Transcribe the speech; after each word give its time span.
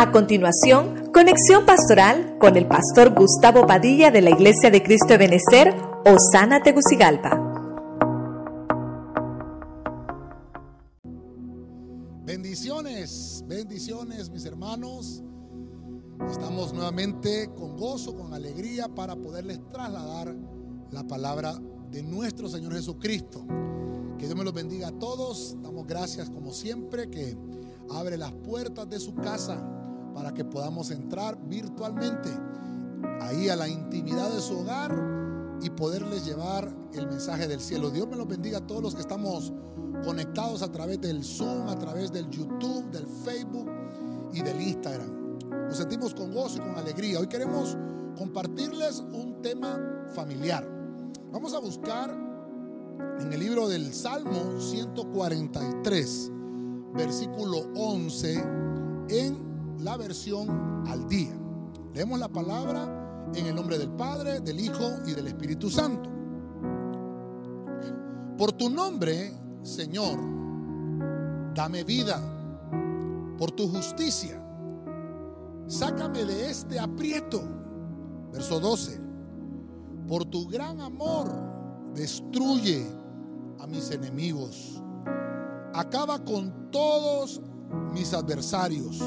A 0.00 0.12
continuación, 0.12 1.10
conexión 1.12 1.66
pastoral 1.66 2.38
con 2.38 2.56
el 2.56 2.66
pastor 2.66 3.14
Gustavo 3.14 3.66
Padilla 3.66 4.10
de 4.10 4.22
la 4.22 4.30
Iglesia 4.30 4.70
de 4.70 4.82
Cristo 4.82 5.08
de 5.08 5.18
Benecer, 5.18 5.74
Osana 6.06 6.62
Tegucigalpa. 6.62 7.38
Bendiciones, 12.24 13.44
bendiciones 13.46 14.30
mis 14.30 14.46
hermanos. 14.46 15.22
Estamos 16.30 16.72
nuevamente 16.72 17.50
con 17.54 17.76
gozo, 17.76 18.16
con 18.16 18.32
alegría 18.32 18.88
para 18.88 19.16
poderles 19.16 19.60
trasladar 19.68 20.34
la 20.92 21.06
palabra 21.06 21.60
de 21.90 22.02
nuestro 22.02 22.48
Señor 22.48 22.72
Jesucristo. 22.72 23.44
Que 24.16 24.24
Dios 24.24 24.34
me 24.38 24.44
los 24.44 24.54
bendiga 24.54 24.88
a 24.88 24.92
todos. 24.92 25.58
Damos 25.60 25.86
gracias 25.86 26.30
como 26.30 26.54
siempre 26.54 27.10
que 27.10 27.36
abre 27.90 28.16
las 28.16 28.32
puertas 28.32 28.88
de 28.88 28.98
su 28.98 29.14
casa 29.14 29.76
para 30.14 30.32
que 30.32 30.44
podamos 30.44 30.90
entrar 30.90 31.38
virtualmente 31.48 32.30
ahí 33.20 33.48
a 33.48 33.56
la 33.56 33.68
intimidad 33.68 34.30
de 34.30 34.40
su 34.40 34.58
hogar 34.58 34.94
y 35.62 35.70
poderles 35.70 36.24
llevar 36.24 36.74
el 36.94 37.06
mensaje 37.06 37.46
del 37.46 37.60
cielo. 37.60 37.90
Dios 37.90 38.08
me 38.08 38.16
los 38.16 38.26
bendiga 38.26 38.58
a 38.58 38.66
todos 38.66 38.82
los 38.82 38.94
que 38.94 39.02
estamos 39.02 39.52
conectados 40.04 40.62
a 40.62 40.72
través 40.72 41.00
del 41.00 41.22
Zoom, 41.24 41.68
a 41.68 41.78
través 41.78 42.10
del 42.12 42.28
YouTube, 42.30 42.90
del 42.90 43.06
Facebook 43.06 43.70
y 44.32 44.42
del 44.42 44.60
Instagram. 44.60 45.38
Nos 45.68 45.76
sentimos 45.76 46.14
con 46.14 46.32
gozo 46.32 46.58
y 46.58 46.60
con 46.60 46.76
alegría. 46.76 47.20
Hoy 47.20 47.26
queremos 47.26 47.76
compartirles 48.16 49.00
un 49.12 49.40
tema 49.42 49.78
familiar. 50.14 50.66
Vamos 51.32 51.54
a 51.54 51.58
buscar 51.58 52.10
en 53.20 53.32
el 53.32 53.40
libro 53.40 53.68
del 53.68 53.92
Salmo 53.92 54.60
143, 54.60 56.30
versículo 56.94 57.58
11, 57.76 58.44
en 59.08 59.49
la 59.82 59.96
versión 59.96 60.84
al 60.86 61.08
día. 61.08 61.34
Leemos 61.94 62.18
la 62.18 62.28
palabra 62.28 63.28
en 63.34 63.46
el 63.46 63.54
nombre 63.54 63.78
del 63.78 63.90
Padre, 63.90 64.40
del 64.40 64.60
Hijo 64.60 64.98
y 65.06 65.12
del 65.12 65.26
Espíritu 65.26 65.70
Santo. 65.70 66.08
Por 68.36 68.52
tu 68.52 68.70
nombre, 68.70 69.32
Señor, 69.62 70.18
dame 71.54 71.84
vida. 71.84 72.20
Por 73.36 73.52
tu 73.52 73.68
justicia, 73.68 74.42
sácame 75.66 76.24
de 76.24 76.50
este 76.50 76.78
aprieto. 76.78 77.42
Verso 78.32 78.60
12. 78.60 79.00
Por 80.06 80.24
tu 80.26 80.46
gran 80.46 80.80
amor, 80.80 81.28
destruye 81.94 82.86
a 83.58 83.66
mis 83.66 83.90
enemigos. 83.90 84.82
Acaba 85.72 86.18
con 86.24 86.70
todos 86.70 87.40
mis 87.92 88.12
adversarios 88.12 89.00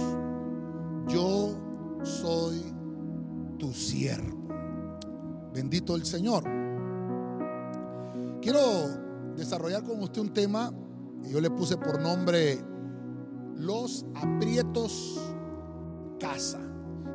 yo 1.08 1.56
soy 2.04 2.64
tu 3.58 3.74
siervo. 3.74 4.48
Bendito 5.54 5.96
el 5.96 6.06
Señor. 6.06 6.44
Quiero 8.42 8.60
desarrollar 9.36 9.84
con 9.84 10.02
usted 10.02 10.22
un 10.22 10.34
tema 10.34 10.74
yo 11.30 11.40
le 11.40 11.50
puse 11.50 11.78
por 11.78 12.02
nombre 12.02 12.60
los 13.56 14.06
aprietos 14.16 15.20
casa. 16.20 16.60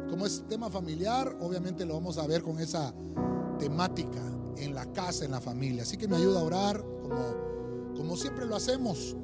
Como 0.09 0.27
es 0.27 0.45
tema 0.49 0.71
familiar, 0.71 1.37
obviamente 1.41 1.85
lo 1.85 1.95
vamos 1.95 2.19
a 2.19 2.27
ver 2.27 2.43
con 2.43 2.59
esa 2.59 2.95
temática 3.59 4.23
en 4.57 4.75
la 4.75 4.87
casa, 4.93 5.25
en 5.25 5.33
la 5.33 5.41
familia. 5.41 5.83
Así 5.83 5.97
que 5.97 6.09
me 6.09 6.17
ayuda 6.17 6.41
a 6.41 6.45
orar 6.45 6.85
como, 7.03 7.95
como 7.97 8.17
siempre 8.17 8.47
lo 8.47 8.57
hacemos 8.57 9.17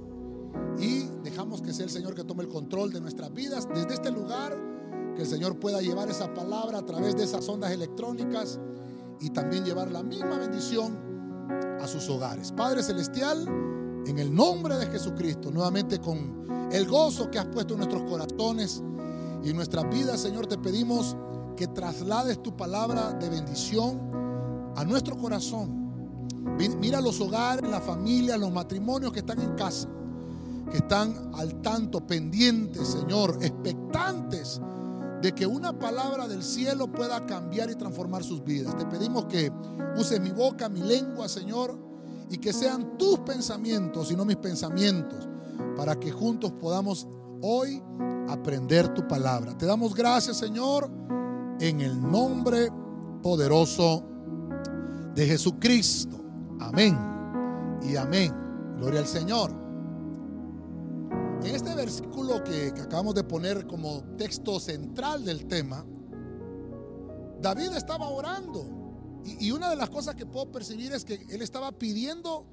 y 0.79 1.07
dejamos 1.23 1.63
que 1.63 1.73
sea 1.73 1.85
el 1.85 1.91
Señor 1.91 2.15
que 2.15 2.25
tome 2.25 2.43
el 2.43 2.49
control 2.49 2.93
de 2.93 3.01
nuestras 3.01 3.33
vidas 3.33 3.69
desde 3.73 3.95
este 3.95 4.11
lugar, 4.11 4.57
que 5.15 5.23
el 5.23 5.29
Señor 5.29 5.59
pueda 5.59 5.81
llevar 5.81 6.11
esa 6.11 6.33
palabra 6.35 6.79
a 6.79 6.87
través 6.87 7.17
de 7.17 7.25
esas 7.25 7.49
ondas 7.49 7.71
electrónicas 7.71 8.59
y 9.21 9.31
también 9.31 9.65
llevar 9.65 9.91
la 9.91 10.03
misma 10.03 10.39
bendición 10.39 10.99
a 11.81 11.87
sus 11.87 12.09
hogares. 12.09 12.53
Padre 12.53 12.83
Celestial, 12.83 13.47
en 14.07 14.19
el 14.19 14.35
nombre 14.35 14.77
de 14.77 14.87
Jesucristo, 14.87 15.51
nuevamente 15.51 16.01
con 16.01 16.45
el 16.73 16.87
gozo 16.87 17.31
que 17.31 17.39
has 17.39 17.47
puesto 17.47 17.75
en 17.75 17.81
nuestros 17.81 18.03
corazones 18.03 18.83
y 19.43 19.51
en 19.51 19.57
nuestras 19.57 19.89
vidas, 19.91 20.21
Señor, 20.21 20.47
te 20.47 20.59
pedimos 20.59 21.17
que 21.57 21.69
traslades 21.69 22.43
tu 22.43 22.57
palabra 22.57 23.13
de 23.13 23.29
bendición 23.29 24.73
a 24.75 24.85
nuestro 24.85 25.17
corazón. 25.17 25.85
Mira 26.81 27.01
los 27.01 27.21
hogares, 27.21 27.69
las 27.71 27.83
familias, 27.83 28.39
los 28.39 28.53
matrimonios 28.53 29.13
que 29.13 29.21
están 29.21 29.41
en 29.41 29.55
casa 29.55 29.89
que 30.75 30.79
están 30.79 31.31
al 31.37 31.63
tanto, 31.63 32.05
pendientes, 32.05 32.89
Señor, 32.89 33.39
expectantes 33.41 34.61
de 35.23 35.33
que 35.33 35.47
una 35.47 35.79
palabra 35.79 36.27
del 36.27 36.43
cielo 36.43 36.91
pueda 36.91 37.25
cambiar 37.27 37.71
y 37.71 37.77
transformar 37.77 38.25
sus 38.25 38.43
vidas. 38.43 38.77
Te 38.77 38.85
pedimos 38.85 39.27
que 39.27 39.53
uses 39.97 40.21
mi 40.21 40.33
boca, 40.33 40.69
mi 40.69 40.81
lengua, 40.81 41.29
Señor, 41.29 41.79
y 42.29 42.39
que 42.39 42.53
sean 42.53 42.99
tus 42.99 43.21
pensamientos 43.21 44.11
y 44.11 44.17
no 44.17 44.25
mis 44.25 44.35
pensamientos, 44.35 45.29
para 45.77 45.95
que 45.95 46.11
juntos 46.11 46.51
podamos 46.51 47.07
hoy 47.41 47.81
aprender 48.29 48.93
tu 48.95 49.07
palabra. 49.07 49.57
Te 49.57 49.67
damos 49.67 49.95
gracias, 49.95 50.39
Señor, 50.39 50.91
en 51.61 51.83
el 51.83 52.03
nombre 52.03 52.73
poderoso 53.23 54.03
de 55.15 55.25
Jesucristo. 55.25 56.17
Amén 56.59 56.99
y 57.81 57.95
amén. 57.95 58.35
Gloria 58.77 58.99
al 58.99 59.07
Señor. 59.07 59.64
En 61.45 61.55
este 61.55 61.75
versículo 61.75 62.43
que, 62.43 62.69
acabamos 62.69 63.15
de 63.15 63.23
poner 63.23 63.67
como 63.67 64.03
texto 64.17 64.59
central 64.59 65.27
del 65.27 65.47
tema, 65.47 65.85
David 67.39 67.77
estaba 67.77 68.09
orando. 68.09 69.21
Y, 69.27 69.51
una 69.51 69.69
de 69.69 69.77
las 69.77 69.91
cosas 69.91 70.15
que 70.15 70.25
puedo 70.25 70.51
percibir 70.51 70.95
es 70.95 71.05
que 71.05 71.27
él 71.29 71.43
estaba 71.43 71.71
pidiendo 71.73 72.47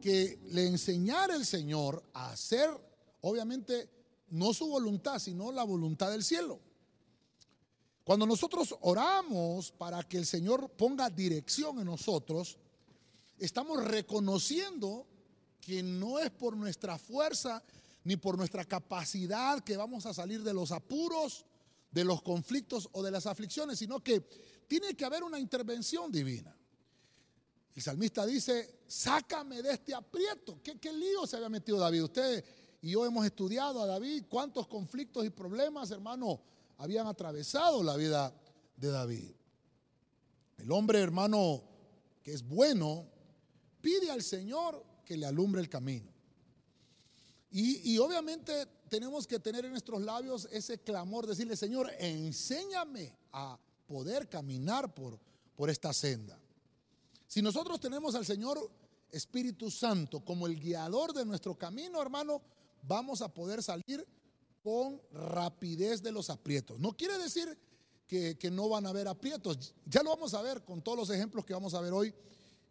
que 0.00 0.40
le 0.46 0.66
enseñara 0.66 1.36
el 1.36 1.46
Señor 1.46 2.02
a 2.14 2.32
hacer, 2.32 2.68
obviamente, 3.20 3.88
no 4.30 4.52
su 4.52 4.66
voluntad, 4.66 5.20
sino 5.20 5.52
la 5.52 5.62
voluntad 5.62 6.10
del 6.10 6.24
cielo. 6.24 6.58
Cuando 8.02 8.26
nosotros 8.26 8.74
oramos 8.80 9.70
para 9.70 10.02
que 10.02 10.18
el 10.18 10.26
Señor 10.26 10.68
ponga 10.70 11.08
dirección 11.10 11.78
en 11.78 11.86
nosotros, 11.86 12.58
estamos 13.38 13.84
reconociendo 13.84 15.06
que 15.60 15.80
no 15.84 16.18
es 16.18 16.32
por 16.32 16.56
nuestra 16.56 16.98
fuerza, 16.98 17.62
ni 18.04 18.16
por 18.16 18.36
nuestra 18.36 18.64
capacidad 18.64 19.62
que 19.62 19.76
vamos 19.76 20.06
a 20.06 20.14
salir 20.14 20.42
de 20.42 20.54
los 20.54 20.72
apuros, 20.72 21.44
de 21.90 22.04
los 22.04 22.22
conflictos 22.22 22.88
o 22.92 23.02
de 23.02 23.10
las 23.10 23.26
aflicciones, 23.26 23.78
sino 23.78 24.02
que 24.02 24.20
tiene 24.66 24.94
que 24.94 25.04
haber 25.04 25.22
una 25.22 25.38
intervención 25.38 26.10
divina. 26.10 26.56
El 27.74 27.82
salmista 27.82 28.26
dice, 28.26 28.80
sácame 28.86 29.62
de 29.62 29.72
este 29.72 29.94
aprieto. 29.94 30.60
¿Qué, 30.62 30.78
¿Qué, 30.78 30.92
lío 30.92 31.26
se 31.26 31.36
había 31.36 31.48
metido 31.48 31.78
David? 31.78 32.04
Usted 32.04 32.44
y 32.82 32.90
yo 32.90 33.06
hemos 33.06 33.24
estudiado 33.24 33.80
a 33.80 33.86
David 33.86 34.24
cuántos 34.28 34.66
conflictos 34.66 35.24
y 35.24 35.30
problemas, 35.30 35.90
hermano, 35.90 36.42
habían 36.78 37.06
atravesado 37.06 37.82
la 37.82 37.96
vida 37.96 38.34
de 38.76 38.88
David. 38.88 39.30
El 40.58 40.70
hombre, 40.72 41.00
hermano, 41.00 41.62
que 42.22 42.32
es 42.32 42.46
bueno, 42.46 43.06
pide 43.80 44.10
al 44.10 44.22
Señor 44.22 44.84
que 45.04 45.16
le 45.16 45.26
alumbre 45.26 45.60
el 45.60 45.68
camino. 45.68 46.11
Y, 47.54 47.98
obviamente 47.98 48.66
tenemos 48.88 49.26
que 49.26 49.38
tener 49.38 49.66
en 49.66 49.72
nuestros 49.72 50.00
labios 50.00 50.48
ese 50.50 50.78
clamor, 50.78 51.26
decirle, 51.26 51.54
Señor, 51.54 51.90
enséñame 51.98 53.14
a 53.30 53.58
poder 53.86 54.26
caminar 54.30 54.94
por, 54.94 55.18
por 55.54 55.68
esta 55.68 55.92
senda. 55.92 56.38
Si 57.26 57.42
nosotros 57.42 57.78
tenemos 57.78 58.14
al 58.14 58.24
Señor 58.24 58.70
Espíritu 59.10 59.70
Santo 59.70 60.24
como 60.24 60.46
el 60.46 60.58
guiador 60.58 61.12
de 61.12 61.26
nuestro 61.26 61.54
camino, 61.54 62.00
hermano, 62.00 62.40
vamos 62.82 63.20
a 63.20 63.28
poder 63.28 63.62
salir 63.62 64.06
con 64.62 65.02
rapidez 65.12 66.02
de 66.02 66.12
los 66.12 66.30
aprietos. 66.30 66.80
No 66.80 66.96
quiere 66.96 67.18
decir 67.18 67.58
que, 68.06 68.38
que, 68.38 68.50
no 68.50 68.70
van 68.70 68.86
a 68.86 68.90
haber 68.90 69.08
aprietos. 69.08 69.74
Ya 69.84 70.02
lo 70.02 70.08
vamos 70.08 70.32
a 70.32 70.40
ver 70.40 70.64
con 70.64 70.80
todos 70.80 70.96
los 70.96 71.10
ejemplos 71.10 71.44
que 71.44 71.52
vamos 71.52 71.74
a 71.74 71.82
ver 71.82 71.92
hoy, 71.92 72.14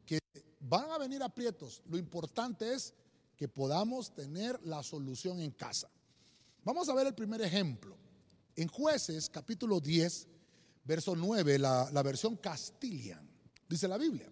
que 0.07 0.17
van 0.59 0.89
a 0.89 0.97
venir 0.97 1.21
aprietos. 1.21 1.83
Lo 1.85 1.99
importante 1.99 2.73
es 2.73 2.95
que 3.35 3.47
podamos 3.47 4.13
tener 4.13 4.59
la 4.63 4.83
solución 4.83 5.39
en 5.39 5.51
casa. 5.51 5.89
Vamos 6.63 6.89
a 6.89 6.93
ver 6.93 7.07
el 7.07 7.15
primer 7.15 7.41
ejemplo. 7.41 7.97
En 8.55 8.67
jueces 8.67 9.29
capítulo 9.29 9.79
10, 9.79 10.27
verso 10.83 11.15
9, 11.15 11.57
la, 11.59 11.89
la 11.91 12.03
versión 12.03 12.35
Castilian, 12.37 13.27
dice 13.67 13.87
la 13.87 13.97
Biblia. 13.97 14.31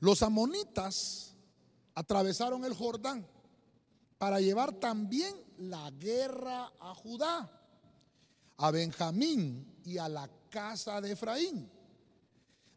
Los 0.00 0.22
amonitas 0.22 1.34
atravesaron 1.94 2.64
el 2.64 2.74
Jordán 2.74 3.26
para 4.18 4.40
llevar 4.40 4.72
también 4.72 5.34
la 5.58 5.90
guerra 5.90 6.72
a 6.80 6.94
Judá, 6.94 7.50
a 8.56 8.70
Benjamín 8.70 9.78
y 9.84 9.98
a 9.98 10.08
la 10.08 10.28
casa 10.48 11.00
de 11.00 11.12
Efraín. 11.12 11.70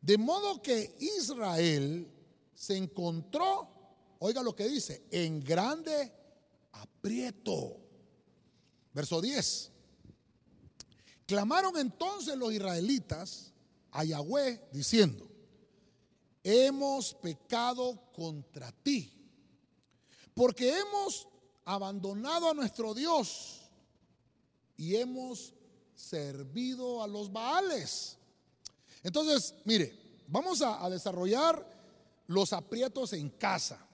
De 0.02 0.18
modo 0.18 0.62
que 0.62 0.96
Israel 1.00 2.12
se 2.54 2.76
encontró 2.76 3.73
Oiga 4.26 4.42
lo 4.42 4.56
que 4.56 4.70
dice, 4.70 5.04
en 5.12 5.44
grande 5.44 6.14
aprieto. 6.72 7.76
Verso 8.94 9.20
10. 9.20 9.70
Clamaron 11.26 11.78
entonces 11.78 12.38
los 12.38 12.54
israelitas 12.54 13.52
a 13.92 14.06
Yahweh 14.06 14.70
diciendo, 14.72 15.28
hemos 16.42 17.14
pecado 17.16 18.00
contra 18.14 18.72
ti, 18.72 19.12
porque 20.34 20.74
hemos 20.80 21.28
abandonado 21.66 22.50
a 22.50 22.54
nuestro 22.54 22.94
Dios 22.94 23.70
y 24.78 24.96
hemos 24.96 25.54
servido 25.96 27.04
a 27.04 27.08
los 27.08 27.30
Baales. 27.30 28.18
Entonces, 29.04 29.54
mire, 29.66 30.24
vamos 30.30 30.62
a, 30.62 30.90
desarrollar 30.90 31.68
los 32.28 32.54
aprietos 32.54 33.12
en 33.12 33.30
casa. 33.30 33.86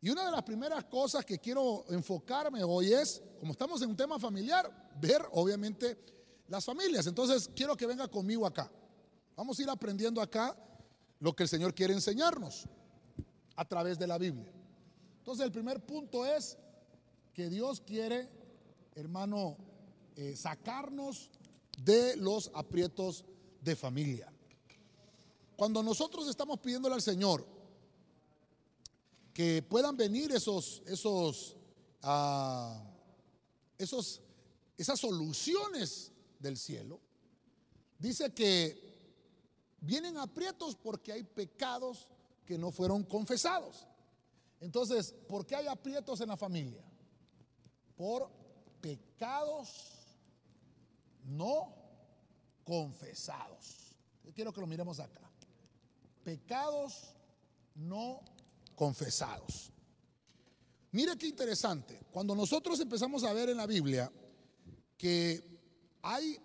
Y 0.00 0.10
una 0.10 0.24
de 0.24 0.30
las 0.30 0.42
primeras 0.42 0.84
cosas 0.84 1.24
que 1.24 1.38
quiero 1.38 1.84
enfocarme 1.88 2.62
hoy 2.62 2.92
es, 2.92 3.20
como 3.40 3.52
estamos 3.52 3.82
en 3.82 3.90
un 3.90 3.96
tema 3.96 4.18
familiar, 4.18 4.90
ver 5.00 5.22
obviamente 5.32 5.98
las 6.46 6.64
familias. 6.64 7.06
Entonces, 7.06 7.50
quiero 7.54 7.76
que 7.76 7.86
venga 7.86 8.06
conmigo 8.06 8.46
acá. 8.46 8.70
Vamos 9.36 9.58
a 9.58 9.62
ir 9.62 9.70
aprendiendo 9.70 10.20
acá 10.20 10.56
lo 11.18 11.34
que 11.34 11.42
el 11.42 11.48
Señor 11.48 11.74
quiere 11.74 11.94
enseñarnos 11.94 12.68
a 13.56 13.64
través 13.64 13.98
de 13.98 14.06
la 14.06 14.18
Biblia. 14.18 14.52
Entonces, 15.18 15.44
el 15.44 15.52
primer 15.52 15.84
punto 15.84 16.24
es 16.24 16.56
que 17.34 17.48
Dios 17.48 17.80
quiere, 17.80 18.28
hermano, 18.94 19.56
eh, 20.14 20.36
sacarnos 20.36 21.30
de 21.82 22.16
los 22.16 22.50
aprietos 22.54 23.24
de 23.60 23.74
familia. 23.74 24.32
Cuando 25.56 25.82
nosotros 25.82 26.28
estamos 26.28 26.60
pidiéndole 26.60 26.94
al 26.94 27.02
Señor 27.02 27.44
que 29.38 29.62
puedan 29.62 29.96
venir 29.96 30.32
esos, 30.32 30.82
esos, 30.84 31.56
ah, 32.02 32.82
esos, 33.78 34.20
esas 34.76 34.98
soluciones 34.98 36.10
del 36.40 36.56
cielo, 36.56 36.98
dice 38.00 38.34
que 38.34 39.78
vienen 39.80 40.16
aprietos 40.16 40.74
porque 40.74 41.12
hay 41.12 41.22
pecados 41.22 42.08
que 42.44 42.58
no 42.58 42.72
fueron 42.72 43.04
confesados. 43.04 43.86
Entonces, 44.58 45.14
¿por 45.28 45.46
qué 45.46 45.54
hay 45.54 45.68
aprietos 45.68 46.20
en 46.20 46.30
la 46.30 46.36
familia? 46.36 46.82
Por 47.94 48.28
pecados 48.80 49.68
no 51.22 51.76
confesados. 52.64 53.94
quiero 54.34 54.52
que 54.52 54.60
lo 54.60 54.66
miremos 54.66 54.98
acá. 54.98 55.30
Pecados 56.24 57.14
no 57.76 58.16
confesados. 58.16 58.37
Mire 60.92 61.18
qué 61.18 61.26
interesante. 61.26 62.00
Cuando 62.10 62.34
nosotros 62.34 62.78
empezamos 62.80 63.24
a 63.24 63.32
ver 63.32 63.50
en 63.50 63.56
la 63.56 63.66
Biblia 63.66 64.10
que 64.96 65.42
hay 66.02 66.38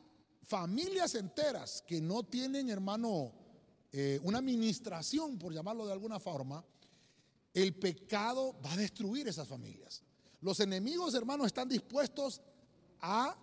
familias 0.46 1.16
enteras 1.16 1.84
que 1.88 2.02
no 2.02 2.24
tienen, 2.24 2.70
hermano, 2.70 3.32
eh, 3.92 4.20
una 4.24 4.40
administración, 4.40 5.38
por 5.38 5.54
llamarlo 5.54 5.86
de 5.86 5.94
alguna 5.94 6.20
forma, 6.20 6.66
el 7.54 7.76
pecado 7.76 8.56
va 8.66 8.74
a 8.74 8.78
destruir 8.78 9.28
esas 9.28 9.48
familias. 9.48 10.04
Los 10.42 10.60
enemigos, 10.60 11.14
hermanos, 11.14 11.48
están 11.48 11.70
dispuestos 11.70 12.42
a 13.00 13.38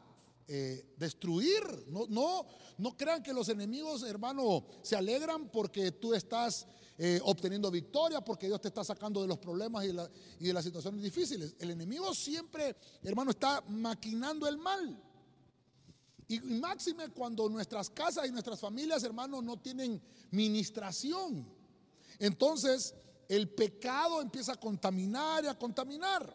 eh, 0.49 0.95
destruir. 0.97 1.63
No, 1.87 2.07
no, 2.09 2.47
no 2.77 2.97
crean 2.97 3.23
que 3.23 3.33
los 3.33 3.49
enemigos, 3.49 4.03
hermano, 4.03 4.67
se 4.83 4.97
alegran 4.97 5.49
porque 5.49 5.93
tú 5.93 6.13
estás 6.13 6.67
eh, 7.03 7.19
obteniendo 7.25 7.71
victoria, 7.71 8.21
porque 8.21 8.47
Dios 8.47 8.61
te 8.61 8.69
está 8.69 8.85
sacando 8.85 9.23
de 9.23 9.27
los 9.27 9.39
problemas 9.39 9.87
y, 9.87 9.89
y 10.39 10.49
de 10.49 10.53
las 10.53 10.63
situaciones 10.63 11.03
difíciles. 11.03 11.55
El 11.59 11.71
enemigo 11.71 12.15
siempre, 12.15 12.77
hermano, 13.03 13.31
está 13.31 13.63
maquinando 13.69 14.47
el 14.47 14.59
mal. 14.59 15.03
Y 16.29 16.41
máxime 16.41 17.09
cuando 17.09 17.49
nuestras 17.49 17.89
casas 17.89 18.29
y 18.29 18.31
nuestras 18.31 18.61
familias, 18.61 19.03
hermanos, 19.03 19.43
no 19.43 19.59
tienen 19.59 19.99
ministración. 20.31 21.51
Entonces, 22.19 22.95
el 23.31 23.49
pecado 23.49 24.21
empieza 24.21 24.53
a 24.53 24.61
contaminar 24.61 25.45
y 25.45 25.47
a 25.47 25.59
contaminar. 25.59 26.31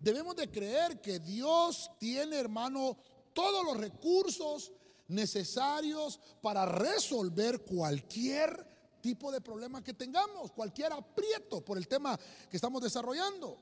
Debemos 0.00 0.34
de 0.34 0.50
creer 0.50 1.00
que 1.00 1.20
Dios 1.20 1.88
tiene, 2.00 2.34
hermano, 2.34 2.98
todos 3.32 3.64
los 3.64 3.76
recursos 3.76 4.72
necesarios 5.06 6.18
para 6.42 6.66
resolver 6.66 7.64
cualquier 7.64 8.69
tipo 9.00 9.32
de 9.32 9.40
problema 9.40 9.82
que 9.82 9.94
tengamos, 9.94 10.52
cualquier 10.52 10.92
aprieto 10.92 11.64
por 11.64 11.78
el 11.78 11.88
tema 11.88 12.18
que 12.50 12.56
estamos 12.56 12.82
desarrollando. 12.82 13.58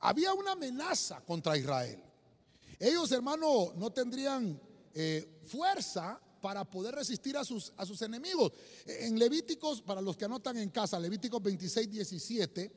Había 0.00 0.34
una 0.34 0.52
amenaza 0.52 1.20
contra 1.22 1.56
Israel. 1.56 2.02
Ellos, 2.78 3.10
hermano, 3.12 3.72
no 3.76 3.90
tendrían 3.90 4.60
eh, 4.92 5.40
fuerza 5.46 6.20
para 6.40 6.62
poder 6.64 6.94
resistir 6.94 7.38
a 7.38 7.44
sus, 7.44 7.72
a 7.76 7.86
sus 7.86 8.02
enemigos. 8.02 8.52
En 8.84 9.18
Levíticos, 9.18 9.80
para 9.80 10.02
los 10.02 10.14
que 10.16 10.26
anotan 10.26 10.58
en 10.58 10.68
casa, 10.68 11.00
Levíticos 11.00 11.42
26, 11.42 11.90
17, 11.90 12.70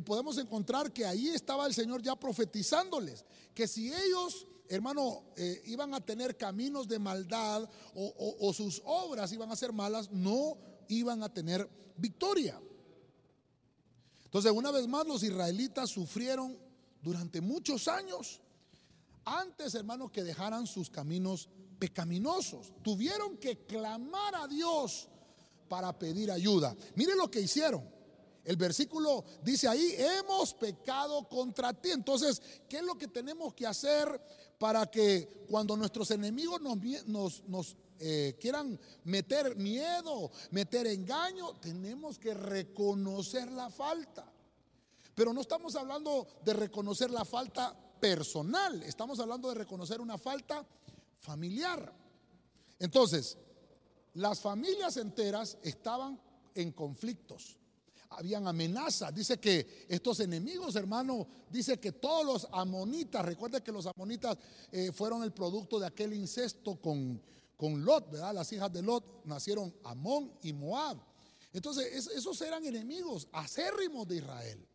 podemos 0.00 0.38
encontrar 0.38 0.92
que 0.92 1.04
ahí 1.04 1.28
estaba 1.28 1.66
el 1.66 1.74
Señor 1.74 2.02
ya 2.02 2.16
profetizándoles, 2.16 3.24
que 3.54 3.68
si 3.68 3.92
ellos, 3.92 4.46
hermano, 4.68 5.22
eh, 5.36 5.62
iban 5.66 5.94
a 5.94 6.00
tener 6.00 6.36
caminos 6.36 6.88
de 6.88 6.98
maldad 6.98 7.68
o, 7.94 8.52
sus 8.54 8.82
obras 8.84 9.32
iban 9.32 9.52
a 9.52 9.56
ser 9.56 9.72
malas, 9.72 10.10
no 10.10 10.56
iban 10.88 11.22
a 11.22 11.32
tener 11.32 11.68
victoria. 11.96 12.60
Entonces, 14.24 14.52
una 14.52 14.70
vez 14.70 14.88
más, 14.88 15.06
los 15.06 15.22
israelitas 15.22 15.90
sufrieron 15.90 16.56
durante 17.02 17.40
muchos 17.40 17.88
años, 17.88 18.40
antes, 19.24 19.74
hermanos, 19.74 20.10
que 20.10 20.22
dejaran 20.22 20.66
sus 20.66 20.88
caminos 20.88 21.48
pecaminosos. 21.78 22.72
Tuvieron 22.82 23.36
que 23.36 23.66
clamar 23.66 24.34
a 24.36 24.48
Dios 24.48 25.08
para 25.68 25.98
pedir 25.98 26.30
ayuda. 26.30 26.76
Mire 26.94 27.14
lo 27.16 27.30
que 27.30 27.40
hicieron. 27.40 27.82
El 28.44 28.56
versículo 28.56 29.24
dice 29.44 29.68
ahí, 29.68 29.94
hemos 29.96 30.54
pecado 30.54 31.28
contra 31.28 31.72
ti. 31.72 31.90
Entonces, 31.90 32.42
¿qué 32.68 32.78
es 32.78 32.82
lo 32.82 32.96
que 32.96 33.08
tenemos 33.08 33.54
que 33.54 33.66
hacer 33.66 34.20
para 34.58 34.90
que 34.90 35.44
cuando 35.48 35.76
nuestros 35.76 36.10
enemigos 36.10 36.60
nos, 36.60 37.44
nos, 37.48 37.76
eh, 38.02 38.36
quieran 38.40 38.78
meter 39.04 39.56
miedo, 39.56 40.30
meter 40.50 40.86
engaño, 40.88 41.54
tenemos 41.60 42.18
que 42.18 42.34
reconocer 42.34 43.50
la 43.52 43.70
falta? 43.70 44.30
Pero 45.14 45.32
no 45.32 45.40
estamos 45.40 45.76
hablando 45.76 46.26
de 46.44 46.52
reconocer 46.52 47.10
la 47.10 47.24
falta 47.24 47.74
personal, 48.00 48.82
estamos 48.82 49.20
hablando 49.20 49.48
de 49.48 49.54
reconocer 49.54 50.00
una 50.00 50.18
falta 50.18 50.66
familiar. 51.20 51.92
Entonces, 52.78 53.38
las 54.14 54.40
familias 54.40 54.96
enteras 54.96 55.56
estaban 55.62 56.20
en 56.54 56.72
conflictos 56.72 57.56
habían 58.16 58.46
amenazas. 58.46 59.14
Dice 59.14 59.38
que 59.38 59.86
estos 59.88 60.20
enemigos, 60.20 60.76
hermano, 60.76 61.26
dice 61.50 61.78
que 61.78 61.92
todos 61.92 62.24
los 62.24 62.48
amonitas, 62.52 63.24
recuerde 63.24 63.62
que 63.62 63.72
los 63.72 63.86
amonitas 63.86 64.36
eh, 64.70 64.92
fueron 64.92 65.22
el 65.22 65.32
producto 65.32 65.78
de 65.78 65.86
aquel 65.86 66.12
incesto 66.12 66.76
con, 66.76 67.20
con 67.62 67.84
Lot, 67.84 68.10
¿verdad? 68.10 68.34
Las 68.34 68.52
hijas 68.52 68.72
de 68.72 68.82
Lot 68.82 69.24
nacieron 69.24 69.72
Amón 69.84 70.32
y 70.42 70.52
Moab. 70.52 70.98
Entonces, 71.52 72.08
esos 72.08 72.40
eran 72.40 72.66
enemigos 72.66 73.28
acérrimos 73.30 74.08
de 74.08 74.16
Israel. 74.16 74.66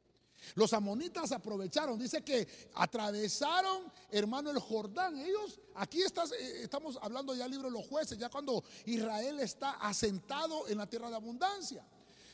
Los 0.55 0.71
amonitas 0.71 1.33
aprovecharon, 1.33 1.99
dice 1.99 2.23
que 2.23 2.47
atravesaron, 2.75 3.91
hermano, 4.09 4.51
el 4.51 4.59
Jordán. 4.59 5.17
Ellos, 5.17 5.59
aquí 5.75 5.99
eh, 5.99 6.61
estamos 6.61 6.97
hablando 7.01 7.35
ya 7.35 7.43
del 7.43 7.51
libro 7.51 7.67
de 7.67 7.77
los 7.77 7.85
jueces, 7.85 8.17
ya 8.17 8.29
cuando 8.29 8.63
Israel 8.85 9.41
está 9.41 9.71
asentado 9.71 10.69
en 10.69 10.77
la 10.77 10.87
tierra 10.87 11.09
de 11.09 11.17
abundancia. 11.17 11.85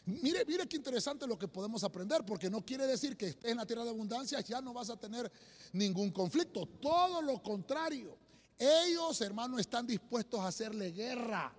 Mire, 0.06 0.46
mire 0.46 0.68
qué 0.68 0.78
interesante 0.78 1.26
lo 1.26 1.40
que 1.40 1.48
podemos 1.48 1.84
aprender, 1.84 2.24
porque 2.28 2.52
no 2.52 2.64
quiere 2.64 2.86
decir 2.86 3.18
que 3.18 3.40
en 3.42 3.58
la 3.58 3.66
tierra 3.66 3.86
de 3.86 3.90
abundancia 3.90 4.40
ya 4.42 4.62
no 4.62 4.72
vas 4.72 4.92
a 4.92 4.98
tener 4.98 5.32
ningún 5.72 6.12
conflicto. 6.12 6.68
Todo 6.80 7.24
lo 7.24 7.42
contrario. 7.42 8.22
Ellos, 8.58 9.20
hermanos, 9.22 9.60
están 9.60 9.86
dispuestos 9.88 10.40
a 10.40 10.48
hacerle 10.48 10.92
guerra 10.92 11.54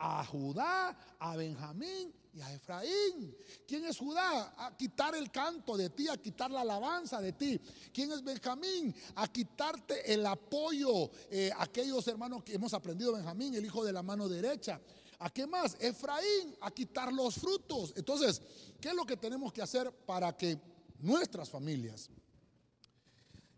a 0.00 0.24
Judá, 0.24 0.96
a 1.18 1.36
Benjamín 1.36 2.12
y 2.32 2.40
a 2.40 2.52
Efraín. 2.52 3.36
¿Quién 3.66 3.84
es 3.84 3.98
Judá? 3.98 4.54
A 4.56 4.76
quitar 4.76 5.14
el 5.14 5.30
canto 5.30 5.76
de 5.76 5.90
ti, 5.90 6.08
a 6.08 6.16
quitar 6.16 6.50
la 6.50 6.62
alabanza 6.62 7.20
de 7.20 7.32
ti. 7.32 7.60
¿Quién 7.92 8.10
es 8.12 8.24
Benjamín? 8.24 8.94
A 9.16 9.28
quitarte 9.28 10.12
el 10.12 10.24
apoyo. 10.24 11.10
Eh, 11.30 11.50
aquellos 11.58 12.06
hermanos 12.08 12.42
que 12.42 12.54
hemos 12.54 12.72
aprendido, 12.72 13.12
Benjamín, 13.12 13.54
el 13.54 13.64
hijo 13.64 13.84
de 13.84 13.92
la 13.92 14.02
mano 14.02 14.28
derecha. 14.28 14.80
¿A 15.18 15.28
qué 15.28 15.46
más? 15.46 15.76
Efraín, 15.80 16.56
a 16.62 16.70
quitar 16.70 17.12
los 17.12 17.34
frutos. 17.34 17.92
Entonces, 17.94 18.40
¿qué 18.80 18.88
es 18.88 18.94
lo 18.94 19.04
que 19.04 19.18
tenemos 19.18 19.52
que 19.52 19.60
hacer 19.60 19.92
para 19.92 20.34
que 20.34 20.58
nuestras 21.00 21.50
familias, 21.50 22.08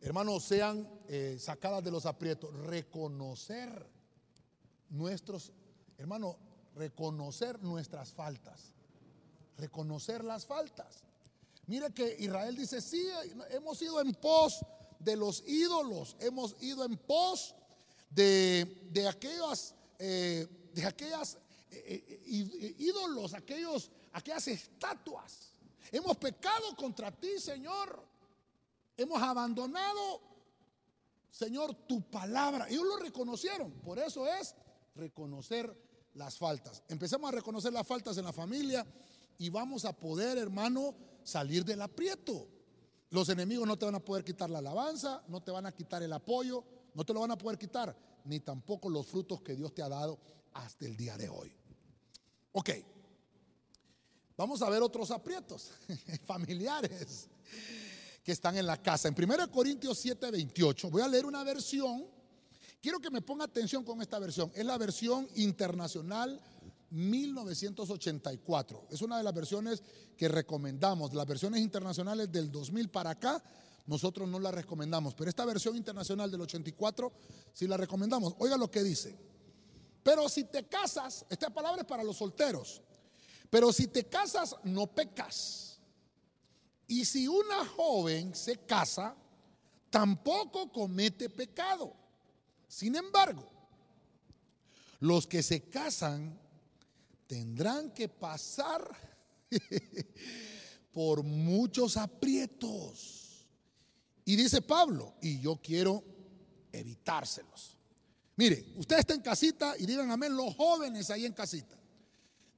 hermanos, 0.03 0.45
sean 0.45 0.89
eh, 1.09 1.37
sacadas 1.41 1.83
de 1.83 1.91
los 1.91 2.07
aprietos? 2.07 2.53
Reconocer 2.67 3.87
nuestros, 4.91 5.53
hermanos, 5.97 6.37
reconocer 6.75 7.63
nuestras 7.63 8.13
faltas. 8.13 8.75
Reconocer 9.57 10.25
las 10.25 10.45
faltas. 10.45 11.05
Mire 11.67 11.93
que 11.93 12.17
Israel 12.19 12.57
dice, 12.57 12.81
sí, 12.81 13.09
hemos 13.51 13.81
ido 13.81 14.01
en 14.01 14.13
pos 14.15 14.65
de 14.99 15.17
los 15.17 15.43
ídolos, 15.47 16.17
hemos 16.21 16.57
ido 16.61 16.85
en 16.85 16.97
pos 16.97 17.55
de, 18.11 18.89
de 18.91 19.09
aquellas, 19.09 19.75
eh, 19.99 20.47
de 20.75 20.85
aquellas 20.85 21.39
eh, 21.71 22.75
ídolos, 22.79 23.35
aquellos, 23.35 23.91
aquellas 24.13 24.49
estatuas. 24.49 25.53
Hemos 25.93 26.17
pecado 26.17 26.75
contra 26.77 27.11
ti, 27.13 27.39
Señor. 27.39 28.12
Hemos 28.97 29.23
abandonado, 29.23 30.21
Señor, 31.31 31.75
tu 31.87 32.03
palabra. 32.11 32.69
Ellos 32.69 32.85
lo 32.85 32.97
reconocieron. 32.99 33.73
Por 33.81 33.99
eso 33.99 34.27
es 34.27 34.55
reconocer 34.95 35.75
las 36.15 36.37
faltas. 36.37 36.83
Empecemos 36.89 37.33
a 37.33 37.35
reconocer 37.35 37.73
las 37.73 37.87
faltas 37.87 38.17
en 38.19 38.25
la 38.25 38.33
familia 38.33 38.87
y 39.39 39.49
vamos 39.49 39.85
a 39.85 39.93
poder, 39.93 40.39
hermano, 40.39 40.95
salir 41.25 41.65
del 41.65 41.83
aprieto. 41.83 42.49
Los 43.11 43.29
enemigos 43.29 43.67
no 43.67 43.79
te 43.79 43.87
van 43.87 43.95
a 43.95 44.01
poder 44.01 44.25
quitar 44.25 44.51
la 44.51 44.59
alabanza, 44.59 45.23
no 45.29 45.43
te 45.43 45.51
van 45.51 45.67
a 45.67 45.73
quitar 45.73 46.03
el 46.03 46.13
apoyo, 46.13 46.65
no 46.95 47.05
te 47.05 47.13
lo 47.13 47.21
van 47.21 47.31
a 47.31 47.39
poder 47.39 47.59
quitar, 47.59 47.97
ni 48.25 48.41
tampoco 48.41 48.89
los 48.89 49.07
frutos 49.07 49.43
que 49.43 49.55
Dios 49.55 49.75
te 49.75 49.83
ha 49.83 49.89
dado 49.89 50.19
hasta 50.55 50.87
el 50.87 50.97
día 50.97 51.17
de 51.17 51.29
hoy. 51.29 51.53
Ok, 52.53 52.71
vamos 54.37 54.63
a 54.63 54.71
ver 54.71 54.83
otros 54.83 55.11
aprietos 55.11 55.73
familiares 56.25 57.29
que 58.23 58.33
están 58.33 58.57
en 58.57 58.67
la 58.67 58.81
casa. 58.81 59.09
En 59.09 59.15
1 59.17 59.51
Corintios 59.51 59.99
7, 59.99 60.31
28, 60.31 60.91
voy 60.91 61.03
a 61.03 61.09
leer 61.09 61.27
una 61.27 61.43
versión. 61.45 62.07
Quiero 62.81 63.01
que 63.01 63.11
me 63.11 63.21
ponga 63.21 63.45
atención 63.45 63.85
con 63.85 64.01
esta 64.03 64.19
versión. 64.19 64.51
Es 64.55 64.65
la 64.65 64.79
versión 64.79 65.29
internacional 65.37 66.41
1984. 66.91 68.89
Es 68.91 69.03
una 69.03 69.19
de 69.19 69.25
las 69.25 69.35
versiones 69.35 69.83
que 70.17 70.29
recomendamos. 70.29 71.15
Las 71.15 71.27
versiones 71.27 71.61
internacionales 71.61 72.31
del 72.31 72.51
2000 72.51 72.91
para 72.91 73.11
acá, 73.11 73.43
nosotros 73.87 74.29
no 74.29 74.39
las 74.39 74.55
recomendamos. 74.55 75.15
Pero 75.15 75.31
esta 75.31 75.45
versión 75.45 75.77
internacional 75.77 76.31
del 76.31 76.43
84 76.43 77.13
sí 77.53 77.67
la 77.67 77.77
recomendamos. 77.77 78.35
Oiga 78.39 78.57
lo 78.57 78.71
que 78.71 78.83
dice. 78.83 79.17
Pero 80.03 80.29
si 80.29 80.45
te 80.45 80.65
casas, 80.65 81.25
esta 81.31 81.51
palabra 81.51 81.83
es 81.83 81.87
para 81.87 82.03
los 82.03 82.17
solteros, 82.17 82.83
pero 83.49 83.73
si 83.73 83.87
te 83.87 84.05
casas 84.05 84.57
no 84.65 84.87
pecas. 84.89 85.72
Y 86.93 87.07
si 87.07 87.27
una 87.27 87.65
joven 87.65 88.35
se 88.35 88.67
casa, 88.67 89.17
tampoco 89.89 90.71
comete 90.71 91.31
pecado. 91.31 91.97
Sin 92.69 92.95
embargo, 92.97 93.51
los 95.01 95.27
que 95.27 95.43
se 95.43 95.71
casan 95.71 96.39
tendrán 97.27 97.95
que 97.95 98.11
pasar 98.11 98.87
por 100.93 101.23
muchos 101.23 101.97
aprietos. 101.97 103.47
Y 104.27 104.37
dice 104.37 104.61
Pablo, 104.61 105.15
y 105.23 105.41
yo 105.41 105.63
quiero 105.63 106.05
evitárselos. 106.73 107.75
Mire, 108.37 108.67
usted 108.77 108.99
está 108.99 109.15
en 109.15 109.23
casita 109.23 109.77
y 109.79 109.87
digan 109.87 110.11
amén 110.11 110.37
los 110.37 110.55
jóvenes 110.57 111.09
ahí 111.09 111.25
en 111.25 111.33
casita. 111.33 111.79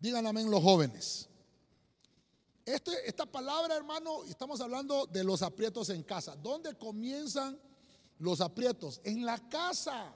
Digan 0.00 0.26
amén 0.26 0.50
los 0.50 0.60
jóvenes. 0.60 1.28
Este, 2.64 2.92
esta 3.06 3.26
palabra, 3.26 3.76
hermano, 3.76 4.24
estamos 4.24 4.60
hablando 4.60 5.06
de 5.06 5.22
los 5.22 5.42
aprietos 5.42 5.90
en 5.90 6.02
casa. 6.02 6.34
¿Dónde 6.36 6.74
comienzan 6.76 7.58
los 8.18 8.40
aprietos? 8.40 9.00
En 9.04 9.24
la 9.24 9.38
casa. 9.48 10.14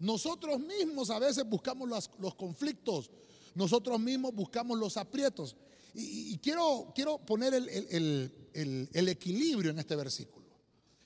Nosotros 0.00 0.58
mismos 0.58 1.10
a 1.10 1.18
veces 1.18 1.48
buscamos 1.48 1.88
los, 1.88 2.34
conflictos. 2.34 3.10
Nosotros 3.54 4.00
mismos 4.00 4.34
buscamos 4.34 4.78
los 4.78 4.96
aprietos. 4.96 5.56
Y, 5.94 6.36
quiero, 6.38 6.92
quiero, 6.94 7.18
poner 7.18 7.54
el 7.54 9.08
equilibrio 9.08 9.70
en 9.70 9.78
este 9.78 9.94
versículo. 9.94 10.46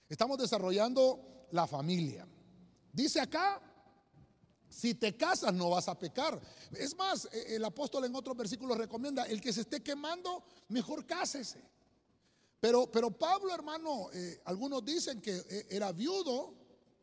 Estamos 0.09 0.39
desarrollando 0.39 1.47
la 1.51 1.67
familia. 1.67 2.27
Dice 2.93 3.21
acá, 3.21 3.61
si 4.75 4.95
te 4.95 5.17
casas 5.17 5.55
no 5.55 5.71
vas 5.71 5.89
a 5.89 5.99
pecar. 5.99 6.41
Es 6.73 6.97
más, 6.97 7.29
e, 7.33 7.57
el 7.57 7.65
apóstol 7.65 8.05
en 8.05 8.15
otros 8.15 8.37
versículos 8.37 8.77
recomienda, 8.77 9.25
el 9.25 9.41
que 9.41 9.53
se 9.53 9.63
esté 9.63 9.83
quemando, 9.83 10.43
mejor 10.69 11.07
cásese. 11.07 11.63
Pero, 12.61 12.91
pero 12.91 13.11
Pablo, 13.11 13.55
hermano, 13.55 14.09
eh, 14.13 14.41
algunos 14.47 14.85
dicen 14.85 15.21
que 15.21 15.37
eh, 15.37 15.67
era 15.71 15.93
viudo, 15.93 16.55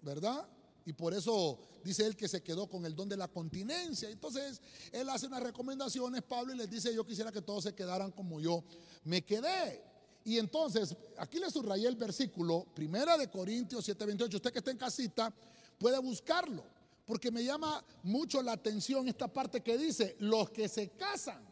¿verdad? 0.02 0.48
Y 0.86 0.94
por 0.94 1.14
eso 1.14 1.60
dice 1.84 2.06
él 2.06 2.18
que 2.18 2.28
se 2.28 2.42
quedó 2.42 2.68
con 2.68 2.86
el 2.86 2.96
don 2.96 3.08
de 3.08 3.16
la 3.16 3.28
continencia. 3.28 4.10
Entonces, 4.10 4.60
él 4.92 5.08
hace 5.10 5.28
unas 5.28 5.44
recomendaciones, 5.44 6.24
Pablo, 6.24 6.54
y 6.54 6.58
les 6.58 6.70
dice, 6.70 6.94
yo 6.94 7.06
quisiera 7.06 7.32
que 7.32 7.42
todos 7.42 7.64
se 7.64 7.76
quedaran 7.76 8.12
como 8.12 8.42
yo 8.42 8.64
me 9.04 9.24
quedé. 9.24 9.84
Y 10.24 10.38
entonces, 10.38 10.96
aquí 11.18 11.40
le 11.40 11.50
subrayé 11.50 11.88
el 11.88 11.96
versículo, 11.96 12.66
primera 12.76 13.18
de 13.18 13.30
Corintios 13.30 13.88
7:28, 13.88 14.36
usted 14.36 14.52
que 14.52 14.60
está 14.60 14.72
en 14.72 14.78
casita, 14.78 15.34
puede 15.80 15.98
buscarlo, 16.00 16.64
porque 17.06 17.32
me 17.32 17.44
llama 17.44 17.84
mucho 18.04 18.42
la 18.42 18.54
atención 18.54 19.08
esta 19.08 19.28
parte 19.28 19.62
que 19.62 19.78
dice, 19.78 20.16
los 20.20 20.50
que 20.52 20.68
se 20.68 20.90
casan 20.90 21.44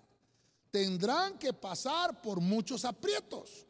tendrán 0.71 1.37
que 1.37 1.53
pasar 1.53 2.21
por 2.21 2.39
muchos 2.39 2.85
aprietos. 2.85 3.65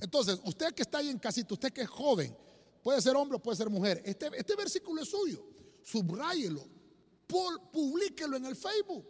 Entonces, 0.00 0.38
usted 0.44 0.74
que 0.74 0.82
está 0.82 0.98
ahí 0.98 1.08
en 1.08 1.18
casita, 1.18 1.54
usted 1.54 1.72
que 1.72 1.82
es 1.82 1.88
joven, 1.88 2.36
puede 2.82 3.00
ser 3.00 3.16
hombre 3.16 3.36
o 3.36 3.42
puede 3.42 3.56
ser 3.56 3.70
mujer, 3.70 4.02
este, 4.04 4.30
este 4.36 4.56
versículo 4.56 5.02
es 5.02 5.08
suyo, 5.08 5.44
subráyelo, 5.82 6.66
publíquelo 7.72 8.36
en 8.36 8.46
el 8.46 8.56
Facebook. 8.56 9.06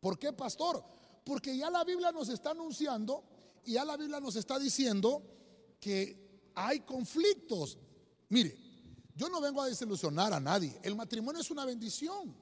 ¿Por 0.00 0.18
qué, 0.18 0.32
pastor? 0.32 0.84
Porque 1.24 1.56
ya 1.56 1.70
la 1.70 1.84
Biblia 1.84 2.12
nos 2.12 2.28
está 2.28 2.50
anunciando 2.50 3.24
y 3.64 3.72
ya 3.72 3.84
la 3.84 3.96
Biblia 3.96 4.20
nos 4.20 4.36
está 4.36 4.58
diciendo 4.58 5.22
que 5.80 6.50
hay 6.54 6.80
conflictos. 6.80 7.78
Mire, 8.28 8.56
yo 9.14 9.28
no 9.28 9.40
vengo 9.40 9.62
a 9.62 9.68
desilusionar 9.68 10.32
a 10.32 10.40
nadie. 10.40 10.78
El 10.82 10.96
matrimonio 10.96 11.40
es 11.40 11.50
una 11.50 11.64
bendición. 11.64 12.34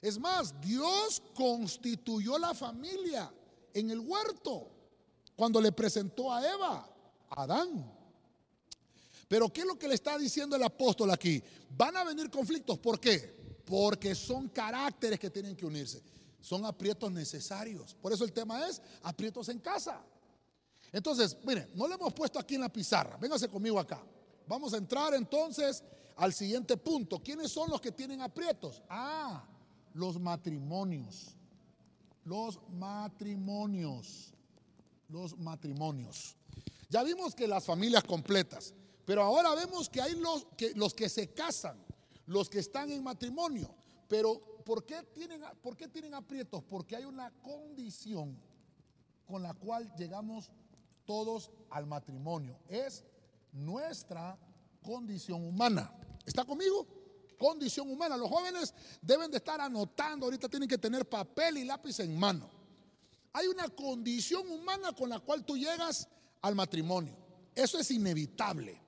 Es 0.00 0.18
más, 0.18 0.60
Dios 0.60 1.22
constituyó 1.34 2.38
la 2.38 2.54
familia 2.54 3.32
en 3.72 3.90
el 3.90 4.00
huerto 4.00 4.68
cuando 5.36 5.60
le 5.60 5.72
presentó 5.72 6.32
a 6.32 6.44
Eva, 6.46 6.88
a 7.30 7.42
Adán. 7.42 7.90
Pero 9.28 9.50
¿qué 9.50 9.62
es 9.62 9.66
lo 9.66 9.78
que 9.78 9.88
le 9.88 9.94
está 9.94 10.18
diciendo 10.18 10.56
el 10.56 10.62
apóstol 10.62 11.10
aquí? 11.10 11.42
Van 11.70 11.96
a 11.96 12.04
venir 12.04 12.28
conflictos. 12.28 12.78
¿Por 12.78 13.00
qué? 13.00 13.62
Porque 13.64 14.14
son 14.14 14.48
caracteres 14.48 15.18
que 15.18 15.30
tienen 15.30 15.56
que 15.56 15.64
unirse. 15.64 16.02
Son 16.40 16.66
aprietos 16.66 17.10
necesarios. 17.10 17.94
Por 17.94 18.12
eso 18.12 18.24
el 18.24 18.32
tema 18.32 18.68
es 18.68 18.82
aprietos 19.02 19.48
en 19.48 19.60
casa. 19.60 20.04
Entonces, 20.90 21.36
miren, 21.44 21.70
no 21.74 21.88
le 21.88 21.94
hemos 21.94 22.12
puesto 22.12 22.38
aquí 22.38 22.56
en 22.56 22.60
la 22.60 22.68
pizarra. 22.70 23.16
Véngase 23.16 23.48
conmigo 23.48 23.78
acá. 23.78 24.04
Vamos 24.52 24.74
a 24.74 24.76
entrar 24.76 25.14
entonces 25.14 25.82
al 26.14 26.34
siguiente 26.34 26.76
punto. 26.76 27.22
¿Quiénes 27.22 27.50
son 27.50 27.70
los 27.70 27.80
que 27.80 27.90
tienen 27.90 28.20
aprietos? 28.20 28.82
Ah, 28.86 29.46
los 29.94 30.20
matrimonios. 30.20 31.34
Los 32.26 32.60
matrimonios. 32.68 34.34
Los 35.08 35.38
matrimonios. 35.38 36.36
Ya 36.90 37.02
vimos 37.02 37.34
que 37.34 37.48
las 37.48 37.64
familias 37.64 38.04
completas, 38.04 38.74
pero 39.06 39.22
ahora 39.22 39.54
vemos 39.54 39.88
que 39.88 40.02
hay 40.02 40.16
los 40.16 40.44
que, 40.54 40.74
los 40.74 40.92
que 40.92 41.08
se 41.08 41.28
casan, 41.28 41.82
los 42.26 42.50
que 42.50 42.58
están 42.58 42.92
en 42.92 43.02
matrimonio. 43.02 43.74
Pero 44.06 44.38
¿por 44.66 44.84
qué, 44.84 45.02
tienen, 45.14 45.40
¿por 45.62 45.78
qué 45.78 45.88
tienen 45.88 46.12
aprietos? 46.12 46.62
Porque 46.62 46.94
hay 46.94 47.06
una 47.06 47.30
condición 47.40 48.38
con 49.24 49.42
la 49.42 49.54
cual 49.54 49.90
llegamos 49.96 50.50
todos 51.06 51.50
al 51.70 51.86
matrimonio. 51.86 52.58
Es 52.68 53.06
nuestra 53.52 54.38
condición 54.82 55.44
humana. 55.44 55.92
¿Está 56.24 56.44
conmigo? 56.44 56.86
Condición 57.38 57.90
humana. 57.90 58.16
Los 58.16 58.28
jóvenes 58.28 58.74
deben 59.00 59.30
de 59.30 59.38
estar 59.38 59.60
anotando, 59.60 60.26
ahorita 60.26 60.48
tienen 60.48 60.68
que 60.68 60.78
tener 60.78 61.08
papel 61.08 61.58
y 61.58 61.64
lápiz 61.64 62.00
en 62.00 62.18
mano. 62.18 62.50
Hay 63.32 63.46
una 63.46 63.68
condición 63.68 64.48
humana 64.50 64.92
con 64.92 65.08
la 65.08 65.20
cual 65.20 65.44
tú 65.44 65.56
llegas 65.56 66.08
al 66.42 66.54
matrimonio. 66.54 67.16
Eso 67.54 67.78
es 67.78 67.90
inevitable. 67.90 68.80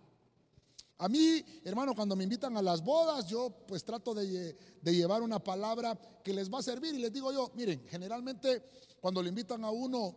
A 0.98 1.08
mí, 1.08 1.44
hermano, 1.64 1.94
cuando 1.94 2.14
me 2.14 2.24
invitan 2.24 2.56
a 2.56 2.62
las 2.62 2.82
bodas, 2.82 3.26
yo 3.26 3.50
pues 3.66 3.84
trato 3.84 4.14
de, 4.14 4.56
llevar 4.82 5.22
una 5.22 5.38
palabra 5.38 5.98
que 6.22 6.32
les 6.32 6.52
va 6.52 6.60
a 6.60 6.62
servir 6.62 6.94
y 6.94 6.98
les 6.98 7.12
digo 7.12 7.32
yo, 7.32 7.50
miren, 7.54 7.84
generalmente 7.88 8.62
cuando 9.00 9.22
le 9.22 9.28
invitan 9.28 9.64
a 9.64 9.70
uno 9.70 10.14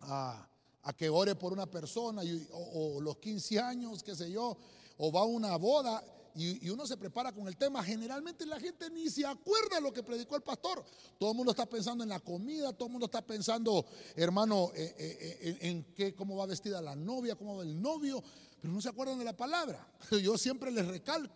a, 0.00 0.48
a 0.84 0.92
que 0.92 1.08
ore 1.08 1.34
por 1.34 1.52
una 1.52 1.66
persona 1.66 2.22
o, 2.52 3.00
los 3.00 3.18
15 3.18 3.60
años, 3.60 4.02
qué 4.02 4.14
sé 4.14 4.30
yo, 4.30 4.56
o 4.98 5.12
va 5.12 5.20
a 5.20 5.24
una 5.24 5.56
boda 5.56 6.02
y, 6.34 6.70
uno 6.70 6.86
se 6.86 6.96
prepara 6.96 7.32
con 7.32 7.46
el 7.46 7.56
tema. 7.56 7.84
Generalmente 7.84 8.46
la 8.46 8.58
gente 8.58 8.88
ni 8.90 9.08
se 9.10 9.26
acuerda 9.26 9.80
lo 9.80 9.92
que 9.92 10.02
predicó 10.02 10.36
el 10.36 10.42
pastor. 10.42 10.84
Todo 11.18 11.32
el 11.32 11.36
mundo 11.36 11.52
está 11.52 11.66
pensando 11.66 12.02
en 12.02 12.10
la 12.10 12.20
comida, 12.20 12.72
todo 12.72 12.86
el 12.86 12.92
mundo 12.92 13.06
está 13.06 13.22
pensando, 13.22 13.84
hermano, 14.16 14.70
eh, 14.74 14.94
eh, 14.98 15.38
eh, 15.40 15.58
en, 15.60 15.84
qué, 15.94 16.14
cómo 16.14 16.36
va 16.36 16.46
vestida 16.46 16.80
la 16.80 16.96
novia, 16.96 17.36
cómo 17.36 17.56
va 17.56 17.62
el 17.62 17.80
novio, 17.80 18.22
pero 18.60 18.72
no 18.72 18.80
se 18.80 18.88
acuerdan 18.88 19.18
de 19.18 19.24
la 19.24 19.36
palabra. 19.36 19.86
Yo 20.22 20.38
siempre 20.38 20.70
les 20.70 20.86
recalco, 20.86 21.34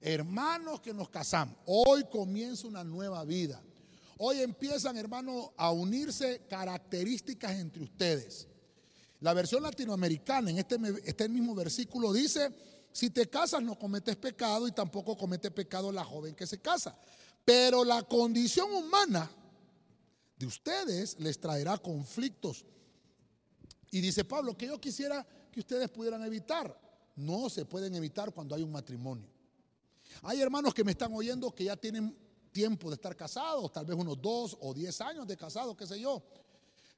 hermanos 0.00 0.80
que 0.80 0.94
nos 0.94 1.08
casamos, 1.08 1.56
hoy 1.66 2.04
comienza 2.04 2.66
una 2.66 2.84
nueva 2.84 3.24
vida. 3.24 3.62
Hoy 4.18 4.40
empiezan, 4.40 4.96
hermano, 4.96 5.52
a 5.56 5.72
unirse 5.72 6.46
características 6.48 7.58
entre 7.58 7.82
ustedes. 7.82 8.46
La 9.22 9.34
versión 9.34 9.62
latinoamericana, 9.62 10.50
en 10.50 10.58
este, 10.58 10.76
este 11.04 11.28
mismo 11.28 11.54
versículo, 11.54 12.12
dice 12.12 12.50
si 12.90 13.08
te 13.10 13.30
casas 13.30 13.62
no 13.62 13.78
cometes 13.78 14.16
pecado 14.16 14.66
y 14.66 14.72
tampoco 14.72 15.16
comete 15.16 15.50
pecado 15.50 15.92
la 15.92 16.04
joven 16.04 16.34
que 16.34 16.44
se 16.44 16.60
casa. 16.60 16.96
Pero 17.44 17.84
la 17.84 18.02
condición 18.02 18.72
humana 18.72 19.30
de 20.36 20.46
ustedes 20.46 21.18
les 21.20 21.38
traerá 21.38 21.78
conflictos. 21.78 22.64
Y 23.92 24.00
dice 24.00 24.24
Pablo 24.24 24.56
que 24.56 24.66
yo 24.66 24.80
quisiera 24.80 25.24
que 25.52 25.60
ustedes 25.60 25.88
pudieran 25.88 26.24
evitar. 26.24 26.76
No 27.14 27.48
se 27.48 27.64
pueden 27.64 27.94
evitar 27.94 28.32
cuando 28.34 28.56
hay 28.56 28.62
un 28.62 28.72
matrimonio. 28.72 29.28
Hay 30.22 30.40
hermanos 30.40 30.74
que 30.74 30.82
me 30.82 30.92
están 30.92 31.14
oyendo 31.14 31.54
que 31.54 31.64
ya 31.64 31.76
tienen 31.76 32.16
tiempo 32.50 32.90
de 32.90 32.96
estar 32.96 33.16
casados, 33.16 33.72
tal 33.72 33.86
vez 33.86 33.96
unos 33.96 34.20
dos 34.20 34.56
o 34.60 34.74
diez 34.74 35.00
años 35.00 35.28
de 35.28 35.36
casados, 35.36 35.76
qué 35.76 35.86
sé 35.86 36.00
yo. 36.00 36.22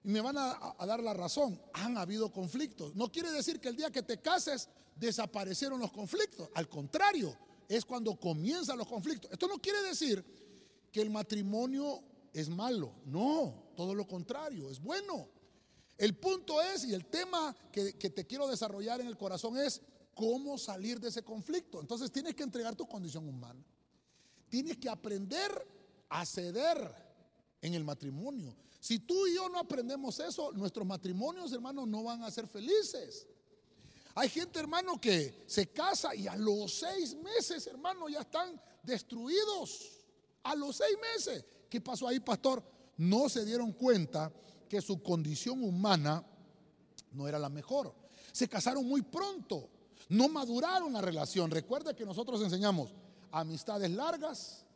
Y 0.05 0.11
me 0.11 0.21
van 0.21 0.37
a, 0.37 0.77
dar 0.87 1.03
la 1.03 1.15
razón. 1.15 1.59
Han 1.73 1.97
habido 1.97 2.31
conflictos. 2.31 2.95
No 2.95 3.11
quiere 3.11 3.33
decir 3.33 3.59
que 3.59 3.71
el 3.71 3.77
día 3.77 3.91
que 3.91 4.03
te 4.03 4.21
cases 4.21 4.69
desaparecieron 4.95 5.81
los 5.81 5.91
conflictos. 5.91 6.51
Al 6.55 6.69
contrario, 6.69 7.35
es 7.67 7.87
cuando 7.87 8.15
comienzan 8.15 8.77
los 8.77 8.87
conflictos. 8.87 9.33
Esto 9.33 9.49
no 9.49 9.59
quiere 9.59 9.83
decir 9.83 10.23
que 10.93 11.01
el 11.01 11.09
matrimonio 11.09 12.03
es 12.35 12.51
malo. 12.51 12.93
No, 13.07 13.73
todo 13.75 13.95
lo 13.95 14.07
contrario, 14.07 14.71
es 14.71 14.79
bueno. 14.79 15.27
El 15.97 16.17
punto 16.19 16.61
es, 16.61 16.85
y 16.85 16.93
el 16.93 17.07
tema 17.07 17.57
que, 17.73 17.95
que 17.95 18.11
te 18.11 18.27
quiero 18.27 18.47
desarrollar 18.47 19.01
en 19.01 19.07
el 19.07 19.17
corazón 19.17 19.57
es 19.57 19.81
cómo 20.13 20.59
salir 20.59 21.01
de 21.01 21.09
ese 21.09 21.23
conflicto. 21.23 21.81
Entonces 21.81 22.13
tienes 22.13 22.35
que 22.35 22.43
entregar 22.43 22.77
tu 22.77 22.87
condición 22.87 23.27
humana. 23.27 23.65
Tienes 24.51 24.77
que 24.77 24.91
aprender 24.91 25.51
a 26.11 26.27
ceder 26.27 26.95
en 27.63 27.73
el 27.73 27.85
matrimonio. 27.85 28.55
Si 28.85 28.99
tú 28.99 29.27
y 29.27 29.35
yo 29.35 29.49
no 29.49 29.61
aprendemos 29.61 30.21
eso, 30.21 30.53
nuestros 30.53 30.87
matrimonios, 30.87 31.51
hermanos, 31.55 31.89
no 31.89 32.03
van 32.03 32.23
a 32.23 32.31
ser 32.31 32.47
felices. 32.47 33.27
Hay 34.15 34.29
gente, 34.29 34.61
hermano, 34.61 35.01
que 35.01 35.43
se 35.47 35.69
casa 35.69 36.15
y 36.15 36.27
a 36.27 36.37
los 36.37 36.81
seis 36.81 37.17
meses, 37.17 37.67
hermano, 37.67 38.11
ya 38.11 38.21
están 38.21 38.61
destruidos. 38.83 40.03
A 40.43 40.55
los 40.55 40.77
seis 40.77 40.99
meses. 41.01 41.47
¿Qué 41.71 41.81
pasó 41.81 42.07
ahí, 42.07 42.21
pastor? 42.21 42.63
No 42.99 43.31
se 43.31 43.47
dieron 43.47 43.73
cuenta 43.73 44.31
que 44.69 44.83
su 44.83 45.03
condición 45.03 45.65
humana 45.65 46.23
no 47.13 47.27
era 47.27 47.39
la 47.39 47.49
mejor. 47.49 47.95
Se 48.33 48.51
casaron 48.51 48.87
muy 48.87 49.01
pronto. 49.01 49.71
No 50.11 50.29
maduraron 50.29 50.93
la 50.93 51.01
relación. 51.01 51.51
Recuerda 51.51 51.97
que 51.97 52.05
nosotros 52.05 52.43
enseñamos 52.43 52.93
amistades 53.31 53.91
largas, 53.91 54.67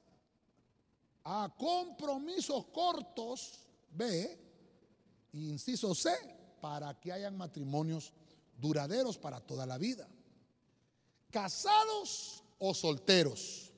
a 1.25 1.55
compromisos 1.59 2.65
cortos 2.69 3.68
B, 3.91 4.39
inciso 5.33 5.95
C, 5.95 6.11
para 6.61 6.99
que 6.99 7.13
hayan 7.13 7.37
matrimonios 7.37 8.13
duraderos 8.57 9.19
para 9.19 9.41
toda 9.41 9.67
la 9.67 9.79
vida. 9.79 10.09
Casados 11.31 12.43
o 12.59 12.75
solteros, 12.75 13.73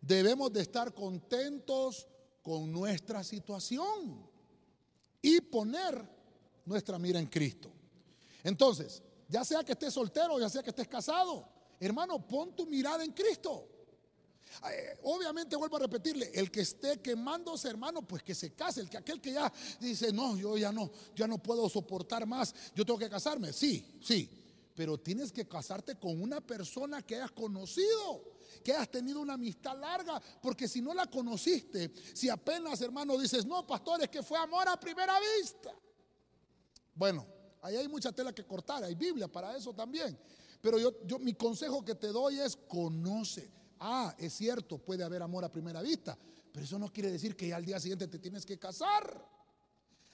debemos 0.00 0.52
de 0.52 0.62
estar 0.62 0.94
contentos 0.94 2.06
con 2.42 2.70
nuestra 2.70 3.24
situación 3.24 4.28
y 5.20 5.40
poner 5.40 6.08
nuestra 6.64 6.98
mira 6.98 7.18
en 7.18 7.26
Cristo. 7.26 7.72
Entonces, 8.44 9.02
ya 9.28 9.44
sea 9.44 9.64
que 9.64 9.72
estés 9.72 9.94
soltero, 9.94 10.38
ya 10.38 10.48
sea 10.48 10.62
que 10.62 10.70
estés 10.70 10.88
casado, 10.88 11.48
hermano, 11.80 12.26
pon 12.26 12.54
tu 12.54 12.66
mirada 12.66 13.04
en 13.04 13.12
Cristo. 13.12 13.68
Obviamente 15.02 15.56
vuelvo 15.56 15.76
a 15.76 15.80
repetirle, 15.80 16.30
el 16.34 16.50
que 16.50 16.60
esté 16.60 17.00
quemándose, 17.00 17.68
hermano, 17.68 18.06
pues 18.06 18.22
que 18.22 18.34
se 18.34 18.54
case, 18.54 18.80
el 18.80 18.90
que 18.90 18.98
aquel 18.98 19.20
que 19.20 19.32
ya 19.32 19.52
dice, 19.80 20.12
"No, 20.12 20.36
yo 20.36 20.56
ya 20.56 20.70
no, 20.72 20.90
ya 21.14 21.26
no 21.26 21.42
puedo 21.42 21.68
soportar 21.68 22.26
más, 22.26 22.54
yo 22.74 22.84
tengo 22.84 22.98
que 22.98 23.08
casarme." 23.08 23.52
Sí, 23.52 23.98
sí, 24.02 24.28
pero 24.74 24.98
tienes 24.98 25.32
que 25.32 25.46
casarte 25.46 25.96
con 25.96 26.20
una 26.20 26.40
persona 26.40 27.02
que 27.02 27.16
hayas 27.16 27.32
conocido, 27.32 28.24
que 28.62 28.72
hayas 28.72 28.90
tenido 28.90 29.20
una 29.20 29.34
amistad 29.34 29.78
larga, 29.78 30.20
porque 30.40 30.68
si 30.68 30.80
no 30.80 30.94
la 30.94 31.06
conociste, 31.06 31.92
si 32.14 32.28
apenas, 32.28 32.80
hermano, 32.80 33.18
dices, 33.18 33.46
"No, 33.46 33.66
pastor, 33.66 34.02
es 34.02 34.08
que 34.08 34.22
fue 34.22 34.38
amor 34.38 34.68
a 34.68 34.78
primera 34.78 35.14
vista." 35.38 35.74
Bueno, 36.94 37.26
ahí 37.62 37.76
hay 37.76 37.88
mucha 37.88 38.12
tela 38.12 38.34
que 38.34 38.46
cortar, 38.46 38.84
hay 38.84 38.94
Biblia 38.94 39.28
para 39.28 39.56
eso 39.56 39.72
también. 39.74 40.18
Pero 40.60 40.78
yo, 40.78 41.04
yo 41.06 41.18
mi 41.18 41.34
consejo 41.34 41.84
que 41.84 41.94
te 41.94 42.08
doy 42.08 42.38
es 42.38 42.54
conoce 42.54 43.50
Ah, 43.84 44.14
es 44.16 44.34
cierto, 44.34 44.78
puede 44.78 45.02
haber 45.02 45.22
amor 45.22 45.44
a 45.44 45.50
primera 45.50 45.82
vista, 45.82 46.16
pero 46.52 46.64
eso 46.64 46.78
no 46.78 46.92
quiere 46.92 47.10
decir 47.10 47.34
que 47.34 47.48
ya 47.48 47.56
al 47.56 47.64
día 47.64 47.80
siguiente 47.80 48.06
te 48.06 48.20
tienes 48.20 48.46
que 48.46 48.56
casar. 48.56 49.28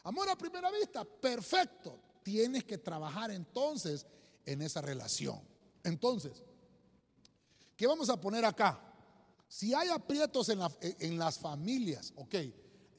Amor 0.04 0.26
a 0.31 0.38
primera 0.38 0.70
vista, 0.70 1.04
perfecto. 1.04 2.00
Tienes 2.22 2.64
que 2.64 2.78
trabajar 2.78 3.31
entonces 3.31 4.07
en 4.46 4.62
esa 4.62 4.81
relación. 4.81 5.38
Entonces, 5.85 6.42
¿qué 7.76 7.87
vamos 7.87 8.09
a 8.09 8.18
poner 8.18 8.42
acá? 8.46 8.81
Si 9.46 9.74
hay 9.74 9.90
aprietos 9.90 10.48
en, 10.48 11.18
las 11.18 11.38
familias, 11.38 12.14
ok. 12.16 12.37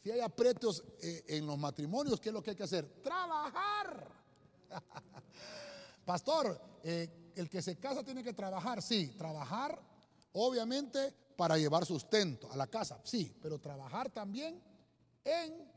Si 0.04 0.12
hay 0.12 0.20
aprietos 0.20 0.84
eh, 1.02 1.24
en 1.30 1.48
los 1.48 1.58
matrimonios, 1.58 2.20
¿qué 2.20 2.30
es 2.30 2.34
lo 2.34 2.44
que 2.44 2.52
hay 2.52 2.56
que 2.56 2.64
hacer? 2.64 3.02
Trabajar. 3.02 4.08
Pastor, 6.06 6.62
eh, 6.84 7.32
el 7.36 7.50
que 7.50 7.64
se 7.64 7.76
casa 7.78 8.04
tiene 8.04 8.24
que 8.24 8.34
trabajar, 8.34 8.84
sí, 8.84 9.16
trabajar 9.18 9.90
Obviamente 10.34 11.14
para 11.36 11.58
llevar 11.58 11.86
sustento 11.86 12.52
a 12.52 12.58
la 12.58 12.68
casa, 12.68 13.00
sí, 13.04 13.36
pero 13.42 13.60
trabajar 13.60 14.10
también 14.10 14.62
en 15.24 15.72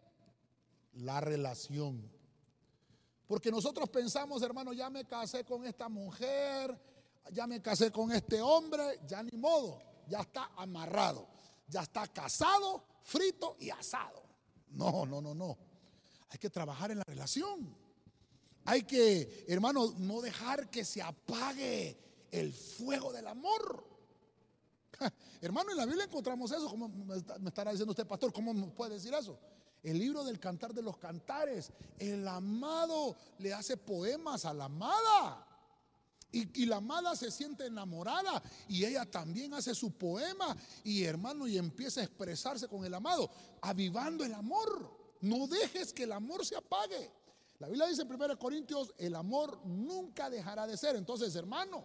la 0.95 1.21
relación. 1.21 2.11
Porque 3.27 3.51
nosotros 3.51 3.89
pensamos, 3.89 4.43
hermano, 4.43 4.73
ya 4.73 4.91
me 4.91 5.05
casé 5.05 5.45
con 5.45 5.65
esta 5.65 5.89
mujer, 5.89 6.79
ya 7.31 7.47
me 7.47 7.63
casé 7.63 7.91
con 7.91 8.13
este 8.13 8.41
hombre, 8.43 9.01
ya 9.07 9.23
ni 9.23 9.39
modo, 9.39 9.81
ya 10.09 10.21
está 10.21 10.51
amarrado, 10.57 11.29
ya 11.69 11.83
está 11.83 12.07
casado, 12.09 12.85
frito 13.05 13.57
y 13.61 13.71
asado. 13.71 14.23
No, 14.69 15.07
no, 15.07 15.21
no, 15.21 15.35
no. 15.35 15.57
Hay 16.29 16.39
que 16.39 16.51
trabajar 16.51 16.91
en 16.91 16.99
la 16.99 17.05
relación. 17.05 17.77
Hay 18.65 18.83
que, 18.83 19.45
hermano, 19.49 19.95
no 19.99 20.21
dejar 20.21 20.71
que 20.71 20.85
se 20.85 21.03
apague 21.03 22.27
el 22.31 22.53
fuego 22.53 23.13
del 23.13 23.27
amor. 23.27 23.92
Hermano, 25.41 25.71
en 25.71 25.77
la 25.77 25.87
Biblia 25.87 26.05
encontramos 26.05 26.51
eso. 26.51 26.69
¿Cómo 26.69 26.89
me 26.89 27.49
estará 27.49 27.71
diciendo 27.71 27.93
usted, 27.93 28.07
pastor? 28.07 28.33
¿Cómo 28.33 28.75
puede 28.75 28.95
decir 28.95 29.13
eso? 29.15 29.39
El 29.83 29.99
libro 29.99 30.23
del 30.25 30.39
cantar 30.39 30.73
de 30.73 30.83
los 30.83 30.97
cantares. 30.97 31.73
El 31.99 32.27
amado 32.29 33.17
le 33.39 33.53
hace 33.53 33.77
poemas 33.77 34.45
a 34.45 34.55
la 34.55 34.67
amada. 34.67 35.49
Y, 36.35 36.65
la 36.65 36.77
amada 36.77 37.15
se 37.15 37.31
siente 37.31 37.67
enamorada 37.67 38.43
y 38.67 38.87
ella 38.87 39.05
también 39.05 39.53
hace 39.53 39.75
su 39.75 39.93
poema 39.93 40.57
y 40.83 41.05
hermano 41.05 41.47
y 41.47 41.59
empieza 41.59 42.01
a 42.01 42.05
expresarse 42.05 42.69
con 42.69 42.87
el 42.87 42.95
amado, 42.95 43.31
avivando 43.61 44.25
el 44.25 44.33
amor. 44.33 44.99
No 45.21 45.47
dejes 45.47 45.93
que 45.93 46.05
el 46.05 46.13
amor 46.13 46.47
se 46.47 46.57
apague. 46.57 47.13
La 47.59 47.69
Biblia 47.69 47.87
dice 47.87 48.03
en 48.03 48.13
1 48.13 48.39
Corintios, 48.39 48.95
el 48.97 49.15
amor 49.15 49.61
nunca 49.67 50.31
dejará 50.31 50.67
de 50.67 50.79
ser. 50.79 50.97
Entonces, 50.97 51.37
hermano, 51.37 51.85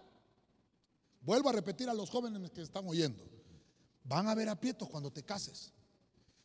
Vuelvo 1.20 1.48
a 1.48 1.52
repetir 1.52 1.88
a 1.88 1.94
los 1.94 2.10
jóvenes 2.10 2.50
que 2.50 2.62
están 2.62 2.86
oyendo. 2.86 3.24
Van 4.04 4.26
a 4.26 4.32
haber 4.32 4.48
aprietos 4.48 4.88
cuando 4.88 5.10
te 5.10 5.22
cases. 5.22 5.72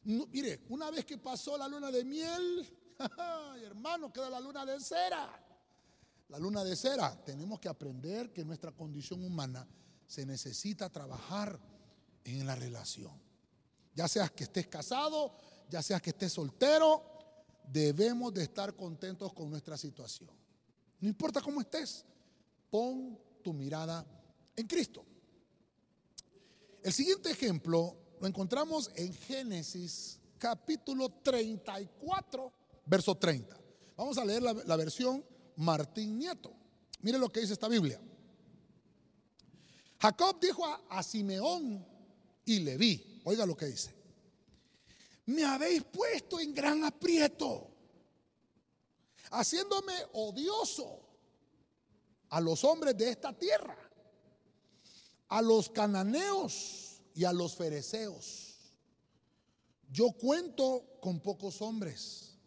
mire, 0.04 0.66
una 0.70 0.92
vez 0.92 1.06
que 1.06 1.18
pasó 1.18 1.58
la 1.58 1.68
luna 1.68 1.92
de 1.92 2.04
miel, 2.04 2.68
hermano, 3.64 4.12
queda 4.12 4.30
la 4.30 4.40
luna 4.40 4.66
de 4.66 4.80
cera. 4.80 5.42
La 6.30 6.40
luna 6.40 6.64
de 6.64 6.76
cera. 6.76 7.16
Tenemos 7.24 7.60
que 7.60 7.70
aprender 7.70 8.34
que 8.34 8.44
nuestra 8.44 8.72
condición 8.72 9.24
humana 9.24 9.68
se 10.08 10.26
necesita 10.26 10.90
trabajar 10.90 11.60
en 12.24 12.46
la 12.46 12.56
relación. 12.56 13.14
Ya 13.96 14.08
seas 14.08 14.32
que 14.32 14.44
estés 14.44 14.68
casado, 14.68 15.36
ya 15.70 15.82
seas 15.82 16.02
que 16.02 16.10
estés 16.10 16.34
soltero, 16.34 17.04
debemos 17.72 18.34
de 18.34 18.44
estar 18.44 18.76
contentos 18.76 19.32
con 19.34 19.50
nuestra 19.50 19.78
situación. 19.78 20.30
No 21.00 21.08
importa 21.08 21.42
cómo 21.42 21.62
estés, 21.62 22.06
pon 22.70 23.20
tu 23.44 23.54
mirada 23.54 24.06
en 24.56 24.68
Cristo. 24.68 25.06
El 26.82 26.92
siguiente 26.92 27.32
ejemplo 27.32 27.96
lo 28.20 28.28
encontramos 28.28 28.92
en 28.96 29.14
Génesis 29.14 30.20
capítulo 30.38 31.10
34, 31.24 32.52
verso 32.86 33.16
30. 33.16 33.58
Vamos 33.96 34.18
a 34.18 34.26
leer 34.26 34.42
la, 34.42 34.76
versión 34.76 35.24
Martín 35.56 36.18
Nieto. 36.18 36.54
Mire 37.02 37.18
lo 37.18 37.32
que 37.32 37.40
dice 37.40 37.54
esta 37.54 37.68
Biblia. 37.68 38.02
Jacob 40.00 40.40
dijo 40.42 40.66
a, 40.66 40.82
a 40.90 41.04
Simeón 41.04 41.86
y 42.44 42.60
Leví, 42.60 43.22
oiga 43.24 43.46
lo 43.46 43.56
que 43.56 43.68
dice, 43.68 43.96
me 45.28 45.46
habéis 45.46 45.84
puesto 45.84 46.42
en 46.42 46.54
gran 46.54 46.84
aprieto, 46.84 47.70
haciéndome 49.32 49.94
odioso 50.12 51.00
a 52.30 52.42
los 52.42 52.64
hombres 52.66 52.98
de 52.98 53.10
esta 53.10 53.32
tierra 53.32 53.83
a 55.34 55.42
los 55.42 55.68
cananeos 55.68 57.02
y 57.16 57.24
a 57.24 57.34
los 57.34 57.56
fereceos. 57.56 58.56
Yo 59.90 60.12
cuento 60.12 61.00
con 61.02 61.22
pocos 61.22 61.60
hombres. 61.64 62.38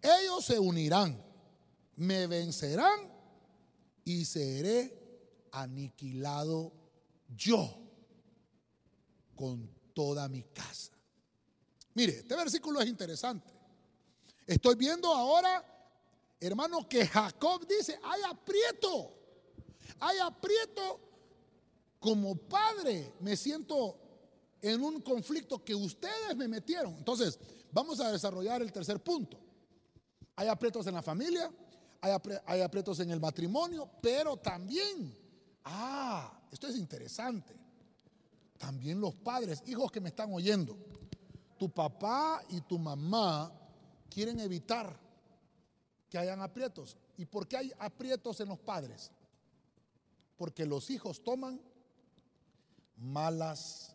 Ellos 0.00 0.42
se 0.46 0.58
unirán, 0.58 1.22
me 1.96 2.26
vencerán 2.26 3.12
y 4.06 4.24
seré 4.24 5.50
aniquilado 5.52 6.72
yo 7.28 7.76
con 9.36 9.70
toda 9.92 10.30
mi 10.30 10.44
casa. 10.44 10.92
Mire, 11.92 12.20
este 12.20 12.34
versículo 12.34 12.80
es 12.80 12.88
interesante. 12.88 13.52
Estoy 14.46 14.76
viendo 14.76 15.12
ahora, 15.12 15.62
hermano, 16.40 16.88
que 16.88 17.06
Jacob 17.06 17.66
dice, 17.66 18.00
hay 18.02 18.22
aprieto, 18.22 19.12
hay 20.00 20.16
aprieto 20.20 21.07
como 21.98 22.36
padre. 22.36 23.14
Me 23.20 23.36
siento 23.36 23.98
en 24.60 24.82
un 24.82 25.00
conflicto 25.00 25.64
que 25.64 25.74
ustedes 25.74 26.36
me 26.36 26.48
metieron. 26.48 26.94
Entonces, 26.94 27.38
vamos 27.72 28.00
a 28.00 28.10
desarrollar 28.10 28.62
el 28.62 28.72
tercer 28.72 29.02
punto. 29.02 29.38
Hay 30.36 30.48
aprietos 30.48 30.86
en 30.86 30.94
la 30.94 31.02
familia, 31.02 31.50
hay, 32.00 32.60
aprietos 32.60 33.00
en 33.00 33.10
el 33.10 33.20
matrimonio, 33.20 33.90
pero 34.00 34.36
también, 34.36 35.16
ah, 35.64 36.40
esto 36.52 36.68
es 36.68 36.76
interesante, 36.76 37.56
también 38.56 39.00
los 39.00 39.14
padres, 39.16 39.62
hijos 39.66 39.90
que 39.90 40.00
me 40.00 40.10
están 40.10 40.32
oyendo, 40.32 40.76
tu 41.58 41.68
papá 41.70 42.42
y 42.50 42.60
tu 42.60 42.78
mamá 42.78 43.52
quieren 44.08 44.38
evitar 44.38 44.96
que 46.08 46.18
hayan 46.18 46.40
aprietos. 46.40 46.96
¿Y 47.16 47.24
por 47.24 47.48
qué 47.48 47.56
hay 47.56 47.72
aprietos 47.78 48.40
en 48.40 48.48
los 48.48 48.60
padres? 48.60 49.10
Porque 50.36 50.64
los 50.64 50.88
hijos 50.90 51.22
toman 51.22 51.60
malas 52.98 53.94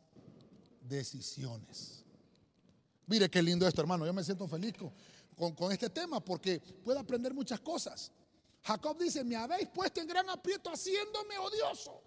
decisiones. 0.82 2.04
Mire 3.06 3.30
qué 3.30 3.42
lindo 3.42 3.68
esto, 3.68 3.82
hermano. 3.82 4.06
Yo 4.06 4.14
me 4.14 4.24
siento 4.24 4.48
feliz 4.48 4.74
con, 5.36 5.72
este 5.72 5.90
tema 5.90 6.20
porque 6.20 6.60
puedo 6.60 7.00
aprender 7.00 7.34
muchas 7.34 7.60
cosas. 7.60 8.12
Jacob 8.64 8.98
dice, 8.98 9.24
me 9.24 9.36
habéis 9.36 9.68
puesto 9.70 10.00
en 10.00 10.08
gran 10.08 10.30
aprieto 10.30 10.70
haciéndome 10.70 11.38
odioso. 11.38 12.02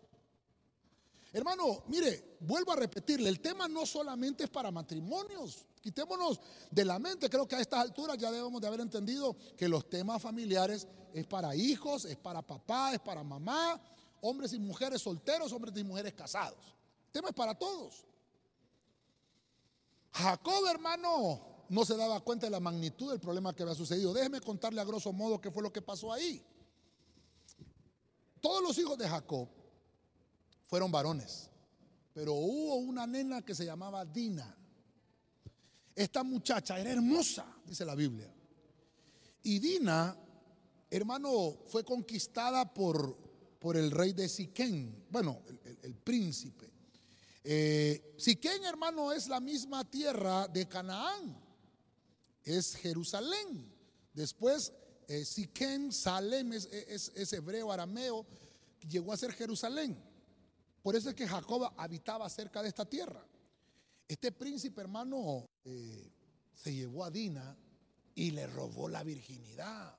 Hermano, 1.33 1.85
mire, 1.89 2.39
vuelvo 2.41 2.73
a 2.73 2.77
repetirle, 2.77 3.29
el 3.29 3.41
tema 3.41 3.69
no 3.69 3.85
solamente 3.85 4.45
es 4.45 4.51
para 4.51 4.71
matrimonios. 4.71 5.67
Quitémonos 5.83 6.41
de 6.71 6.85
la 6.85 6.99
mente, 6.99 7.29
creo 7.29 7.47
que 7.47 7.57
a 7.57 7.61
estas 7.61 7.81
alturas 7.81 8.17
ya 8.17 8.31
debemos 8.31 8.61
de 8.61 8.67
haber 8.67 8.81
entendido 8.81 9.37
que 9.57 9.69
los 9.69 9.89
temas 9.91 10.23
familiares 10.23 10.89
es 11.13 11.27
para 11.27 11.55
hijos, 11.55 12.07
es 12.07 12.17
para 12.17 12.41
papá, 12.41 12.95
es 12.95 13.01
para 13.01 13.23
mamá, 13.23 13.81
hombres 14.23 14.55
y 14.55 14.59
mujeres 14.59 15.03
solteros, 15.03 15.53
hombres 15.53 15.77
y 15.77 15.85
mujeres 15.85 16.15
casados. 16.15 16.76
Tema 17.17 17.31
es 17.31 17.35
para 17.35 17.55
todos. 17.55 18.05
Jacob, 20.13 20.67
hermano, 20.71 21.65
no 21.71 21.83
se 21.87 21.97
daba 21.97 22.21
cuenta 22.21 22.47
de 22.47 22.51
la 22.51 22.61
magnitud 22.61 23.11
del 23.11 23.21
problema 23.21 23.57
que 23.57 23.63
había 23.63 23.75
sucedido. 23.75 24.13
Déjeme 24.13 24.39
contarle 24.43 24.83
a 24.83 24.85
grosso 24.85 25.15
modo 25.15 25.41
qué 25.41 25.51
fue 25.51 25.63
lo 25.63 25.73
que 25.73 25.81
pasó 25.81 26.13
ahí. 26.13 26.45
Todos 28.43 28.63
los 28.63 28.77
hijos 28.77 28.99
de 28.99 29.09
Jacob 29.09 29.49
fueron 30.67 30.93
varones, 30.93 31.49
pero 32.13 32.35
hubo 32.35 32.75
una 32.75 33.07
nena 33.07 33.41
que 33.41 33.55
se 33.55 33.65
llamaba 33.65 34.05
Dina. 34.05 34.55
Esta 35.95 36.23
muchacha 36.23 36.79
era 36.79 36.91
hermosa, 36.91 37.47
dice 37.65 37.87
la 37.87 37.95
Biblia. 37.95 38.31
Y 39.43 39.59
Dina, 39.59 40.15
hermano, 40.91 41.61
fue 41.69 41.83
conquistada 41.83 42.75
por, 42.75 43.17
por 43.59 43.79
el 43.79 43.91
rey 43.91 44.13
de 44.13 44.29
Siquén, 44.29 45.07
bueno, 45.09 45.41
el, 45.83 45.95
príncipe. 45.95 46.76
Eh, 47.49 48.15
Siquén, 48.19 48.65
hermano, 48.65 49.13
es 49.13 49.29
la 49.29 49.39
misma 49.39 49.89
tierra 49.89 50.49
de 50.49 50.67
Canaán 50.67 51.47
es 52.47 52.77
Jerusalén. 52.77 53.71
Después, 54.15 54.73
eh, 55.09 55.25
Siquem, 55.25 55.93
Salem 55.93 56.53
es, 56.53 57.33
hebreo, 57.33 57.71
arameo, 57.71 58.25
llegó 58.89 59.13
a 59.13 59.17
ser 59.17 59.33
Jerusalén. 59.33 59.97
Por 60.83 60.97
eso 60.97 61.11
es 61.11 61.15
que 61.15 61.27
Jacob 61.27 61.73
habitaba 61.77 62.31
cerca 62.31 62.63
de 62.63 62.69
esta 62.69 62.85
tierra. 62.85 63.27
Este 64.09 64.31
príncipe 64.31 64.81
hermano 64.81 65.45
eh, 65.65 66.11
se 66.55 66.73
llevó 66.73 67.05
a 67.05 67.11
Dina 67.11 67.57
y 68.15 68.31
le 68.31 68.47
robó 68.47 68.89
la 68.89 69.03
virginidad. 69.03 69.99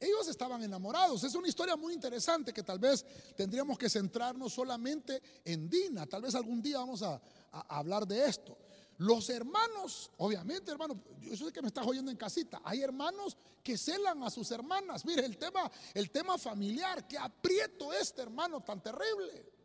Ellos 0.00 0.28
estaban 0.28 0.62
enamorados. 0.62 1.24
Es 1.24 1.34
una 1.34 1.48
historia 1.48 1.76
muy 1.76 1.92
interesante 1.92 2.52
que 2.52 2.62
tal 2.62 2.78
vez 2.78 3.04
tendríamos 3.36 3.76
que 3.76 3.88
centrarnos 3.88 4.52
solamente 4.52 5.20
en 5.44 5.68
Dina. 5.68 6.06
Tal 6.06 6.22
vez 6.22 6.34
algún 6.34 6.62
día 6.62 6.78
vamos 6.78 7.02
a 7.02 7.20
hablar 7.68 8.06
de 8.06 8.26
esto. 8.26 8.56
Los 8.98 9.30
hermanos, 9.30 10.10
obviamente, 10.16 10.72
hermano, 10.72 11.00
yo 11.20 11.36
sé 11.36 11.52
que 11.52 11.62
me 11.62 11.68
estás 11.68 11.86
oyendo 11.86 12.10
en 12.10 12.16
casita. 12.16 12.60
Hay 12.64 12.82
hermanos 12.82 13.36
que 13.62 13.78
celan 13.78 14.24
a 14.24 14.30
sus 14.30 14.50
hermanas. 14.50 15.04
Mire, 15.04 15.24
el 15.24 15.38
tema, 15.38 15.70
el 15.94 16.10
tema 16.10 16.36
familiar, 16.36 17.06
que 17.06 17.16
aprieto 17.16 17.92
este 17.92 18.22
hermano 18.22 18.60
tan 18.60 18.82
terrible. 18.82 19.57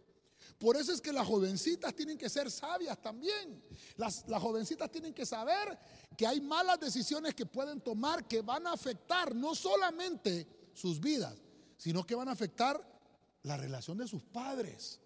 Por 0.63 0.77
eso 0.77 0.93
es 0.93 1.01
que 1.01 1.11
las 1.11 1.27
jovencitas 1.27 1.93
tienen 1.93 2.17
que 2.17 2.29
ser 2.29 2.49
sabias 2.49 3.01
también. 3.01 3.61
Las, 3.97 4.25
las, 4.29 4.41
jovencitas 4.41 4.89
tienen 4.89 5.13
que 5.13 5.25
saber 5.25 5.77
que 6.15 6.25
hay 6.25 6.39
malas 6.39 6.79
decisiones 6.79 7.35
que 7.35 7.45
pueden 7.45 7.81
tomar 7.81 8.25
que 8.25 8.41
van 8.41 8.65
a 8.67 8.71
afectar 8.71 9.35
no 9.35 9.55
solamente 9.55 10.47
sus 10.73 11.01
vidas, 11.01 11.35
sino 11.75 12.05
que 12.05 12.15
van 12.15 12.29
a 12.29 12.31
afectar 12.31 12.81
la 13.41 13.57
relación 13.57 13.97
de 13.97 14.07
sus 14.07 14.23
padres. 14.23 15.01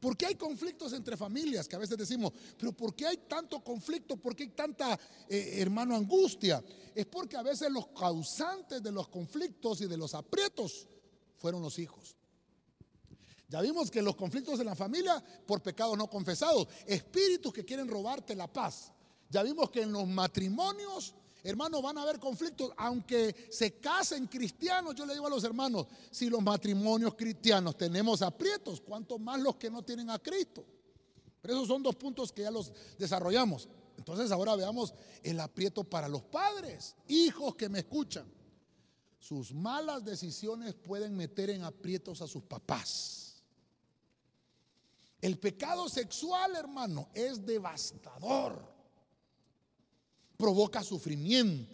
¿Por 0.00 0.16
qué 0.16 0.26
hay 0.26 0.34
conflictos 0.34 0.92
entre 0.92 1.16
familias? 1.16 1.68
Que 1.68 1.76
a 1.76 1.78
veces 1.78 1.96
decimos, 1.96 2.32
pero 2.58 2.72
¿por 2.72 2.96
qué 2.96 3.06
hay 3.06 3.18
tanto 3.18 3.62
conflicto? 3.62 4.16
¿Por 4.16 4.34
qué 4.34 4.42
hay 4.42 4.48
tanta, 4.48 4.98
eh, 5.28 5.58
hermano, 5.58 5.94
angustia? 5.94 6.64
Es 6.96 7.06
porque 7.06 7.36
a 7.36 7.42
veces 7.44 7.70
los 7.70 7.86
causantes 7.96 8.82
de 8.82 8.90
los 8.90 9.06
conflictos 9.06 9.82
y 9.82 9.86
de 9.86 9.96
los 9.96 10.14
aprietos 10.16 10.88
fueron 11.38 11.62
los 11.62 11.78
hijos. 11.78 12.16
Ya 13.52 13.60
vimos 13.60 13.90
que 13.90 14.00
los 14.00 14.16
conflictos 14.16 14.58
en 14.60 14.64
la 14.64 14.74
familia 14.74 15.22
por 15.46 15.60
pecados 15.60 15.94
no 15.98 16.08
confesados, 16.08 16.66
espíritus 16.86 17.52
que 17.52 17.66
quieren 17.66 17.86
robarte 17.86 18.34
la 18.34 18.50
paz. 18.50 18.90
Ya 19.28 19.42
vimos 19.42 19.68
que 19.68 19.82
en 19.82 19.92
los 19.92 20.08
matrimonios 20.08 21.14
Hermanos, 21.44 21.82
van 21.82 21.98
a 21.98 22.02
haber 22.02 22.20
conflictos, 22.20 22.70
aunque 22.76 23.48
se 23.50 23.74
casen 23.80 24.28
cristianos. 24.28 24.94
Yo 24.94 25.04
le 25.04 25.12
digo 25.14 25.26
a 25.26 25.30
los 25.30 25.42
hermanos, 25.42 25.88
si 26.08 26.30
los 26.30 26.40
matrimonios 26.40 27.16
cristianos 27.16 27.76
tenemos 27.76 28.22
aprietos, 28.22 28.80
¿cuánto 28.80 29.18
más 29.18 29.40
los 29.40 29.56
que 29.56 29.68
no 29.68 29.82
tienen 29.82 30.08
a 30.08 30.20
Cristo? 30.20 30.64
Pero 31.40 31.54
esos 31.54 31.66
son 31.66 31.82
dos 31.82 31.96
puntos 31.96 32.30
que 32.30 32.42
ya 32.42 32.50
los 32.52 32.72
desarrollamos. 32.96 33.68
Entonces 33.98 34.30
ahora 34.30 34.54
veamos 34.54 34.94
el 35.24 35.40
aprieto 35.40 35.82
para 35.82 36.08
los 36.08 36.22
padres, 36.22 36.94
hijos 37.08 37.56
que 37.56 37.68
me 37.68 37.80
escuchan. 37.80 38.32
Sus 39.18 39.52
malas 39.52 40.04
decisiones 40.04 40.74
pueden 40.74 41.16
meter 41.16 41.50
en 41.50 41.64
aprietos 41.64 42.22
a 42.22 42.28
sus 42.28 42.44
papás. 42.44 43.21
El 45.22 45.38
pecado 45.38 45.88
sexual, 45.88 46.54
hermano, 46.56 47.08
es 47.14 47.46
devastador 47.46 48.72
provoca 50.42 50.82
sufrimiento 50.82 51.72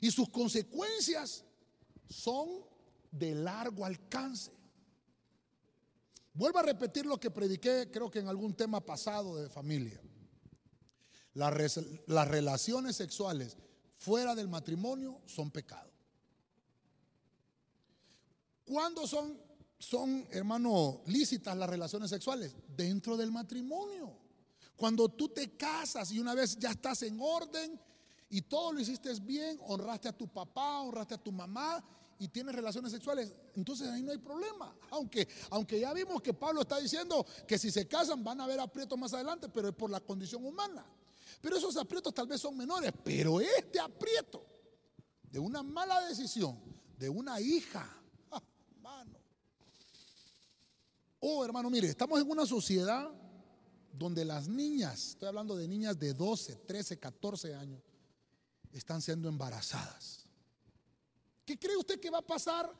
y 0.00 0.10
sus 0.10 0.30
consecuencias 0.30 1.44
son 2.08 2.48
de 3.10 3.34
largo 3.34 3.84
alcance. 3.84 4.50
Vuelvo 6.32 6.60
a 6.60 6.62
repetir 6.62 7.04
lo 7.04 7.20
que 7.20 7.30
prediqué, 7.30 7.90
creo 7.92 8.10
que 8.10 8.20
en 8.20 8.28
algún 8.28 8.54
tema 8.54 8.80
pasado 8.80 9.36
de 9.36 9.50
familia. 9.50 10.00
Las, 11.34 11.52
relaciones 12.26 12.96
sexuales 12.96 13.58
fuera 13.98 14.34
del 14.34 14.48
matrimonio 14.48 15.20
son 15.26 15.50
pecado. 15.50 15.92
¿Cuándo 18.64 19.06
son, 19.06 19.38
son, 19.84 20.26
hermano, 20.30 21.02
lícitas 21.06 21.56
las 21.56 21.68
relaciones 21.68 22.10
sexuales? 22.10 22.54
Dentro 22.76 23.16
del 23.16 23.30
matrimonio. 23.30 24.16
Cuando 24.76 25.08
tú 25.08 25.28
te 25.28 25.56
casas 25.56 26.10
y 26.10 26.18
una 26.18 26.34
vez 26.34 26.58
ya 26.58 26.70
estás 26.70 27.02
en 27.02 27.18
orden 27.20 27.80
y 28.30 28.42
todo 28.42 28.72
lo 28.72 28.80
hiciste 28.80 29.12
bien, 29.20 29.58
honraste 29.68 30.08
a 30.08 30.12
tu 30.12 30.26
papá, 30.26 30.80
honraste 30.80 31.14
a 31.14 31.22
tu 31.22 31.30
mamá 31.30 31.84
y 32.18 32.28
tienes 32.28 32.54
relaciones 32.54 32.90
sexuales, 32.92 33.32
entonces 33.54 33.88
ahí 33.88 34.02
no 34.02 34.10
hay 34.10 34.18
problema. 34.18 34.74
Aunque, 34.90 35.28
aunque 35.50 35.78
ya 35.78 35.92
vimos 35.92 36.20
que 36.22 36.34
Pablo 36.34 36.62
está 36.62 36.78
diciendo 36.78 37.24
que 37.46 37.58
si 37.58 37.70
se 37.70 37.86
casan 37.86 38.24
van 38.24 38.40
a 38.40 38.44
haber 38.44 38.60
aprietos 38.60 38.98
más 38.98 39.12
adelante, 39.14 39.48
pero 39.48 39.68
es 39.68 39.74
por 39.74 39.90
la 39.90 40.00
condición 40.00 40.44
humana. 40.44 40.84
Pero 41.40 41.56
esos 41.56 41.76
aprietos 41.76 42.14
tal 42.14 42.26
vez 42.26 42.40
son 42.40 42.56
menores, 42.56 42.92
pero 43.04 43.40
este 43.40 43.78
aprieto 43.78 44.44
de 45.30 45.38
una 45.38 45.62
mala 45.62 46.00
decisión 46.06 46.58
de 46.96 47.08
una 47.08 47.40
hija, 47.40 47.86
hermano. 48.72 49.18
Oh, 51.26 51.42
hermano, 51.42 51.70
mire, 51.70 51.88
estamos 51.88 52.20
en 52.20 52.30
una 52.30 52.44
sociedad 52.44 53.10
donde 53.90 54.26
las 54.26 54.46
niñas, 54.46 55.08
estoy 55.08 55.28
hablando 55.28 55.56
de 55.56 55.66
niñas 55.66 55.98
de 55.98 56.12
12, 56.12 56.54
13, 56.66 56.98
14 56.98 57.54
años, 57.54 57.80
están 58.70 59.00
siendo 59.00 59.26
embarazadas. 59.26 60.26
¿Qué 61.46 61.58
cree 61.58 61.78
usted 61.78 61.98
que 61.98 62.10
va 62.10 62.18
a 62.18 62.26
pasar 62.26 62.70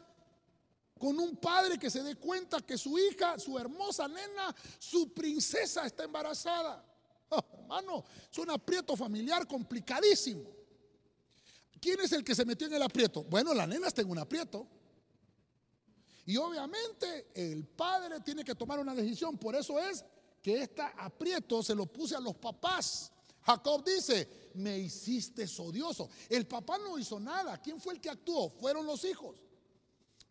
con 0.98 1.18
un 1.18 1.38
padre 1.38 1.78
que 1.78 1.88
se 1.88 2.02
dé 2.02 2.16
cuenta 2.16 2.60
que 2.60 2.76
su 2.76 2.98
hija, 2.98 3.38
su 3.38 3.58
hermosa 3.58 4.08
nena, 4.08 4.54
su 4.78 5.14
princesa 5.14 5.86
está 5.86 6.04
embarazada? 6.04 6.84
Oh, 7.30 7.42
hermano, 7.60 8.04
es 8.30 8.36
un 8.36 8.50
aprieto 8.50 8.94
familiar 8.94 9.48
complicadísimo. 9.48 10.44
¿Quién 11.80 11.98
es 12.00 12.12
el 12.12 12.22
que 12.22 12.34
se 12.34 12.44
metió 12.44 12.66
en 12.66 12.74
el 12.74 12.82
aprieto? 12.82 13.24
Bueno, 13.24 13.54
la 13.54 13.66
nena 13.66 13.88
está 13.88 14.02
en 14.02 14.10
un 14.10 14.18
aprieto. 14.18 14.68
Y 16.26 16.36
obviamente 16.36 17.30
el 17.34 17.66
padre 17.66 18.20
tiene 18.20 18.44
que 18.44 18.54
tomar 18.54 18.78
una 18.78 18.94
decisión. 18.94 19.36
Por 19.36 19.54
eso 19.54 19.78
es 19.78 20.04
que 20.42 20.62
este 20.62 20.82
aprieto 20.98 21.62
se 21.62 21.74
lo 21.74 21.86
puse 21.86 22.16
a 22.16 22.20
los 22.20 22.34
papás. 22.36 23.12
Jacob 23.42 23.84
dice, 23.84 24.50
me 24.54 24.78
hiciste 24.78 25.46
odioso. 25.58 26.08
El 26.28 26.46
papá 26.46 26.78
no 26.78 26.98
hizo 26.98 27.20
nada. 27.20 27.60
¿Quién 27.60 27.80
fue 27.80 27.94
el 27.94 28.00
que 28.00 28.08
actuó? 28.08 28.48
Fueron 28.48 28.86
los 28.86 29.04
hijos. 29.04 29.36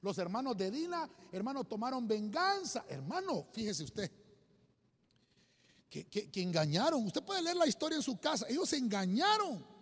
Los 0.02 0.18
hermanos 0.18 0.58
de 0.58 0.72
Dina, 0.72 1.10
hermanos, 1.32 1.68
tomaron 1.68 2.08
venganza. 2.08 2.86
Hermano, 2.90 3.48
fíjese 3.54 3.84
usted, 3.84 4.12
que, 5.90 6.06
que 6.06 6.42
engañaron. 6.42 7.06
Usted 7.06 7.24
puede 7.24 7.44
leer 7.44 7.56
la 7.56 7.68
historia 7.68 7.96
en 7.96 8.02
su 8.02 8.20
casa. 8.20 8.48
Ellos 8.50 8.68
se 8.68 8.78
engañaron. 8.78 9.73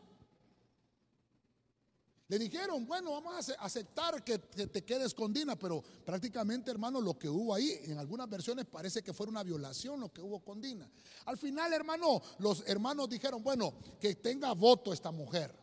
Le 2.32 2.40
dijeron, 2.40 2.88
bueno, 2.88 3.12
vamos 3.12 3.50
a 3.50 3.54
aceptar 3.56 4.24
que 4.24 4.38
te 4.40 4.86
quedes 4.86 5.14
con 5.14 5.34
Dina, 5.34 5.60
pero 5.60 5.84
prácticamente, 6.06 6.72
hermano, 6.72 7.02
lo 7.02 7.20
que 7.20 7.28
hubo 7.28 7.54
ahí, 7.54 7.78
en 7.84 7.98
algunas 7.98 8.30
versiones 8.30 8.68
parece 8.68 9.04
que 9.04 9.12
fue 9.12 9.28
una 9.28 9.44
violación 9.44 10.00
lo 10.00 10.14
que 10.14 10.22
hubo 10.22 10.40
con 10.40 10.62
Dina. 10.62 10.90
Al 11.26 11.38
final, 11.38 11.74
hermano, 11.74 12.22
los 12.40 12.64
hermanos 12.68 13.10
dijeron, 13.10 13.44
bueno, 13.44 13.74
que 14.00 14.16
tenga 14.16 14.54
voto 14.54 14.94
esta 14.94 15.12
mujer, 15.12 15.54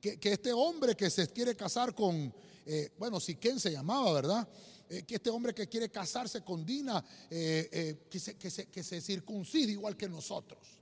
que, 0.00 0.16
este 0.22 0.52
hombre 0.52 0.94
que 0.94 1.10
se 1.10 1.26
quiere 1.26 1.56
casar 1.56 1.92
con, 1.92 2.32
eh, 2.66 2.92
bueno, 3.00 3.18
si 3.18 3.34
Ken 3.34 3.58
se 3.58 3.72
llamaba, 3.72 4.12
¿verdad? 4.12 4.48
Eh, 4.90 5.02
que 5.02 5.16
este 5.16 5.28
hombre 5.28 5.52
que 5.52 5.68
quiere 5.68 5.90
casarse 5.90 6.44
con 6.44 6.64
Dina, 6.64 7.04
eh, 7.30 8.06
que, 8.08 8.20
se, 8.20 8.38
que, 8.38 8.48
se, 8.48 8.66
que 8.68 8.84
se 8.84 9.00
circuncide 9.00 9.72
igual 9.72 9.96
que 9.96 10.08
nosotros. 10.08 10.78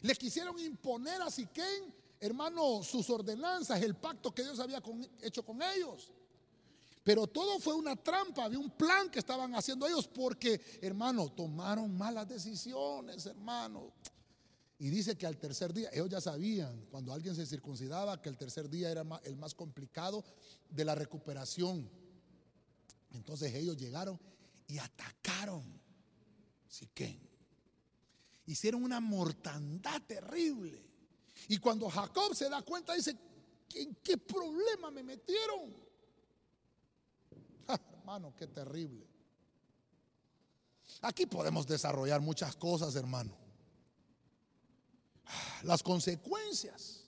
Le 0.00 0.14
quisieron 0.14 0.58
imponer 0.58 1.20
a 1.20 1.30
Siquén 1.30 1.99
hermano, 2.20 2.82
sus 2.82 3.08
ordenanzas, 3.10 3.82
el 3.82 3.96
pacto 3.96 4.34
que 4.34 4.42
Dios 4.42 4.60
había 4.60 4.82
hecho 5.22 5.44
con 5.44 5.60
ellos. 5.62 6.12
Pero 7.02 7.26
todo 7.26 7.58
fue 7.58 7.74
una 7.74 7.96
trampa, 7.96 8.44
había 8.44 8.58
un 8.58 8.70
plan 8.70 9.10
que 9.10 9.18
estaban 9.18 9.54
haciendo 9.54 9.86
ellos 9.86 10.06
porque, 10.06 10.60
hermano, 10.82 11.30
tomaron 11.32 11.96
malas 11.96 12.28
decisiones, 12.28 13.24
hermano. 13.26 13.92
Y 14.78 14.90
dice 14.90 15.16
que 15.16 15.26
al 15.26 15.38
tercer 15.38 15.72
día, 15.72 15.90
ellos 15.92 16.10
ya 16.10 16.20
sabían, 16.20 16.86
cuando 16.90 17.12
alguien 17.12 17.34
se 17.34 17.46
circuncidaba, 17.46 18.20
que 18.20 18.28
el 18.28 18.36
tercer 18.36 18.68
día 18.68 18.90
era 18.90 19.04
el 19.24 19.36
más 19.36 19.54
complicado 19.54 20.24
de 20.68 20.84
la 20.84 20.94
recuperación. 20.94 21.90
Entonces 23.12 23.54
ellos 23.54 23.76
llegaron 23.76 24.18
y 24.68 24.78
atacaron 24.78 25.80
Siquén. 26.70 27.20
Hicieron 28.46 28.84
una 28.84 29.00
mortandad 29.00 30.00
terrible. 30.06 30.89
Y 31.48 31.58
cuando 31.58 31.88
Jacob 31.88 32.34
se 32.34 32.48
da 32.48 32.62
cuenta, 32.62 32.94
dice, 32.94 33.16
¿en 33.74 33.94
qué 33.96 34.18
problema 34.18 34.90
me 34.90 35.02
metieron? 35.02 35.74
hermano, 37.98 38.34
qué 38.36 38.46
terrible. 38.46 39.06
Aquí 41.02 41.26
podemos 41.26 41.66
desarrollar 41.66 42.20
muchas 42.20 42.56
cosas, 42.56 42.94
hermano. 42.94 43.36
Las 45.62 45.82
consecuencias. 45.82 47.04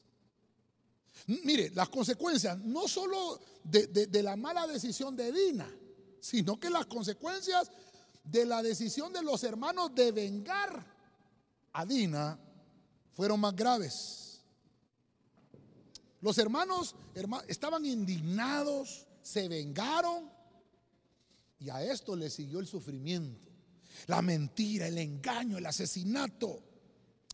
Mire, 1.27 1.71
las 1.71 1.88
consecuencias 1.88 2.59
no 2.59 2.88
solo 2.88 3.40
de, 3.62 3.87
de, 3.87 4.23
la 4.25 4.35
mala 4.35 4.66
decisión 4.66 5.14
de 5.14 5.31
Dina, 5.31 5.71
sino 6.21 6.59
que 6.59 6.68
las 6.68 6.87
consecuencias 6.87 7.71
de 8.25 8.45
la 8.45 8.61
decisión 8.61 9.12
de 9.12 9.23
los 9.23 9.45
hermanos 9.45 9.95
de 9.95 10.11
vengar 10.11 10.85
a 11.73 11.87
Dina 11.87 12.38
fueron 13.12 13.38
más 13.38 13.55
graves. 13.55 14.22
Los 16.23 16.39
hermanos, 16.39 16.95
estaban 17.49 17.85
indignados, 17.85 19.07
se 19.23 19.49
vengaron 19.49 20.31
y 21.59 21.69
a 21.69 21.83
esto 21.83 22.15
le 22.15 22.31
siguió 22.31 22.61
el 22.61 22.67
sufrimiento, 22.69 23.51
la 24.07 24.23
mentira, 24.23 24.87
el 24.87 24.99
engaño, 24.99 25.59
el 25.59 25.67
asesinato. 25.67 26.63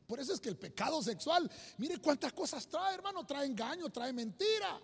Por 0.06 0.20
eso 0.20 0.32
es 0.32 0.40
que 0.40 0.48
el 0.48 0.56
pecado 0.56 1.02
sexual, 1.02 1.50
mire 1.76 1.98
cuántas 1.98 2.32
cosas 2.32 2.66
trae, 2.66 2.94
hermano, 2.94 3.26
trae 3.26 3.46
engaño, 3.46 3.90
trae 3.90 4.10
mentira. 4.10 4.80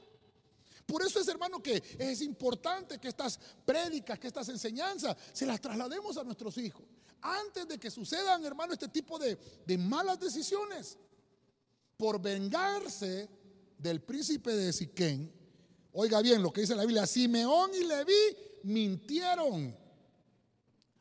Por 0.84 1.02
eso 1.02 1.18
es, 1.18 1.28
hermano, 1.28 1.62
que 1.62 1.82
es 1.98 2.20
importante 2.20 2.98
que 2.98 3.08
estas 3.08 3.40
prédicas, 3.64 4.18
que 4.18 4.26
estas 4.26 4.50
enseñanzas, 4.50 5.16
se 5.32 5.46
las 5.46 5.62
traslademos 5.62 6.18
a 6.18 6.24
nuestros 6.24 6.58
hijos. 6.58 6.84
Antes 7.22 7.66
de 7.66 7.78
que 7.78 7.90
sucedan, 7.90 8.44
hermano, 8.44 8.74
este 8.74 8.88
tipo 8.88 9.18
de, 9.18 9.38
de 9.66 9.78
malas 9.78 10.20
decisiones. 10.20 10.98
Por 11.96 12.20
vengarse 12.20 13.43
del 13.78 14.02
príncipe 14.02 14.52
de 14.52 14.72
Siquén, 14.72 15.32
oiga 15.92 16.20
bien 16.22 16.42
lo 16.42 16.52
que 16.52 16.62
dice 16.62 16.74
la 16.74 16.84
Biblia, 16.84 17.06
Simeón 17.06 17.70
y 17.74 17.84
Leví 17.84 18.36
mintieron, 18.64 19.76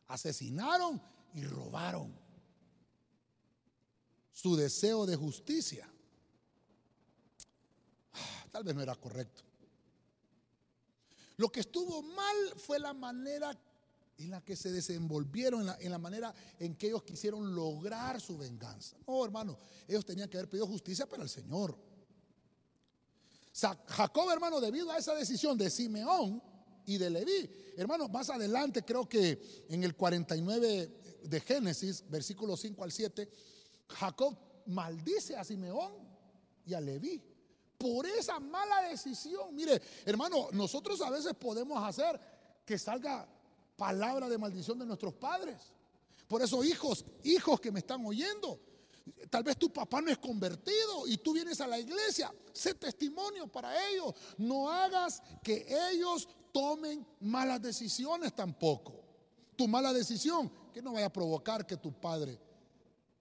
asesinaron 0.08 1.00
y 1.34 1.44
robaron. 1.44 2.14
Su 4.32 4.56
deseo 4.56 5.06
de 5.06 5.16
justicia. 5.16 5.88
Ah, 8.12 8.46
tal 8.50 8.64
vez 8.64 8.74
no 8.74 8.82
era 8.82 8.94
correcto. 8.96 9.42
Lo 11.36 11.50
que 11.50 11.60
estuvo 11.60 12.02
mal 12.02 12.36
fue 12.56 12.78
la 12.78 12.92
manera 12.92 13.56
en 14.18 14.30
la 14.30 14.44
que 14.44 14.54
se 14.54 14.70
desenvolvieron, 14.70 15.60
en 15.60 15.66
la, 15.66 15.76
en 15.80 15.90
la, 15.90 15.98
manera 15.98 16.34
en 16.58 16.76
que 16.76 16.88
ellos 16.88 17.02
quisieron 17.02 17.54
lograr 17.54 18.20
su 18.20 18.38
venganza. 18.38 18.96
No, 19.06 19.24
hermano, 19.24 19.58
ellos 19.88 20.04
tenían 20.04 20.28
que 20.28 20.36
haber 20.36 20.48
pedido 20.48 20.66
justicia 20.66 21.08
para 21.08 21.22
el 21.22 21.28
Señor. 21.28 21.76
Jacob, 23.54 24.30
hermano, 24.30 24.60
debido 24.60 24.90
a 24.90 24.98
esa 24.98 25.14
decisión 25.14 25.56
de 25.56 25.70
Simeón 25.70 26.42
y 26.86 26.98
de 26.98 27.08
Leví, 27.08 27.50
hermano, 27.76 28.08
más 28.08 28.28
adelante 28.30 28.84
creo 28.84 29.08
que 29.08 29.66
en 29.68 29.84
el 29.84 29.94
49 29.94 31.20
de 31.22 31.40
Génesis, 31.40 32.04
versículo 32.08 32.56
5 32.56 32.82
al 32.82 32.90
7, 32.90 33.30
Jacob 33.88 34.36
maldice 34.66 35.36
a 35.36 35.44
Simeón 35.44 35.92
y 36.66 36.74
a 36.74 36.80
Leví 36.80 37.22
por 37.78 38.06
esa 38.06 38.40
mala 38.40 38.88
decisión. 38.88 39.54
Mire, 39.54 39.80
hermano, 40.04 40.48
nosotros 40.52 41.00
a 41.00 41.10
veces 41.10 41.34
podemos 41.34 41.82
hacer 41.82 42.18
que 42.64 42.78
salga 42.78 43.28
palabra 43.76 44.28
de 44.28 44.38
maldición 44.38 44.78
de 44.78 44.86
nuestros 44.86 45.14
padres. 45.14 45.56
Por 46.26 46.42
eso, 46.42 46.64
hijos, 46.64 47.04
hijos 47.22 47.60
que 47.60 47.70
me 47.70 47.80
están 47.80 48.04
oyendo, 48.04 48.58
Tal 49.28 49.42
vez 49.42 49.58
tu 49.58 49.70
papá 49.70 50.00
no 50.00 50.10
es 50.10 50.18
convertido 50.18 51.06
y 51.06 51.18
tú 51.18 51.32
vienes 51.32 51.60
a 51.60 51.66
la 51.66 51.78
iglesia. 51.78 52.32
Sé 52.52 52.74
testimonio 52.74 53.46
para 53.46 53.88
ellos. 53.90 54.14
No 54.38 54.70
hagas 54.70 55.22
que 55.42 55.66
ellos 55.90 56.28
tomen 56.52 57.06
malas 57.20 57.60
decisiones 57.60 58.34
tampoco. 58.34 59.02
Tu 59.56 59.68
mala 59.68 59.92
decisión, 59.92 60.50
que 60.72 60.80
no 60.80 60.92
vaya 60.92 61.06
a 61.06 61.12
provocar 61.12 61.66
que 61.66 61.76
tu 61.76 61.92
padre 61.92 62.40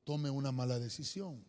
tome 0.03 0.29
una 0.29 0.51
mala 0.51 0.79
decisión. 0.79 1.43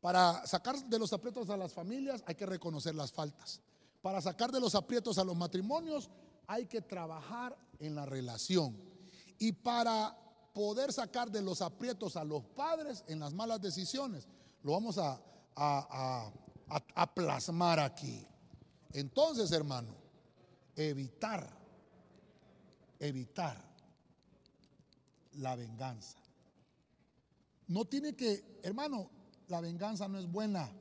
Para 0.00 0.46
sacar 0.46 0.76
de 0.84 0.98
los 0.98 1.12
aprietos 1.12 1.50
a 1.50 1.56
las 1.56 1.72
familias 1.72 2.22
hay 2.26 2.34
que 2.34 2.46
reconocer 2.46 2.94
las 2.94 3.12
faltas. 3.12 3.60
Para 4.02 4.20
sacar 4.20 4.52
de 4.52 4.60
los 4.60 4.74
aprietos 4.74 5.18
a 5.18 5.24
los 5.24 5.36
matrimonios 5.36 6.10
hay 6.46 6.66
que 6.66 6.80
trabajar 6.80 7.56
en 7.78 7.94
la 7.94 8.06
relación. 8.06 8.76
Y 9.38 9.52
para 9.52 10.16
poder 10.56 10.90
sacar 10.90 11.30
de 11.30 11.42
los 11.42 11.60
aprietos 11.60 12.16
a 12.16 12.24
los 12.24 12.42
padres 12.42 13.04
en 13.08 13.20
las 13.20 13.34
malas 13.34 13.60
decisiones. 13.60 14.26
Lo 14.62 14.72
vamos 14.72 14.96
a, 14.96 16.32
plasmar 17.14 17.78
aquí. 17.78 18.26
Entonces, 18.94 19.52
hermano, 19.52 19.94
evitar, 20.74 21.46
evitar 22.98 23.62
la 25.34 25.56
venganza. 25.56 26.16
No 27.66 27.84
tiene 27.84 28.16
que, 28.16 28.60
hermano, 28.62 29.10
la 29.48 29.60
venganza 29.60 30.08
no 30.08 30.18
es 30.18 30.26
buena. 30.26 30.72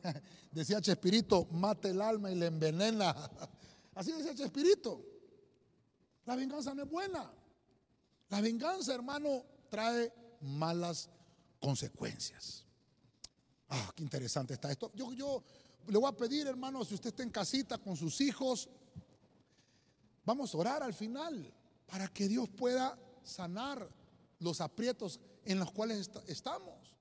Decía 0.52 0.80
Chespirito, 0.80 1.48
mate 1.50 1.90
el 1.90 2.00
alma 2.00 2.30
y 2.30 2.36
le 2.36 2.46
envenena. 2.46 3.16
Así 3.96 4.12
decía 4.12 4.32
Chespirito. 4.32 5.04
La 6.24 6.36
venganza 6.36 6.72
no 6.72 6.84
es 6.84 6.88
buena. 6.88 7.32
La 8.34 8.40
venganza, 8.40 8.92
hermano, 8.92 9.44
trae 9.70 10.12
malas 10.40 11.08
consecuencias. 11.60 12.64
Ah, 13.68 13.92
qué 13.94 14.02
interesante 14.02 14.54
está 14.54 14.72
esto. 14.72 14.90
Yo, 14.92 15.12
yo 15.12 15.40
le 15.86 15.96
voy 15.96 16.08
a 16.08 16.16
pedir, 16.16 16.48
hermano, 16.48 16.84
si 16.84 16.94
usted 16.94 17.10
está 17.10 17.22
en 17.22 17.30
casita 17.30 17.78
con 17.78 17.96
sus 17.96 18.20
hijos, 18.20 18.68
vamos 20.24 20.52
a 20.52 20.58
orar 20.58 20.82
al 20.82 20.94
final 20.94 21.54
para 21.86 22.08
que 22.08 22.26
Dios 22.26 22.48
pueda 22.48 22.98
sanar 23.22 23.88
los 24.40 24.60
aprietos 24.60 25.20
en 25.44 25.60
los 25.60 25.70
cuales 25.70 26.10
estamos. 26.26 26.92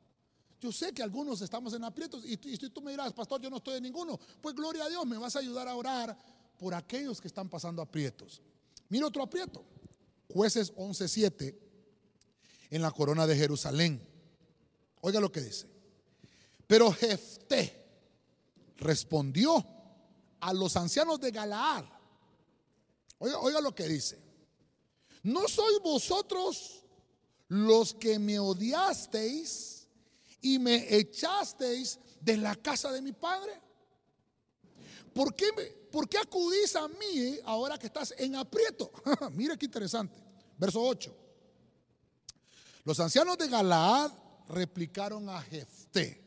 Yo 0.62 0.72
sé 0.72 0.94
que 0.94 1.02
algunos 1.02 1.42
estamos 1.42 1.74
en 1.74 1.84
aprietos 1.84 2.24
y, 2.26 2.34
y 2.34 2.70
tú 2.70 2.80
me 2.80 2.92
dirás, 2.92 3.12
pastor, 3.12 3.42
yo 3.42 3.50
no 3.50 3.58
estoy 3.58 3.78
en 3.78 3.84
ninguno. 3.84 4.20
Pues 4.40 4.54
gloria 4.54 4.84
a 4.84 4.90
Dios, 4.90 5.04
me 5.08 5.18
vas 5.18 5.36
a 5.36 5.40
ayudar 5.40 5.68
a 5.68 5.76
orar 5.76 6.16
por 6.60 6.76
aquellos 6.76 7.20
que 7.20 7.28
están 7.28 7.50
pasando 7.50 7.82
aprietos. 7.82 8.40
Mira 8.88 9.08
otro 9.08 9.24
aprieto. 9.24 9.73
Jueces 10.34 10.74
11:7 10.76 11.56
en 12.72 12.82
la 12.82 12.92
corona 12.92 13.28
de 13.28 13.36
Jerusalén. 13.36 14.02
Oiga 15.02 15.20
lo 15.20 15.32
que 15.32 15.42
dice. 15.42 15.68
Pero 16.66 16.92
Jefté 16.92 17.86
respondió 18.78 19.64
a 20.40 20.54
los 20.54 20.76
ancianos 20.76 21.20
de 21.20 21.30
Galaad. 21.30 21.86
Oiga, 23.20 23.62
lo 23.62 23.76
que 23.76 23.88
dice. 23.88 24.20
¿No 25.22 25.48
sois 25.48 25.80
vosotros 25.84 26.84
los 27.48 27.94
que 27.94 28.18
me 28.18 28.40
odiasteis 28.40 29.88
y 30.42 30.58
me 30.58 30.98
echasteis 30.98 32.00
de 32.20 32.38
la 32.38 32.56
casa 32.56 32.92
de 32.92 33.04
mi 33.04 33.14
padre? 33.14 33.62
¿Por 35.14 35.36
qué, 35.36 35.46
¿Por 35.92 36.10
qué 36.10 36.18
acudís 36.18 36.76
a 36.76 36.88
mí 36.88 37.38
ahora 37.46 37.78
que 37.78 37.86
estás 37.86 38.16
en 38.18 38.36
aprieto? 38.36 38.92
Mira 39.34 39.56
qué 39.56 39.66
interesante. 39.68 40.23
Verso 40.64 40.82
8. 40.82 41.14
Los 42.86 42.98
ancianos 43.02 43.38
de 43.38 43.50
Galaad 43.50 44.14
replicaron 44.48 45.28
a 45.28 45.42
Jefté. 45.42 46.24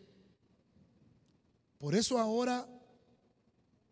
Por 1.79 1.95
eso 1.95 2.19
ahora 2.19 2.69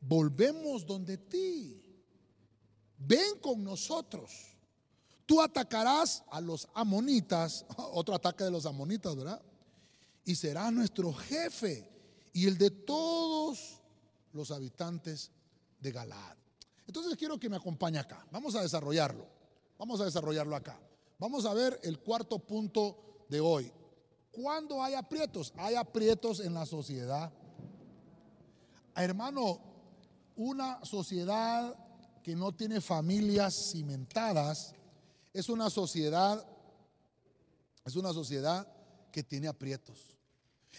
volvemos 0.02 0.84
donde 0.84 1.16
ti. 1.16 1.82
Ven 2.98 3.38
con 3.40 3.64
nosotros. 3.64 4.58
Tú 5.24 5.40
atacarás 5.40 6.22
a 6.30 6.42
los 6.42 6.68
amonitas, 6.74 7.64
otro 7.78 8.14
ataque 8.14 8.44
de 8.44 8.50
los 8.50 8.66
amonitas, 8.66 9.16
¿verdad? 9.16 9.40
Y 10.26 10.34
serás 10.34 10.70
nuestro 10.70 11.14
jefe 11.14 11.90
y 12.34 12.46
el 12.46 12.58
de 12.58 12.70
todos 12.70 13.80
los 14.34 14.50
habitantes 14.50 15.30
de 15.80 15.90
Galaad. 15.90 16.36
Entonces 16.86 17.16
quiero 17.16 17.40
que 17.40 17.48
me 17.48 17.56
acompañe 17.56 17.98
acá. 17.98 18.26
Vamos 18.30 18.54
a 18.54 18.60
desarrollarlo. 18.60 19.33
Vamos 19.78 20.00
a 20.00 20.04
desarrollarlo 20.04 20.54
acá. 20.56 20.78
Vamos 21.18 21.46
a 21.46 21.54
ver 21.54 21.80
el 21.82 21.98
cuarto 22.00 22.38
punto 22.38 23.24
de 23.28 23.40
hoy. 23.40 23.72
¿Cuándo 24.30 24.82
hay 24.82 24.94
aprietos? 24.94 25.52
Hay 25.56 25.74
aprietos 25.74 26.40
en 26.40 26.54
la 26.54 26.66
sociedad. 26.66 27.32
Hermano, 28.96 29.60
una 30.36 30.84
sociedad 30.84 31.76
que 32.22 32.34
no 32.34 32.52
tiene 32.52 32.80
familias 32.80 33.72
cimentadas 33.72 34.74
es 35.32 35.48
una 35.48 35.70
sociedad 35.70 36.44
es 37.84 37.96
una 37.96 38.12
sociedad 38.12 38.66
que 39.12 39.22
tiene 39.22 39.46
aprietos. 39.46 40.16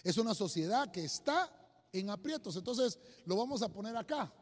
Es 0.02 0.18
una 0.18 0.34
sociedad 0.34 0.90
que 0.90 1.04
está 1.04 1.50
en 1.92 2.10
aprietos. 2.10 2.56
Entonces, 2.56 2.98
lo 3.24 3.36
vamos 3.36 3.62
a 3.62 3.68
poner 3.68 3.96
acá. 3.96 4.32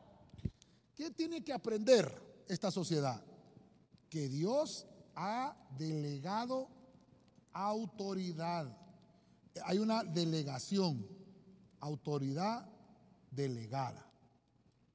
¿Qué 0.95 1.11
tiene 1.11 1.45
que 1.45 1.53
aprender 1.53 2.11
esta 2.49 2.71
sociedad? 2.71 3.23
Que 4.15 4.29
Dios 4.29 4.87
ha 5.17 5.57
delegado 5.77 6.69
autoridad. 7.53 8.73
Hay 9.65 9.79
una 9.79 10.05
delegación, 10.05 11.05
autoridad 11.81 12.65
delegada. 13.33 14.09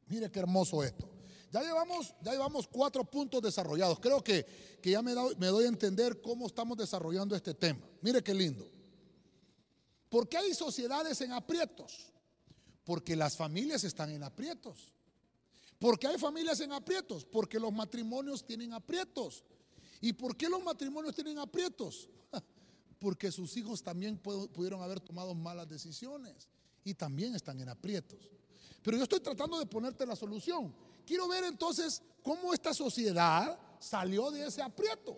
Mire 0.07 0.31
qué 0.31 0.39
hermoso 0.39 0.85
esto. 0.85 1.09
Ya 1.51 1.61
llevamos, 1.61 2.15
ya 2.21 2.31
llevamos 2.31 2.65
cuatro 2.65 3.03
puntos 3.03 3.41
desarrollados. 3.41 3.99
Creo 3.99 4.23
que, 4.23 4.45
que 4.81 4.91
ya 4.91 5.01
me, 5.01 5.13
me 5.37 5.47
doy 5.47 5.65
a 5.65 5.67
entender 5.67 6.21
cómo 6.21 6.47
estamos 6.47 6.77
desarrollando 6.77 7.35
este 7.35 7.53
tema. 7.53 7.85
Mire 7.99 8.23
qué 8.23 8.33
lindo. 8.33 8.71
¿Por 10.07 10.29
qué 10.29 10.37
hay 10.37 10.53
sociedades 10.53 11.19
en 11.19 11.33
aprietos? 11.33 12.13
Porque 12.85 13.17
las 13.17 13.35
familias 13.35 13.83
están 13.83 14.11
en 14.11 14.23
aprietos. 14.23 14.93
¿Por 15.79 15.97
qué 15.97 16.07
hay 16.07 16.17
familias 16.17 16.59
en 16.59 16.73
aprietos? 16.73 17.25
Porque 17.25 17.57
los 17.57 17.71
matrimonios 17.71 18.45
tienen 18.45 18.73
aprietos. 18.73 19.45
¿Y 20.01 20.11
por 20.13 20.35
qué 20.35 20.49
los 20.49 20.61
matrimonios 20.61 21.15
tienen 21.15 21.39
aprietos? 21.39 22.09
Porque 22.99 23.31
sus 23.31 23.55
hijos 23.55 23.81
también 23.81 24.17
pudieron 24.17 24.81
haber 24.81 24.99
tomado 24.99 25.33
malas 25.33 25.67
decisiones 25.67 26.49
y 26.83 26.93
también 26.93 27.33
están 27.33 27.59
en 27.61 27.69
aprietos. 27.69 28.29
Pero 28.81 28.97
yo 28.97 29.03
estoy 29.03 29.21
tratando 29.21 29.57
de 29.57 29.65
ponerte 29.65 30.05
la 30.05 30.15
solución. 30.15 30.73
Quiero 31.05 31.27
ver 31.27 31.45
entonces 31.45 32.01
cómo 32.21 32.53
esta 32.53 32.73
sociedad 32.73 33.57
salió 33.79 34.31
de 34.31 34.47
ese 34.47 34.61
aprieto. 34.61 35.17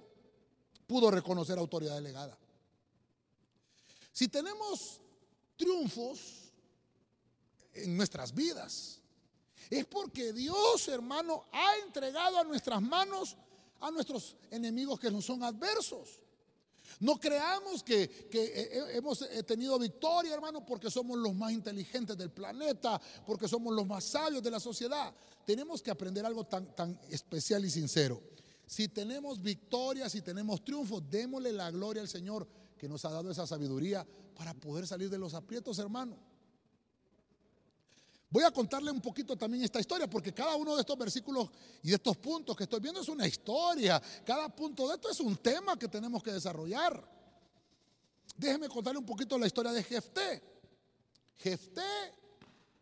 Pudo 0.85 1.09
reconocer 1.09 1.57
autoridad 1.57 1.95
delegada. 1.95 2.37
Si 4.11 4.27
tenemos 4.27 5.01
triunfos 5.55 6.53
en 7.73 7.97
nuestras 7.97 8.33
vidas, 8.33 9.00
es 9.71 9.85
porque 9.85 10.33
Dios, 10.33 10.87
hermano, 10.89 11.45
ha 11.51 11.77
entregado 11.85 12.37
a 12.37 12.43
nuestras 12.43 12.81
manos 12.81 13.37
a 13.81 13.89
nuestros 13.89 14.37
enemigos 14.49 14.99
que 14.99 15.11
no 15.11 15.21
son 15.21 15.43
adversos. 15.43 16.19
No 16.99 17.19
creamos 17.19 17.81
que, 17.81 18.27
hemos 18.93 19.27
tenido 19.47 19.79
victoria, 19.79 20.35
hermano, 20.35 20.63
porque 20.63 20.91
somos 20.91 21.17
los 21.17 21.33
más 21.33 21.51
inteligentes 21.51 22.15
del 22.15 22.29
planeta, 22.29 23.01
porque 23.25 23.47
somos 23.47 23.73
los 23.73 23.87
más 23.87 24.03
sabios 24.03 24.43
de 24.43 24.51
la 24.51 24.59
sociedad. 24.59 25.11
Tenemos 25.45 25.81
que 25.81 25.89
aprender 25.89 26.25
algo 26.25 26.43
tan, 26.43 26.75
tan 26.75 26.99
especial 27.09 27.65
y 27.65 27.71
sincero. 27.71 28.21
Si 28.67 28.87
tenemos 28.87 29.41
victoria, 29.41 30.09
si 30.09 30.21
tenemos 30.21 30.63
triunfo, 30.63 31.01
démosle 31.01 31.51
la 31.51 31.71
gloria 31.71 32.03
al 32.03 32.07
Señor 32.07 32.47
que 32.77 32.87
nos 32.87 33.03
ha 33.05 33.09
dado 33.09 33.31
esa 33.31 33.47
sabiduría 33.47 34.05
para 34.35 34.53
poder 34.53 34.85
salir 34.85 35.09
de 35.09 35.17
los 35.17 35.33
aprietos, 35.33 35.79
hermano. 35.79 36.30
Voy 38.31 38.45
a 38.45 38.51
contarle 38.51 38.89
un 38.91 39.01
poquito 39.01 39.35
también 39.35 39.65
esta 39.65 39.81
historia, 39.81 40.09
porque 40.09 40.33
cada 40.33 40.55
uno 40.55 40.73
de 40.73 40.81
estos 40.81 40.97
versículos 40.97 41.49
y 41.83 41.89
de 41.89 41.95
estos 41.95 42.15
puntos 42.15 42.55
que 42.55 42.63
estoy 42.63 42.79
viendo 42.79 43.01
es 43.01 43.09
una 43.09 43.27
historia. 43.27 44.01
Cada 44.25 44.47
punto 44.47 44.87
de 44.87 44.95
esto 44.95 45.09
es 45.09 45.19
un 45.19 45.35
tema 45.35 45.77
que 45.77 45.89
tenemos 45.89 46.23
que 46.23 46.31
desarrollar. 46.31 47.05
Déjeme 48.37 48.69
contarle 48.69 48.99
un 48.99 49.05
poquito 49.05 49.37
la 49.37 49.47
historia 49.47 49.73
de 49.73 49.83
Jefté. 49.83 50.41
Jefté, 51.35 51.81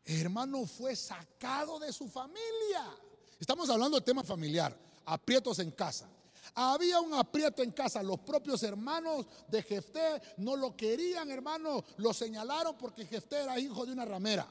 hermano, 0.06 0.68
fue 0.68 0.96
sacado 0.96 1.80
de 1.80 1.92
su 1.92 2.08
familia. 2.08 2.96
Estamos 3.40 3.68
hablando 3.72 3.98
de 3.98 4.06
tema 4.06 4.24
familiar, 4.24 4.78
aprietos 5.04 5.58
en 5.58 5.72
casa. 5.72 6.08
Había 6.54 7.00
un 7.00 7.16
aprieto 7.16 7.64
en 7.64 7.72
casa. 7.72 8.04
Los 8.04 8.20
propios 8.20 8.62
hermanos 8.62 9.26
de 9.48 9.64
Jefté 9.64 10.22
no 10.38 10.56
lo 10.56 10.78
querían, 10.78 11.32
hermano. 11.32 11.84
Lo 11.98 12.14
señalaron 12.14 12.78
porque 12.78 13.08
Jefté 13.08 13.42
era 13.42 13.60
hijo 13.60 13.84
de 13.84 13.94
una 13.94 14.06
ramera. 14.06 14.48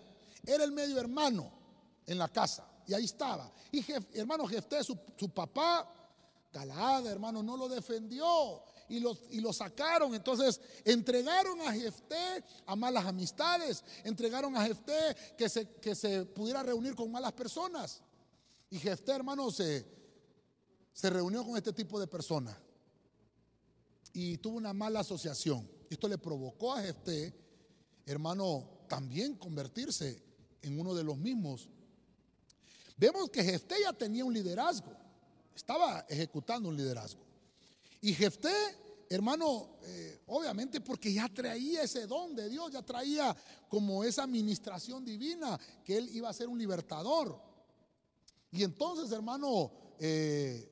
Era 0.49 0.65
el 0.65 0.73
medio 0.73 0.99
hermano 0.99 1.53
en 2.07 2.17
la 2.17 2.27
casa. 2.29 2.67
Y 2.87 2.95
ahí 2.95 3.05
estaba. 3.05 3.53
Y 3.71 3.85
hermano 4.15 4.47
Jefté, 4.47 4.83
su, 4.83 4.97
papá, 5.35 5.93
Galaad, 6.51 7.07
hermano, 7.07 7.43
no 7.43 7.55
lo 7.55 7.69
defendió. 7.69 8.63
Y 8.89 9.01
lo, 9.01 9.15
y 9.31 9.43
lo 9.43 9.53
sacaron. 9.53 10.15
Entonces 10.15 10.59
entregaron 10.87 11.61
a 11.61 11.73
Jefté 11.75 12.43
a 12.65 12.75
malas 12.75 13.05
amistades. 13.05 13.85
Entregaron 14.05 14.57
a 14.57 14.65
Jefté 14.65 15.15
que 15.37 15.51
se, 15.51 15.69
que 15.75 15.95
se 15.95 16.25
pudiera 16.25 16.63
reunir 16.63 16.95
con 16.95 17.13
malas 17.13 17.35
personas. 17.35 18.01
Y 18.71 18.79
Jefté, 18.79 19.13
hermano, 19.13 19.51
se, 19.51 19.85
se 20.95 21.11
reunió 21.11 21.45
con 21.45 21.59
este 21.59 21.75
tipo 21.75 22.01
de 22.01 22.07
personas. 22.07 22.57
Y 24.15 24.39
tuvo 24.39 24.57
una 24.57 24.73
mala 24.73 25.01
asociación. 25.01 25.71
Esto 25.91 26.09
le 26.09 26.17
provocó 26.17 26.73
a 26.73 26.81
Jefté, 26.81 27.35
hermano, 28.07 28.79
también 28.89 29.37
convertirse 29.37 30.28
en 30.63 30.79
uno 30.79 30.95
de 30.95 31.05
los 31.05 31.17
mismos. 31.17 31.69
Vemos 32.97 33.31
que 33.31 33.45
Jefté 33.45 33.77
ya 33.83 33.93
tenía 33.93 34.25
un 34.25 34.35
liderazgo, 34.35 34.93
estaba 35.55 36.05
ejecutando 36.09 36.69
un 36.69 36.77
liderazgo. 36.77 37.21
Y 38.01 38.13
Jefté, 38.13 38.53
hermano, 39.09 39.79
eh, 39.85 40.21
obviamente 40.27 40.81
porque 40.81 41.13
ya 41.13 41.29
traía 41.29 41.83
ese 41.83 42.07
don 42.07 42.35
de 42.35 42.49
Dios, 42.49 42.73
ya 42.73 42.83
traía 42.83 43.37
como 43.69 44.03
esa 44.03 44.25
administración 44.25 45.05
divina, 45.05 45.59
que 45.85 45.99
él 45.99 46.09
iba 46.13 46.29
a 46.29 46.33
ser 46.33 46.49
un 46.49 46.59
libertador. 46.59 47.41
Y 48.51 48.65
entonces, 48.65 49.13
hermano, 49.13 49.71
eh, 50.01 50.69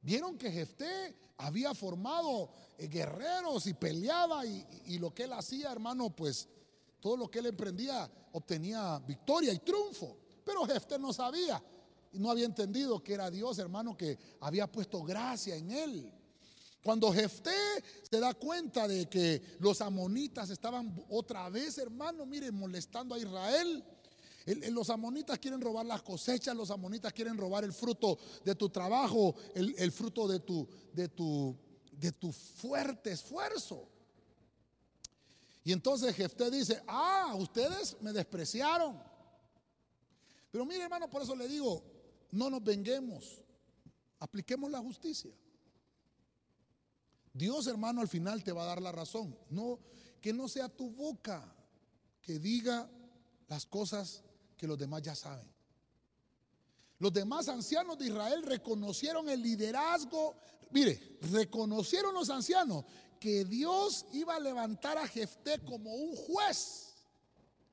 vieron 0.00 0.38
que 0.38 0.50
Jefté 0.50 1.16
había 1.38 1.74
formado 1.74 2.50
eh, 2.76 2.86
guerreros 2.88 3.66
y 3.66 3.74
peleaba 3.74 4.44
y, 4.44 4.64
y, 4.86 4.98
lo 4.98 5.14
que 5.14 5.24
él 5.24 5.32
hacía, 5.32 5.72
hermano, 5.72 6.10
pues 6.10 6.48
todo 7.00 7.16
lo 7.16 7.30
que 7.30 7.38
él 7.38 7.46
emprendía 7.46 8.10
obtenía 8.32 8.98
victoria 9.00 9.52
y 9.52 9.58
triunfo. 9.58 10.16
Pero 10.44 10.64
Jefté 10.64 10.98
no 10.98 11.12
sabía 11.12 11.62
y 12.12 12.18
no 12.18 12.30
había 12.30 12.46
entendido 12.46 13.02
que 13.02 13.14
era 13.14 13.30
Dios, 13.30 13.58
hermano, 13.58 13.96
que 13.96 14.18
había 14.40 14.70
puesto 14.70 15.02
gracia 15.02 15.56
en 15.56 15.70
él. 15.70 16.12
Cuando 16.82 17.12
Jefté 17.12 17.50
se 18.10 18.18
da 18.18 18.32
cuenta 18.34 18.88
de 18.88 19.06
que 19.06 19.42
los 19.58 19.80
amonitas 19.80 20.48
estaban 20.50 21.04
otra 21.10 21.48
vez, 21.50 21.76
hermano, 21.78 22.24
miren, 22.24 22.54
molestando 22.54 23.14
a 23.14 23.18
Israel. 23.18 23.84
los 24.70 24.88
amonitas 24.88 25.38
quieren 25.38 25.60
robar 25.60 25.84
las 25.84 26.02
cosechas, 26.02 26.56
los 26.56 26.70
amonitas 26.70 27.12
quieren 27.12 27.36
robar 27.36 27.64
el 27.64 27.72
fruto 27.72 28.18
de 28.44 28.54
tu 28.54 28.70
trabajo, 28.70 29.34
el, 29.54 29.74
el 29.76 29.92
fruto 29.92 30.26
de 30.26 30.40
tu, 30.40 30.66
de, 30.94 31.08
tu, 31.08 31.54
de 31.92 32.12
tu 32.12 32.32
fuerte 32.32 33.12
esfuerzo. 33.12 33.88
Y 35.68 35.72
entonces 35.72 36.16
Jefté 36.16 36.50
dice, 36.50 36.82
ah, 36.86 37.34
ustedes 37.36 37.94
me 38.00 38.10
despreciaron. 38.10 38.98
Pero 40.50 40.64
mire 40.64 40.84
hermano, 40.84 41.10
por 41.10 41.20
eso 41.20 41.36
le 41.36 41.46
digo, 41.46 41.84
no 42.30 42.48
nos 42.48 42.64
venguemos, 42.64 43.42
apliquemos 44.18 44.70
la 44.70 44.78
justicia. 44.78 45.30
Dios 47.34 47.66
hermano 47.66 48.00
al 48.00 48.08
final 48.08 48.42
te 48.42 48.50
va 48.50 48.62
a 48.62 48.66
dar 48.68 48.80
la 48.80 48.92
razón. 48.92 49.36
No, 49.50 49.78
que 50.22 50.32
no 50.32 50.48
sea 50.48 50.70
tu 50.70 50.90
boca 50.90 51.54
que 52.22 52.38
diga 52.38 52.90
las 53.46 53.66
cosas 53.66 54.24
que 54.56 54.66
los 54.66 54.78
demás 54.78 55.02
ya 55.02 55.14
saben. 55.14 55.52
Los 56.98 57.12
demás 57.12 57.46
ancianos 57.46 57.98
de 57.98 58.06
Israel 58.06 58.42
reconocieron 58.42 59.28
el 59.28 59.42
liderazgo. 59.42 60.34
Mire, 60.70 61.18
reconocieron 61.30 62.14
los 62.14 62.30
ancianos 62.30 62.86
que 63.18 63.44
Dios 63.44 64.06
iba 64.12 64.36
a 64.36 64.40
levantar 64.40 64.98
a 64.98 65.06
Jefté 65.06 65.60
como 65.60 65.94
un 65.94 66.16
juez. 66.16 66.84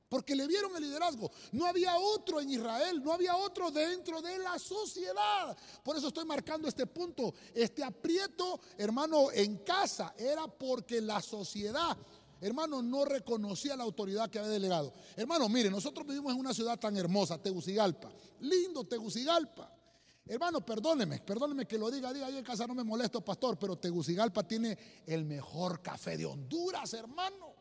Porque 0.08 0.36
le 0.36 0.46
vieron 0.46 0.74
el 0.76 0.82
liderazgo. 0.82 1.30
No 1.50 1.66
había 1.66 1.98
otro 1.98 2.40
en 2.40 2.50
Israel, 2.50 3.02
no 3.02 3.12
había 3.12 3.36
otro 3.36 3.72
dentro 3.72 4.22
de 4.22 4.38
la 4.38 4.58
sociedad. 4.58 5.56
Por 5.82 5.96
eso 5.96 6.08
estoy 6.08 6.24
marcando 6.24 6.68
este 6.68 6.86
punto. 6.86 7.34
Este 7.52 7.82
aprieto, 7.82 8.60
hermano, 8.78 9.32
en 9.32 9.58
casa 9.58 10.14
era 10.16 10.46
porque 10.46 11.00
la 11.00 11.20
sociedad 11.20 11.96
Hermano, 12.40 12.82
no 12.82 13.04
reconocía 13.04 13.76
la 13.76 13.84
autoridad 13.84 14.28
que 14.28 14.38
había 14.38 14.50
delegado. 14.50 14.92
Hermano, 15.16 15.48
mire, 15.48 15.70
nosotros 15.70 16.06
vivimos 16.06 16.32
en 16.32 16.38
una 16.38 16.52
ciudad 16.52 16.78
tan 16.78 16.96
hermosa, 16.96 17.42
Tegucigalpa. 17.42 18.12
Lindo 18.40 18.84
Tegucigalpa. 18.84 19.72
Hermano, 20.28 20.64
perdóneme, 20.64 21.20
perdóneme 21.20 21.66
que 21.66 21.78
lo 21.78 21.88
diga, 21.88 22.12
diga, 22.12 22.26
ahí 22.26 22.36
en 22.36 22.44
casa 22.44 22.66
no 22.66 22.74
me 22.74 22.82
molesto, 22.82 23.24
pastor, 23.24 23.56
pero 23.58 23.76
Tegucigalpa 23.76 24.42
tiene 24.46 24.76
el 25.06 25.24
mejor 25.24 25.80
café 25.80 26.16
de 26.16 26.26
Honduras, 26.26 26.92
hermano. 26.94 27.54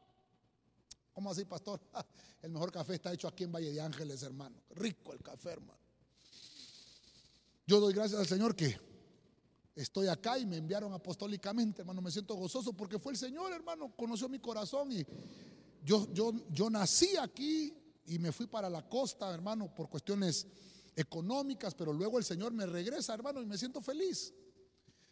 ¿Cómo 1.13 1.30
así, 1.30 1.45
pastor? 1.45 1.80
El 2.41 2.51
mejor 2.51 2.72
café 2.72 2.95
está 2.95 3.11
hecho 3.11 3.28
aquí 3.28 3.45
en 3.45 3.51
Valle 3.51 3.72
de 3.72 3.82
Ángeles, 3.82 4.22
hermano. 4.22 4.61
Rico 4.76 5.13
el 5.13 5.24
café, 5.24 5.53
hermano. 5.53 5.80
Yo 7.66 7.80
doy 7.80 7.91
gracias 7.91 8.20
al 8.20 8.28
Señor 8.28 8.55
que 8.55 8.80
estoy 9.74 10.07
acá 10.07 10.38
y 10.38 10.45
me 10.45 10.57
enviaron 10.57 10.93
apostólicamente, 10.93 11.82
hermano. 11.82 12.03
Me 12.03 12.11
siento 12.11 12.36
gozoso 12.36 12.74
porque 12.74 12.99
fue 12.99 13.13
el 13.13 13.18
Señor, 13.18 13.51
hermano, 13.51 13.95
conoció 13.95 14.30
mi 14.30 14.38
corazón 14.38 14.91
y 14.91 15.03
yo, 15.84 16.07
yo, 16.13 16.34
yo 16.51 16.70
nací 16.70 17.18
aquí 17.18 17.74
y 18.05 18.20
me 18.20 18.32
fui 18.32 18.45
para 18.45 18.70
la 18.70 18.88
costa, 18.88 19.34
hermano, 19.34 19.74
por 19.74 19.89
cuestiones 19.89 20.45
económicas, 20.96 21.76
pero 21.76 21.91
luego 21.91 22.18
el 22.18 22.24
Señor 22.24 22.54
me 22.54 22.66
regresa, 22.66 23.14
hermano, 23.14 23.41
y 23.41 23.46
me 23.46 23.58
siento 23.58 23.82
feliz. 23.82 24.34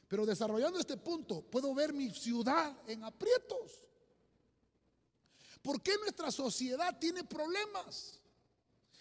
Pero 0.07 0.25
desarrollando 0.25 0.79
este 0.79 0.97
punto, 0.97 1.41
puedo 1.41 1.73
ver 1.73 1.93
mi 1.93 2.09
ciudad 2.11 2.77
en 2.88 3.03
aprietos. 3.03 3.84
¿Por 5.61 5.81
qué 5.81 5.97
nuestra 5.97 6.31
sociedad 6.31 6.97
tiene 6.99 7.23
problemas? 7.23 8.19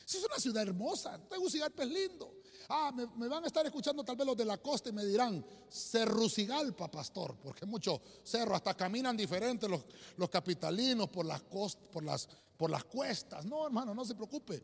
Si 0.05 0.18
es 0.18 0.24
una 0.24 0.39
ciudad 0.39 0.62
hermosa, 0.62 1.18
Tegucigalpa 1.28 1.83
es 1.83 1.89
lindo. 1.89 2.35
Ah, 2.68 2.93
me, 2.93 3.28
van 3.28 3.45
a 3.45 3.47
estar 3.47 3.66
escuchando 3.66 4.05
tal 4.05 4.16
vez 4.16 4.26
los 4.26 4.37
de 4.37 4.45
la 4.45 4.59
costa 4.59 4.89
y 4.89 4.93
me 4.93 5.05
dirán, 5.05 5.45
Cerrucigalpa, 5.70 6.91
pastor, 6.91 7.37
porque 7.43 7.66
muchos 7.66 8.01
cerros, 8.22 8.57
hasta 8.57 8.74
caminan 8.74 9.16
diferentes 9.16 9.68
los, 9.68 10.30
capitalinos 10.30 11.09
por 11.09 11.26
las, 11.26 11.43
por, 11.43 12.05
las, 12.05 12.28
por 12.57 12.70
las 12.70 12.85
cuestas. 12.85 13.45
No, 13.45 13.66
hermano, 13.66 13.95
no 13.95 14.05
se 14.05 14.14
preocupe. 14.14 14.62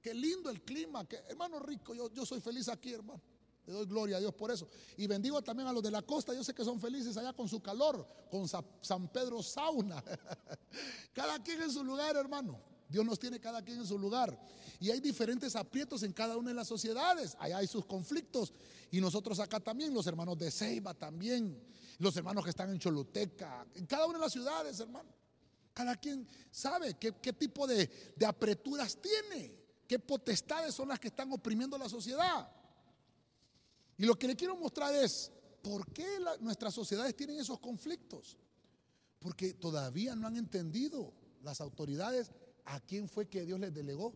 Qué 0.00 0.14
lindo 0.14 0.50
el 0.50 0.62
clima, 0.62 1.06
que, 1.06 1.16
hermano 1.28 1.58
rico, 1.58 1.94
yo, 1.94 2.10
yo 2.12 2.24
soy 2.24 2.40
feliz 2.40 2.68
aquí, 2.68 2.92
hermano. 2.92 3.20
Le 3.66 3.74
doy 3.74 3.86
gloria 3.86 4.16
a 4.16 4.20
Dios 4.20 4.34
por 4.34 4.50
eso. 4.50 4.68
Y 4.96 5.06
bendigo 5.06 5.40
también 5.42 5.68
a 5.68 5.72
los 5.72 5.82
de 5.82 5.90
la 5.90 6.02
costa. 6.02 6.34
Yo 6.34 6.42
sé 6.42 6.54
que 6.54 6.64
son 6.64 6.80
felices 6.80 7.16
allá 7.16 7.32
con 7.32 7.48
su 7.48 7.60
calor, 7.60 8.06
con 8.30 8.48
San 8.48 9.08
Pedro 9.12 9.42
Sauna. 9.42 10.02
Cada 11.12 11.42
quien 11.42 11.62
en 11.62 11.70
su 11.70 11.84
lugar, 11.84 12.16
hermano. 12.16 12.60
Dios 12.88 13.04
nos 13.04 13.20
tiene 13.20 13.38
cada 13.38 13.62
quien 13.62 13.78
en 13.78 13.86
su 13.86 13.96
lugar. 13.96 14.36
Y 14.80 14.90
hay 14.90 14.98
diferentes 14.98 15.54
aprietos 15.54 16.02
en 16.02 16.12
cada 16.12 16.36
una 16.36 16.48
de 16.48 16.56
las 16.56 16.66
sociedades. 16.66 17.36
Allá 17.38 17.58
hay 17.58 17.68
sus 17.68 17.86
conflictos. 17.86 18.52
Y 18.90 19.00
nosotros 19.00 19.38
acá 19.38 19.60
también, 19.60 19.94
los 19.94 20.08
hermanos 20.08 20.36
de 20.36 20.50
Ceiba 20.50 20.92
también. 20.94 21.62
Los 21.98 22.16
hermanos 22.16 22.42
que 22.42 22.50
están 22.50 22.70
en 22.70 22.80
Choluteca. 22.80 23.64
En 23.74 23.86
cada 23.86 24.06
una 24.06 24.18
de 24.18 24.24
las 24.24 24.32
ciudades, 24.32 24.80
hermano. 24.80 25.14
Cada 25.72 25.94
quien 25.96 26.26
sabe 26.50 26.96
qué, 26.98 27.32
tipo 27.32 27.66
de, 27.68 27.88
apreturas 28.26 28.98
tiene. 29.00 29.59
Qué 29.90 29.98
potestades 29.98 30.72
son 30.72 30.86
las 30.86 31.00
que 31.00 31.08
están 31.08 31.32
oprimiendo 31.32 31.76
la 31.76 31.88
sociedad. 31.88 32.48
Y 33.98 34.04
lo 34.04 34.16
que 34.16 34.28
le 34.28 34.36
quiero 34.36 34.54
mostrar 34.54 34.94
es 34.94 35.32
por 35.60 35.84
qué 35.92 36.06
nuestras 36.38 36.72
sociedades 36.72 37.16
tienen 37.16 37.40
esos 37.40 37.58
conflictos. 37.58 38.38
Porque 39.18 39.54
todavía 39.54 40.14
no 40.14 40.28
han 40.28 40.36
entendido 40.36 41.12
las 41.42 41.60
autoridades 41.60 42.30
a 42.66 42.78
quién 42.78 43.08
fue 43.08 43.26
que 43.26 43.44
Dios 43.44 43.58
les 43.58 43.74
delegó. 43.74 44.14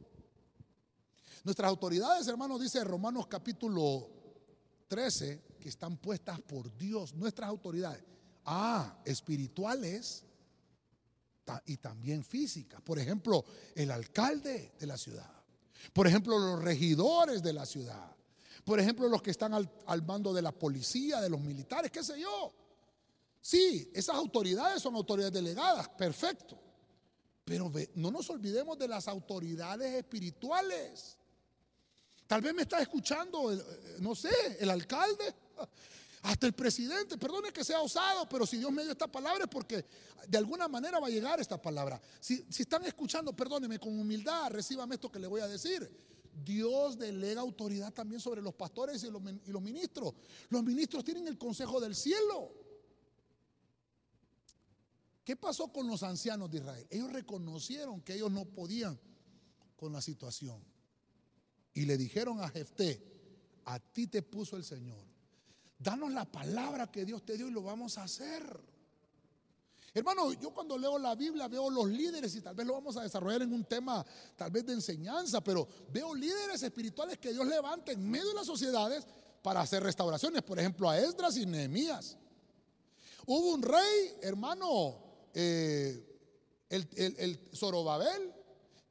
Nuestras 1.42 1.70
autoridades, 1.70 2.28
hermanos, 2.28 2.60
dice 2.60 2.84
Romanos 2.84 3.26
capítulo 3.26 4.08
13, 4.86 5.56
que 5.58 5.70
están 5.70 5.96
puestas 5.96 6.40
por 6.42 6.72
Dios, 6.76 7.14
nuestras 7.14 7.48
autoridades. 7.48 8.04
Ah, 8.44 9.02
espirituales 9.04 10.22
y 11.66 11.78
también 11.78 12.22
físicas. 12.22 12.80
Por 12.80 13.00
ejemplo, 13.00 13.44
el 13.74 13.90
alcalde 13.90 14.74
de 14.78 14.86
la 14.86 14.96
ciudad. 14.96 15.34
Por 15.92 16.06
ejemplo, 16.06 16.38
los 16.38 16.62
regidores 16.62 17.42
de 17.42 17.52
la 17.52 17.66
ciudad. 17.66 18.14
Por 18.64 18.80
ejemplo, 18.80 19.08
los 19.08 19.22
que 19.22 19.30
están 19.30 19.52
al, 19.52 20.02
mando 20.06 20.32
de 20.32 20.42
la 20.42 20.52
policía, 20.52 21.20
de 21.20 21.28
los 21.28 21.40
militares, 21.40 21.90
qué 21.90 22.02
sé 22.02 22.18
yo. 22.18 22.52
Sí, 23.40 23.90
esas 23.94 24.16
autoridades 24.16 24.82
son 24.82 24.96
autoridades 24.96 25.34
delegadas, 25.34 25.88
perfecto. 25.90 26.58
Pero 27.44 27.70
no 27.94 28.10
nos 28.10 28.30
olvidemos 28.30 28.78
de 28.78 28.88
las 28.88 29.06
autoridades 29.06 29.92
espirituales. 29.94 31.18
Tal 32.26 32.40
vez 32.40 32.54
me 32.54 32.62
está 32.62 32.80
escuchando, 32.80 33.52
eh, 33.52 33.62
no 33.98 34.14
sé, 34.14 34.30
el 34.58 34.70
alcalde, 34.70 35.34
hasta 36.24 36.46
el 36.46 36.54
presidente. 36.54 37.18
Perdone 37.18 37.52
que 37.52 37.62
sea 37.62 37.80
osado, 37.80 38.28
pero 38.28 38.46
si 38.46 38.56
Dios 38.56 38.72
me 38.72 38.82
dio 38.82 38.92
esta 38.92 39.06
palabra 39.06 39.44
es 39.44 39.50
porque 39.50 39.84
de 40.26 40.38
alguna 40.38 40.68
manera 40.68 40.98
va 40.98 41.06
a 41.06 41.10
llegar 41.10 41.38
esta 41.38 41.60
palabra. 41.60 42.00
Si, 42.18 42.44
están 42.58 42.84
escuchando, 42.86 43.34
perdóneme 43.34 43.78
con 43.78 43.98
humildad, 43.98 44.50
recíbame 44.50 44.94
esto 44.94 45.12
que 45.12 45.18
le 45.18 45.26
voy 45.26 45.42
a 45.42 45.48
decir. 45.48 45.88
Dios 46.42 46.98
delega 46.98 47.42
autoridad 47.42 47.92
también 47.92 48.20
sobre 48.20 48.40
los 48.40 48.54
pastores 48.54 49.04
y 49.04 49.10
los, 49.10 49.22
y 49.46 49.52
los 49.52 49.62
ministros. 49.62 50.14
Los 50.48 50.64
ministros 50.64 51.04
tienen 51.04 51.28
el 51.28 51.36
consejo 51.36 51.78
del 51.78 51.94
cielo. 51.94 52.52
¿Qué 55.24 55.36
pasó 55.36 55.68
con 55.68 55.86
los 55.86 56.02
ancianos 56.02 56.50
de 56.50 56.58
Israel? 56.58 56.86
Ellos 56.90 57.12
reconocieron 57.12 58.00
que 58.00 58.14
ellos 58.14 58.30
no 58.30 58.46
podían 58.46 58.98
con 59.76 59.92
la 59.92 60.00
situación. 60.00 60.62
Y 61.74 61.84
le 61.84 61.98
dijeron 61.98 62.40
a 62.40 62.48
Jefté, 62.48 63.02
a 63.66 63.78
ti 63.78 64.06
te 64.06 64.22
puso 64.22 64.56
el 64.56 64.64
Señor. 64.64 65.13
Danos 65.78 66.12
la 66.12 66.24
palabra 66.24 66.90
que 66.90 67.04
Dios 67.04 67.24
te 67.24 67.36
dio 67.36 67.48
y 67.48 67.50
lo 67.50 67.62
vamos 67.62 67.98
a 67.98 68.04
hacer. 68.04 68.74
Hermano, 69.92 70.32
yo 70.32 70.50
cuando 70.52 70.76
leo 70.76 70.98
la 70.98 71.14
Biblia 71.14 71.46
veo 71.46 71.70
los 71.70 71.86
líderes 71.86 72.34
y 72.34 72.40
tal 72.40 72.56
vez 72.56 72.66
lo 72.66 72.72
vamos 72.72 72.96
a 72.96 73.02
desarrollar 73.02 73.42
en 73.42 73.52
un 73.52 73.64
tema 73.64 74.04
tal 74.36 74.50
vez 74.50 74.66
de 74.66 74.72
enseñanza, 74.72 75.40
pero 75.40 75.68
veo 75.92 76.12
líderes 76.14 76.62
espirituales 76.64 77.18
que 77.18 77.32
Dios 77.32 77.46
levanta 77.46 77.92
en 77.92 78.10
medio 78.10 78.28
de 78.28 78.34
las 78.34 78.46
sociedades 78.46 79.06
para 79.40 79.60
hacer 79.60 79.84
restauraciones, 79.84 80.42
por 80.42 80.58
ejemplo 80.58 80.90
a 80.90 80.98
Esdras 80.98 81.36
y 81.36 81.46
Nehemías. 81.46 82.16
Hubo 83.26 83.54
un 83.54 83.62
rey, 83.62 84.16
hermano, 84.20 84.98
eh, 85.32 86.04
el, 86.68 86.88
el, 86.96 87.50
Zorobabel, 87.54 88.32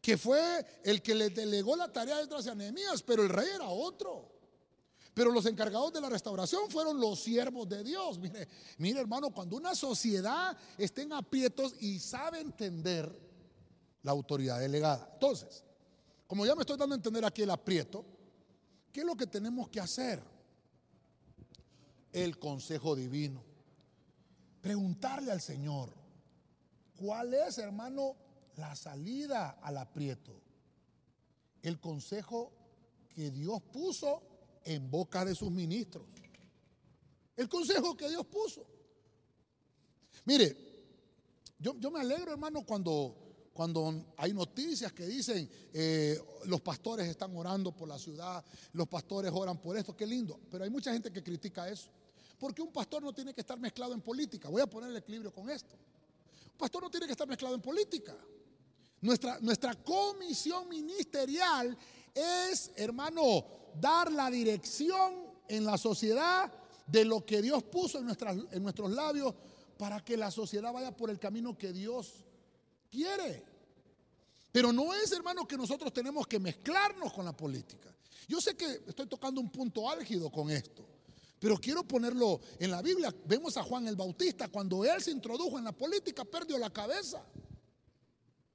que 0.02 0.18
fue 0.18 0.66
el 0.84 1.02
que 1.02 1.16
le 1.16 1.32
delegó 1.32 1.76
la 1.76 1.92
tarea 1.92 2.26
de 2.26 2.56
Nehemías, 2.56 3.04
pero 3.04 3.24
el 3.24 3.30
rey 3.30 3.48
era 3.54 3.68
otro. 3.68 4.33
Pero 5.14 5.32
los 5.32 5.46
encargados 5.46 5.94
de 5.94 6.02
la 6.02 6.10
restauración 6.10 6.70
fueron 6.70 7.00
los 7.00 7.20
siervos 7.20 7.70
de 7.70 7.84
Dios. 7.84 8.18
Mire, 8.20 8.48
mire 8.78 9.00
hermano, 9.00 9.32
cuando 9.32 9.58
una 9.58 9.76
sociedad 9.76 10.58
está 10.78 11.02
en 11.02 11.14
aprietos 11.14 11.76
y 11.80 12.00
sabe 12.00 12.40
entender 12.40 13.16
la 14.02 14.12
autoridad 14.12 14.60
delegada. 14.60 15.10
Entonces, 15.14 15.64
como 16.26 16.46
ya 16.46 16.56
me 16.56 16.62
estoy 16.62 16.78
dando 16.78 16.96
a 16.96 16.98
entender 16.98 17.24
aquí 17.26 17.44
el 17.44 17.52
aprieto, 17.52 18.04
¿qué 18.92 19.02
es 19.02 19.06
lo 19.06 19.16
que 19.16 19.28
tenemos 19.28 19.70
que 19.70 19.80
hacer? 19.80 20.24
El 22.12 22.40
consejo 22.40 22.96
divino. 22.96 23.44
Preguntarle 24.62 25.32
al 25.32 25.42
Señor, 25.42 26.04
¿Cuál 27.04 27.34
es, 27.34 27.58
hermano, 27.58 28.16
la 28.56 28.76
salida 28.76 29.58
al 29.62 29.78
aprieto? 29.78 30.40
El 31.62 31.80
consejo 31.80 32.54
que 33.14 33.32
Dios 33.32 33.62
puso 33.62 34.22
en 34.66 34.90
boca 34.90 35.26
de 35.26 35.36
sus 35.36 35.52
ministros. 35.52 36.06
El 37.36 37.50
consejo 37.50 37.96
que 37.98 38.10
Dios 38.10 38.26
puso. 38.26 38.66
Mire, 40.26 40.56
yo, 41.60 41.74
me 41.92 42.00
alegro, 42.00 42.32
hermano, 42.32 42.66
cuando, 42.66 43.50
cuando 43.54 44.14
hay 44.18 44.34
noticias 44.34 44.94
que 44.94 45.06
dicen 45.06 45.50
eh, 45.74 46.20
los 46.46 46.62
pastores 46.62 47.08
están 47.08 47.36
orando 47.36 47.76
por 47.76 47.88
la 47.88 47.98
ciudad, 47.98 48.44
los 48.74 48.88
pastores 48.88 49.32
oran 49.34 49.60
por 49.60 49.78
esto, 49.78 49.96
qué 49.96 50.06
lindo. 50.06 50.40
Pero 50.52 50.64
hay 50.64 50.70
mucha 50.70 50.92
gente 50.94 51.12
que 51.12 51.24
critica 51.24 51.68
eso. 51.70 51.90
Porque 52.38 52.62
un 52.62 52.72
pastor 52.72 53.02
no 53.02 53.14
tiene 53.14 53.34
que 53.34 53.42
estar 53.42 53.60
mezclado 53.60 53.94
en 53.94 54.02
política. 54.02 54.50
Voy 54.50 54.62
a 54.62 54.68
poner 54.68 54.90
el 54.90 54.98
equilibrio 54.98 55.34
con 55.34 55.50
esto 55.50 55.78
pastor 56.64 56.84
no 56.84 56.90
tiene 56.90 57.06
que 57.06 57.12
estar 57.12 57.28
mezclado 57.28 57.56
en 57.56 57.62
política. 57.62 58.16
Nuestra, 59.02 59.38
nuestra 59.42 59.76
comisión 59.76 60.70
ministerial 60.70 61.78
es, 62.14 62.72
hermano, 62.76 63.46
dar 63.80 64.12
la 64.12 64.30
dirección 64.30 65.26
en 65.48 65.66
la 65.66 65.78
sociedad 65.78 66.52
de 66.88 67.06
lo 67.06 67.26
que 67.26 67.42
Dios 67.42 67.64
puso 67.64 68.00
en, 68.00 68.06
nuestras, 68.06 68.38
en 68.52 68.64
nuestros 68.64 68.92
labios 68.92 69.34
para 69.78 70.04
que 70.04 70.18
la 70.18 70.32
sociedad 70.32 70.72
vaya 70.72 70.96
por 70.96 71.10
el 71.10 71.20
camino 71.20 71.58
que 71.58 71.74
Dios 71.74 72.24
quiere. 72.90 73.44
Pero 74.52 74.72
no 74.72 74.94
es, 74.94 75.12
hermano, 75.12 75.48
que 75.48 75.58
nosotros 75.58 75.92
tenemos 75.92 76.28
que 76.28 76.40
mezclarnos 76.40 77.12
con 77.12 77.26
la 77.26 77.36
política. 77.36 77.90
Yo 78.28 78.40
sé 78.40 78.56
que 78.56 78.84
estoy 78.88 79.08
tocando 79.08 79.42
un 79.42 79.50
punto 79.50 79.90
álgido 79.90 80.30
con 80.30 80.50
esto, 80.50 80.86
pero 81.40 81.58
quiero 81.58 81.84
ponerlo 81.84 82.40
en 82.60 82.72
la 82.72 82.82
Biblia. 82.82 83.14
Vemos 83.26 83.58
a 83.58 83.64
Juan 83.64 83.88
el 83.88 83.96
Bautista, 83.96 84.48
cuando 84.48 84.86
él 84.86 85.02
se 85.02 85.12
introdujo 85.12 85.58
en 85.58 85.66
la 85.66 85.72
política, 85.72 86.24
perdió 86.24 86.58
la 86.58 86.70
cabeza. 86.70 87.26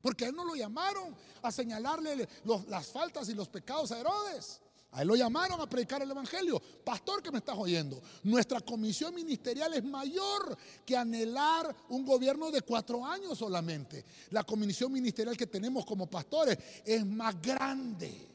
Porque 0.01 0.25
a 0.25 0.29
él 0.29 0.35
no 0.37 0.45
lo 0.45 0.55
llamaron 0.55 1.15
a 1.43 1.51
señalarle 1.51 2.29
las 2.69 2.87
faltas 2.87 3.29
y 3.29 3.35
los 3.35 3.49
pecados 3.49 3.91
a 3.91 3.99
Herodes. 3.99 4.61
A 4.93 5.03
él 5.03 5.09
lo 5.09 5.17
llamaron 5.17 5.61
a 5.61 5.69
predicar 5.69 6.03
el 6.03 6.11
Evangelio. 6.11 6.61
Pastor 6.85 7.23
que 7.23 7.31
me 7.31 7.39
estás 7.39 7.57
oyendo, 7.59 8.03
nuestra 8.23 8.61
comisión 8.61 9.15
ministerial 9.15 9.75
es 9.75 9.85
mayor 9.85 10.57
que 10.85 10.97
anhelar 10.97 11.75
un 11.91 12.07
gobierno 12.07 12.51
de 12.51 12.63
cuatro 12.63 13.05
años 13.05 13.37
solamente. 13.37 14.05
La 14.31 14.45
comisión 14.45 14.91
ministerial 14.93 15.37
que 15.37 15.47
tenemos 15.47 15.85
como 15.85 16.09
pastores 16.09 16.59
es 16.85 17.05
más 17.05 17.41
grande. 17.41 18.29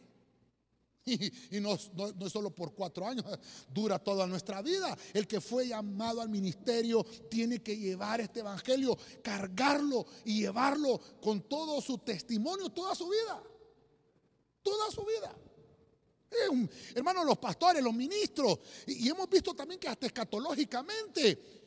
Y, 1.52 1.60
no, 1.60 1.78
no, 1.96 2.26
es 2.26 2.32
solo 2.32 2.50
por 2.50 2.74
cuatro 2.74 3.06
años, 3.06 3.26
dura 3.74 4.00
toda 4.00 4.26
nuestra 4.26 4.62
vida. 4.62 4.98
El 5.14 5.28
que 5.28 5.42
fue 5.42 5.68
llamado 5.68 6.22
al 6.22 6.30
ministerio 6.30 7.04
tiene 7.30 7.62
que 7.62 7.76
llevar 7.76 8.22
este 8.22 8.40
evangelio, 8.40 8.98
cargarlo 9.22 10.06
y 10.24 10.42
llevarlo 10.42 11.00
con 11.22 11.42
todo 11.42 11.82
su 11.82 11.98
testimonio, 11.98 12.70
toda 12.70 12.96
su 12.96 13.10
vida. 13.10 13.44
Toda 14.62 14.90
su 14.92 15.02
vida. 15.04 15.36
Hermano, 16.96 17.24
los 17.24 17.38
pastores, 17.38 17.84
los 17.84 17.94
ministros, 17.94 18.60
y, 18.88 19.06
y 19.06 19.10
hemos 19.10 19.30
visto 19.30 19.54
también 19.54 19.80
que 19.80 19.88
hasta 19.88 20.06
escatológicamente 20.06 21.64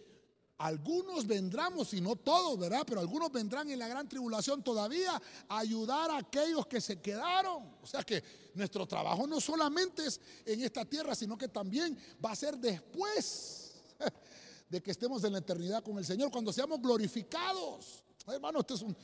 algunos 0.59 1.27
vendrán, 1.27 1.85
si 1.85 2.01
no 2.01 2.17
todos, 2.17 2.59
¿verdad? 2.59 2.85
Pero 2.87 3.01
algunos 3.01 3.31
vendrán 3.31 3.69
en 3.71 3.79
la 3.79 3.89
gran 3.89 4.09
tribulación 4.09 4.63
todavía 4.63 5.21
a 5.49 5.59
ayudar 5.59 6.11
a 6.11 6.19
aquellos 6.19 6.67
que 6.67 6.81
se 6.81 7.01
quedaron. 7.01 7.75
O 7.83 7.87
sea 7.87 8.03
que 8.03 8.23
nuestro 8.55 8.87
trabajo 8.87 9.27
no 9.27 9.41
solamente 9.41 10.07
es 10.07 10.21
en 10.47 10.63
esta 10.63 10.85
tierra, 10.85 11.15
sino 11.15 11.37
que 11.37 11.49
también 11.49 11.99
va 12.25 12.33
a 12.33 12.37
ser 12.37 12.57
después 12.57 13.75
de 14.71 14.83
que 14.83 14.91
estemos 14.91 15.23
en 15.25 15.35
la 15.35 15.41
eternidad 15.41 15.83
con 15.83 15.99
el 15.99 16.07
Señor, 16.07 16.31
cuando 16.31 16.53
seamos 16.53 16.81
glorificados. 16.81 18.03
Hermano, 18.27 18.61
este 18.61 18.75
es 18.75 18.83
un, 18.83 18.97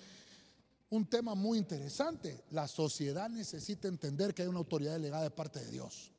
un 0.93 1.07
tema 1.07 1.35
muy 1.35 1.57
interesante. 1.57 2.45
La 2.51 2.69
sociedad 2.69 3.31
necesita 3.31 3.89
entender 3.89 4.35
que 4.35 4.43
hay 4.43 4.49
una 4.49 4.59
autoridad 4.59 4.93
delegada 4.93 5.23
de 5.23 5.31
parte 5.31 5.59
de 5.61 5.71
Dios. 5.71 6.13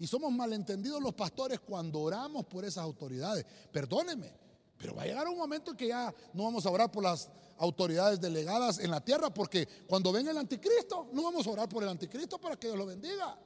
Y 0.00 0.08
somos 0.08 0.32
malentendidos 0.32 1.00
los 1.00 1.14
pastores 1.14 1.60
cuando 1.60 2.00
oramos 2.00 2.44
por 2.46 2.64
esas 2.64 2.82
autoridades. 2.82 3.46
Perdóneme, 3.70 4.34
pero 4.76 4.96
va 4.96 5.02
a 5.02 5.06
llegar 5.06 5.28
un 5.28 5.38
momento 5.38 5.70
en 5.70 5.76
que 5.76 5.86
ya 5.86 6.12
no 6.32 6.42
vamos 6.42 6.66
a 6.66 6.70
orar 6.70 6.90
por 6.90 7.04
las 7.04 7.28
autoridades 7.58 8.20
delegadas 8.20 8.80
en 8.80 8.90
la 8.90 9.00
tierra, 9.00 9.32
porque 9.32 9.68
cuando 9.86 10.10
venga 10.10 10.32
el 10.32 10.38
anticristo, 10.38 11.08
no 11.12 11.22
vamos 11.22 11.46
a 11.46 11.50
orar 11.50 11.68
por 11.68 11.84
el 11.84 11.90
anticristo 11.90 12.40
para 12.40 12.56
que 12.56 12.66
Dios 12.66 12.76
lo 12.76 12.86
bendiga. 12.86 13.38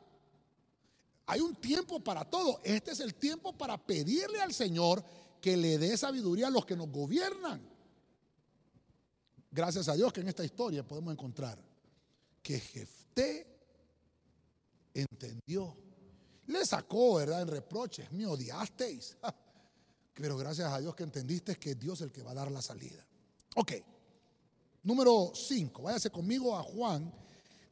Hay 1.26 1.40
un 1.40 1.54
tiempo 1.54 2.00
para 2.00 2.24
todo. 2.24 2.60
Este 2.64 2.92
es 2.92 3.00
el 3.00 3.14
tiempo 3.14 3.52
para 3.52 3.76
pedirle 3.76 4.40
al 4.40 4.54
Señor 4.54 5.04
que 5.38 5.54
le 5.54 5.76
dé 5.76 5.98
sabiduría 5.98 6.46
a 6.46 6.50
los 6.50 6.64
que 6.64 6.76
nos 6.76 6.90
gobiernan. 6.90 7.75
Gracias 9.56 9.88
a 9.88 9.94
Dios 9.94 10.12
que 10.12 10.20
en 10.20 10.28
esta 10.28 10.44
historia 10.44 10.86
podemos 10.86 11.14
encontrar 11.14 11.58
que 12.42 12.60
Jefté 12.60 13.46
entendió 14.92 15.74
le 16.48 16.66
sacó, 16.66 17.14
¿verdad? 17.14 17.40
En 17.40 17.48
reproches, 17.48 18.12
me 18.12 18.26
odiasteis. 18.26 19.16
Pero 20.14 20.36
gracias 20.36 20.70
a 20.70 20.78
Dios 20.78 20.94
que 20.94 21.04
entendiste 21.04 21.56
que 21.56 21.70
es 21.70 21.78
Dios 21.78 22.02
el 22.02 22.12
que 22.12 22.22
va 22.22 22.32
a 22.32 22.34
dar 22.34 22.50
la 22.50 22.60
salida. 22.60 23.02
Ok, 23.54 23.72
número 24.82 25.32
5, 25.34 25.80
váyase 25.80 26.10
conmigo 26.10 26.54
a 26.54 26.62
Juan, 26.62 27.10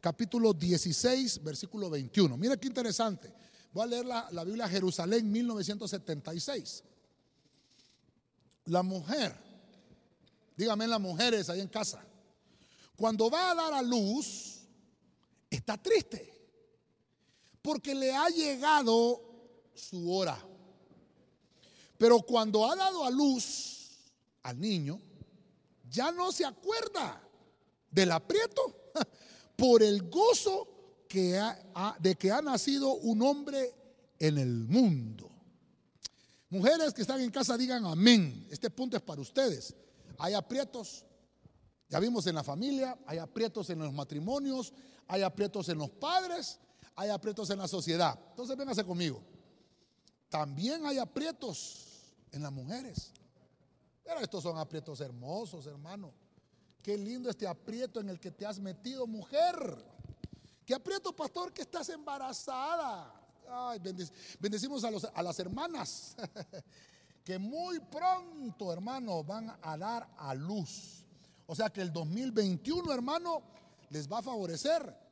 capítulo 0.01 0.55
16, 0.55 1.45
versículo 1.45 1.91
21. 1.91 2.35
Mira 2.39 2.57
qué 2.57 2.67
interesante. 2.67 3.31
Voy 3.75 3.83
a 3.83 3.87
leer 3.89 4.07
la, 4.07 4.29
la 4.31 4.43
Biblia 4.43 4.67
Jerusalén 4.71 5.31
1976. 5.31 6.83
La 8.65 8.83
mujer, 8.83 9.37
dígame 10.57 10.87
las 10.87 11.01
mujeres 11.01 11.49
ahí 11.49 11.61
en 11.61 11.69
casa, 11.69 12.05
cuando 12.97 13.31
va 13.31 13.51
a 13.51 13.55
dar 13.55 13.75
a 13.75 13.83
luz, 13.83 14.61
está 15.51 15.77
triste 15.77 16.33
porque 17.63 17.95
le 17.95 18.15
ha 18.15 18.29
llegado 18.29 19.23
su 19.75 20.13
hora. 20.13 20.39
Pero 21.97 22.21
cuando 22.21 22.71
ha 22.71 22.77
dado 22.77 23.05
a 23.05 23.11
luz 23.11 23.89
al 24.43 24.61
niño, 24.61 25.01
ya 25.89 26.13
no 26.13 26.31
se 26.31 26.45
acuerda 26.45 27.23
del 27.91 28.13
aprieto 28.13 28.93
por 29.57 29.83
el 29.83 30.11
gozo 30.11 30.69
de 31.09 32.17
que 32.17 32.31
ha 32.31 32.43
nacido 32.43 32.95
un 32.95 33.23
hombre 33.23 33.73
en 34.19 34.39
el 34.39 34.65
mundo. 34.65 35.31
Mujeres 36.51 36.93
que 36.93 37.03
están 37.03 37.21
en 37.21 37.31
casa 37.31 37.57
digan 37.57 37.87
amén. 37.87 38.47
Este 38.51 38.69
punto 38.69 38.97
es 38.97 39.03
para 39.03 39.21
ustedes. 39.21 39.75
Hay 40.19 40.35
aprietos, 40.35 41.05
ya 41.89 42.01
vimos 42.01 42.27
en 42.27 42.35
la 42.35 42.43
familia, 42.43 42.99
hay 43.07 43.19
aprietos 43.19 43.71
en 43.71 43.79
los 43.81 43.93
matrimonios, 43.93 44.73
hay 45.07 45.23
aprietos 45.23 45.69
en 45.69 45.79
los 45.79 45.91
padres, 45.91 46.59
hay 46.97 47.11
aprietos 47.11 47.51
en 47.51 47.59
la 47.59 47.69
sociedad. 47.69 48.19
Entonces 48.31 48.57
véngase 48.57 48.85
conmigo. 48.85 49.23
También 50.29 50.85
hay 50.87 50.99
aprietos 50.99 52.15
en 52.33 52.43
las 52.43 52.53
mujeres. 52.53 53.13
Pero 54.03 54.21
estos 54.21 54.43
son 54.43 54.59
aprietos 54.59 55.01
hermosos, 55.01 55.67
hermano. 55.67 56.13
Qué 56.83 56.99
lindo 56.99 57.31
este 57.31 57.47
aprieto 57.47 58.01
en 58.01 58.11
el 58.11 58.21
que 58.21 58.31
te 58.31 58.45
has 58.45 58.59
metido, 58.59 59.07
mujer. 59.07 59.55
Qué 60.67 60.75
aprieto, 60.75 61.15
pastor, 61.15 61.53
que 61.53 61.63
estás 61.63 61.89
embarazada. 61.89 63.23
Ay, 63.49 63.81
bendecimos 64.39 64.85
a, 64.85 64.91
a 65.15 65.23
las 65.23 65.39
hermanas 65.39 66.17
que 67.25 67.39
muy 67.39 67.81
pronto, 67.81 68.73
hermano, 68.73 69.25
van 69.25 69.57
a 69.63 69.77
dar 69.77 70.09
a 70.19 70.35
luz. 70.35 71.05
O 71.47 71.55
sea 71.55 71.71
que 71.71 71.81
el 71.81 71.93
2021, 71.93 72.93
hermano, 72.93 73.43
les 73.91 74.11
va 74.11 74.19
a 74.19 74.23
favorecer 74.23 75.05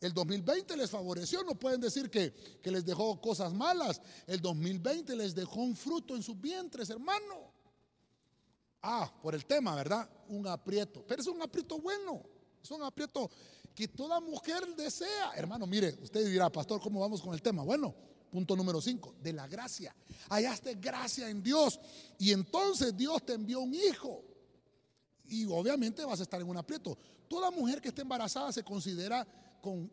el 0.00 0.14
2020 0.14 0.76
les 0.78 0.90
favoreció, 0.90 1.44
no 1.44 1.54
pueden 1.54 1.80
decir 1.80 2.10
que, 2.10 2.32
les 2.64 2.84
dejó 2.86 3.20
cosas 3.20 3.52
malas. 3.52 4.00
El 4.26 4.40
2020 4.40 5.14
les 5.14 5.34
dejó 5.34 5.60
un 5.60 5.76
fruto 5.76 6.16
en 6.16 6.22
sus 6.22 6.40
vientres, 6.40 6.88
hermano. 6.88 7.52
Ah, 8.82 9.12
por 9.22 9.34
el 9.34 9.44
tema, 9.44 9.74
¿verdad? 9.74 10.08
Un 10.28 10.46
aprieto. 10.46 11.04
Pero 11.06 11.20
es 11.20 11.28
un 11.28 11.42
aprieto 11.42 11.78
bueno. 11.78 12.22
Es 12.62 12.70
un 12.70 12.82
aprieto 12.82 13.30
que 13.74 13.88
toda 13.88 14.20
mujer 14.20 14.74
desea. 14.74 15.32
Hermano, 15.36 15.66
mire, 15.66 15.94
usted 16.02 16.26
dirá, 16.26 16.50
pastor, 16.50 16.80
¿cómo 16.80 17.00
vamos 17.00 17.20
con 17.20 17.34
el 17.34 17.42
tema? 17.42 17.62
Bueno, 17.62 17.94
punto 18.30 18.56
número 18.56 18.80
5, 18.80 19.16
de 19.22 19.32
la 19.32 19.46
gracia. 19.46 19.94
Hallaste 20.28 20.76
gracia 20.76 21.28
en 21.28 21.42
Dios. 21.42 21.78
Y 22.18 22.32
entonces 22.32 22.96
Dios 22.96 23.24
te 23.26 23.34
envió 23.34 23.60
un 23.60 23.74
hijo. 23.74 24.24
Y 25.24 25.46
obviamente 25.46 26.04
vas 26.04 26.20
a 26.20 26.22
estar 26.22 26.40
en 26.40 26.48
un 26.48 26.56
aprieto. 26.56 26.96
Toda 27.28 27.50
mujer 27.50 27.80
que 27.80 27.88
esté 27.88 28.02
embarazada 28.02 28.52
se 28.52 28.64
considera 28.64 29.26
con, 29.60 29.90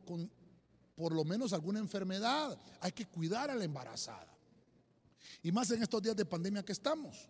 por 0.95 1.13
lo 1.13 1.23
menos 1.25 1.53
alguna 1.53 1.79
enfermedad. 1.79 2.57
Hay 2.79 2.91
que 2.91 3.05
cuidar 3.05 3.49
a 3.51 3.55
la 3.55 3.63
embarazada. 3.63 4.33
Y 5.43 5.51
más 5.51 5.69
en 5.71 5.83
estos 5.83 6.01
días 6.01 6.15
de 6.15 6.25
pandemia 6.25 6.63
que 6.63 6.71
estamos. 6.71 7.29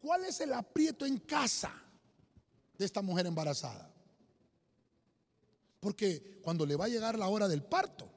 ¿Cuál 0.00 0.24
es 0.24 0.40
el 0.40 0.52
aprieto 0.52 1.06
en 1.06 1.18
casa 1.18 1.72
de 2.76 2.84
esta 2.84 3.02
mujer 3.02 3.26
embarazada? 3.26 3.92
Porque 5.80 6.40
cuando 6.42 6.64
le 6.64 6.76
va 6.76 6.84
a 6.84 6.88
llegar 6.88 7.18
la 7.18 7.28
hora 7.28 7.48
del 7.48 7.62
parto, 7.62 8.11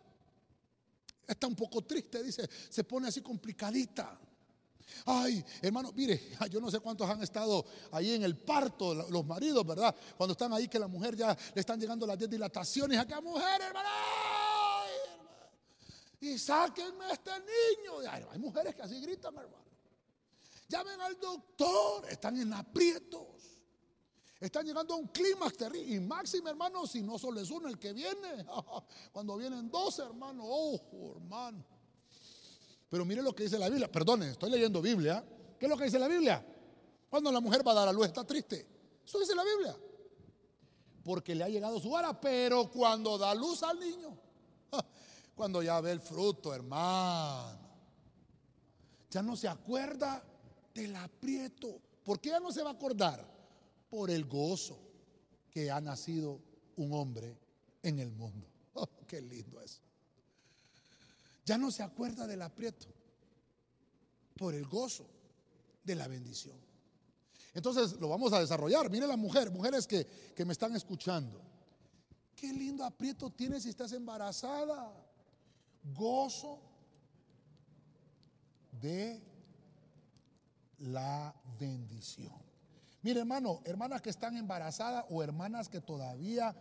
está 1.27 1.47
un 1.47 1.55
poco 1.55 1.83
triste, 1.83 2.23
dice, 2.23 2.49
se 2.69 2.83
pone 2.83 3.07
así 3.07 3.21
complicadita. 3.21 4.19
Ay, 5.05 5.43
hermano, 5.61 5.91
mire, 5.93 6.31
yo 6.51 6.59
no 6.59 6.69
sé 6.71 6.79
cuántos 6.79 7.09
han 7.09 7.21
estado 7.21 7.65
ahí 7.91 8.13
en 8.13 8.23
el 8.23 8.37
parto, 8.37 8.93
los 8.93 9.25
maridos, 9.25 9.65
¿verdad? 9.65 9.95
Cuando 10.17 10.33
están 10.33 10.53
ahí 10.53 10.67
que 10.67 10.79
la 10.79 10.87
mujer 10.87 11.15
ya 11.15 11.35
le 11.53 11.59
están 11.59 11.79
llegando 11.79 12.05
las 12.05 12.17
10 12.17 12.29
dilataciones. 12.29 12.99
Acá, 12.99 13.21
mujer, 13.21 13.61
hermano, 13.61 13.89
y 16.21 16.39
sáquenme 16.39 17.05
a 17.05 17.11
este 17.11 17.31
niño. 17.31 17.99
hay 18.31 18.39
mujeres 18.39 18.73
que 18.73 18.81
así 18.81 18.99
gritan, 18.99 19.35
hermano. 19.35 19.65
Llamen 20.67 20.99
al 21.01 21.19
doctor, 21.19 22.09
están 22.09 22.39
en 22.39 22.51
aprietos. 22.53 23.54
Están 24.39 24.65
llegando 24.65 24.93
a 24.93 24.97
un 24.97 25.07
clímax 25.07 25.57
terrible. 25.57 25.95
Y 25.95 25.99
máximo, 25.99 26.49
hermano, 26.49 26.85
si 26.85 27.01
no 27.01 27.17
solo 27.17 27.39
es 27.39 27.49
uno 27.49 27.67
el 27.67 27.79
que 27.79 27.93
viene. 27.93 28.45
Cuando 29.11 29.37
vienen 29.37 29.69
dos, 29.69 29.99
hermano, 29.99 30.43
ojo, 30.45 31.13
hermano. 31.15 31.63
Pero 32.89 33.05
mire 33.05 33.21
lo 33.21 33.33
que 33.33 33.43
dice 33.43 33.57
la 33.57 33.69
Biblia. 33.69 33.91
Perdone, 33.91 34.31
estoy 34.31 34.51
leyendo 34.51 34.81
Biblia. 34.81 35.23
¿Qué 35.57 35.65
es 35.65 35.69
lo 35.69 35.77
que 35.77 35.85
dice 35.85 35.99
la 35.99 36.07
Biblia? 36.07 36.45
Cuando 37.09 37.31
la 37.31 37.39
mujer 37.39 37.65
va 37.65 37.71
a 37.71 37.75
dar 37.75 37.87
a 37.87 37.93
luz 37.93 38.07
está 38.07 38.25
triste. 38.25 38.67
Eso 39.05 39.19
dice 39.19 39.33
la 39.35 39.43
Biblia. 39.43 39.75
Porque 41.03 41.33
le 41.33 41.43
ha 41.43 41.49
llegado 41.49 41.79
su 41.79 41.91
hora. 41.91 42.19
Pero 42.19 42.69
cuando 42.69 43.17
da 43.17 43.33
luz 43.33 43.63
al 43.63 43.79
niño, 43.79 44.17
cuando 45.35 45.63
ya 45.63 45.79
ve 45.79 45.91
el 45.91 46.01
fruto, 46.01 46.53
hermano, 46.53 47.57
ya 49.09 49.23
no 49.23 49.37
se 49.37 49.47
acuerda 49.47 50.21
del 50.73 50.93
aprieto. 50.97 51.79
¿Por 52.03 52.19
qué 52.19 52.29
ya 52.29 52.39
no 52.41 52.51
se 52.51 52.61
va 52.61 52.71
a 52.71 52.73
acordar? 52.73 53.34
Por 53.89 54.11
el 54.11 54.25
gozo 54.25 54.79
que 55.51 55.71
ha 55.71 55.79
nacido 55.79 56.39
un 56.75 56.93
hombre 56.93 57.37
en 57.83 57.99
el 57.99 58.11
mundo. 58.11 58.47
qué 59.07 59.21
lindo 59.21 59.61
eso. 59.61 59.81
Ya 61.45 61.57
no 61.57 61.71
se 61.71 61.83
acuerda 61.83 62.25
del 62.27 62.41
aprieto 62.41 62.87
por 64.35 64.53
el 64.53 64.65
gozo 64.65 65.07
de 65.83 65.95
la 65.95 66.07
bendición. 66.07 66.57
Entonces 67.53 67.93
lo 67.99 68.09
vamos 68.09 68.33
a 68.33 68.39
desarrollar. 68.39 68.89
Mire 68.89 69.07
la 69.07 69.15
mujer, 69.15 69.51
mujeres 69.51 69.87
que, 69.87 70.05
que 70.35 70.43
me 70.43 70.53
están 70.53 70.75
escuchando. 70.75 71.41
Qué 72.35 72.51
lindo 72.51 72.83
aprieto 72.83 73.29
tienes 73.29 73.63
si 73.63 73.69
estás 73.69 73.93
embarazada. 73.93 74.91
Gozo 75.93 76.59
de 78.81 79.21
la 80.79 81.33
bendición. 81.57 82.44
Mire, 83.05 83.19
hermano, 83.19 83.61
hermanas 83.65 84.01
que 84.01 84.09
están 84.09 84.35
embarazadas 84.35 85.05
o 85.11 85.21
hermanas 85.21 85.69
que 85.69 85.79
todavía 85.79 86.55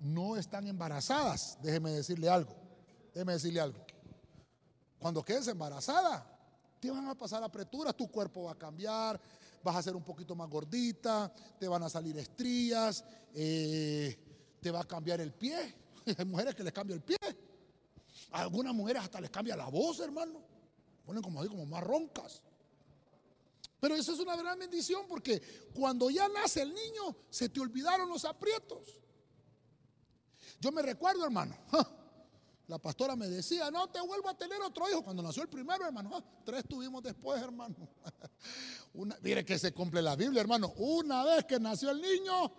no 0.00 0.38
están 0.38 0.66
embarazadas, 0.66 1.58
déjeme 1.60 1.90
decirle 1.90 2.30
algo. 2.30 2.56
Déjeme 3.12 3.34
decirle 3.34 3.60
algo. 3.60 3.84
Cuando 4.98 5.22
quedes 5.22 5.46
embarazada, 5.48 6.24
te 6.80 6.90
van 6.90 7.06
a 7.06 7.14
pasar 7.14 7.44
apreturas, 7.44 7.94
tu 7.94 8.10
cuerpo 8.10 8.44
va 8.44 8.52
a 8.52 8.54
cambiar, 8.54 9.20
vas 9.62 9.76
a 9.76 9.82
ser 9.82 9.94
un 9.94 10.02
poquito 10.02 10.34
más 10.34 10.48
gordita, 10.48 11.30
te 11.58 11.68
van 11.68 11.82
a 11.82 11.90
salir 11.90 12.16
estrías, 12.16 13.04
eh, 13.34 14.16
te 14.58 14.70
va 14.70 14.80
a 14.80 14.84
cambiar 14.84 15.20
el 15.20 15.34
pie. 15.34 15.74
Hay 16.16 16.24
mujeres 16.24 16.54
que 16.54 16.64
les 16.64 16.72
cambia 16.72 16.94
el 16.94 17.02
pie. 17.02 17.18
A 18.30 18.40
algunas 18.40 18.72
mujeres 18.74 19.02
hasta 19.02 19.20
les 19.20 19.28
cambia 19.28 19.54
la 19.54 19.66
voz, 19.66 20.00
hermano. 20.00 20.40
Ponen 21.04 21.22
como 21.22 21.42
ahí, 21.42 21.48
como 21.48 21.66
más 21.66 21.84
roncas. 21.84 22.40
Pero 23.80 23.94
eso 23.94 24.12
es 24.12 24.20
una 24.20 24.36
gran 24.36 24.58
bendición 24.58 25.06
porque 25.08 25.40
cuando 25.74 26.10
ya 26.10 26.28
nace 26.28 26.62
el 26.62 26.74
niño, 26.74 27.16
se 27.30 27.48
te 27.48 27.60
olvidaron 27.60 28.08
los 28.08 28.24
aprietos. 28.26 29.00
Yo 30.60 30.70
me 30.70 30.82
recuerdo, 30.82 31.24
hermano. 31.24 31.56
La 32.68 32.78
pastora 32.78 33.16
me 33.16 33.26
decía, 33.26 33.68
no 33.70 33.88
te 33.88 34.00
vuelvo 34.00 34.28
a 34.28 34.38
tener 34.38 34.60
otro 34.62 34.88
hijo. 34.88 35.02
Cuando 35.02 35.24
nació 35.24 35.42
el 35.42 35.48
primero, 35.48 35.84
hermano, 35.84 36.22
tres 36.44 36.62
tuvimos 36.68 37.02
después, 37.02 37.42
hermano. 37.42 37.74
mire 39.22 39.44
que 39.44 39.58
se 39.58 39.72
cumple 39.72 40.00
la 40.00 40.14
Biblia, 40.14 40.42
hermano. 40.42 40.72
Una 40.76 41.24
vez 41.24 41.46
que 41.46 41.58
nació 41.58 41.90
el 41.90 42.00
niño, 42.00 42.52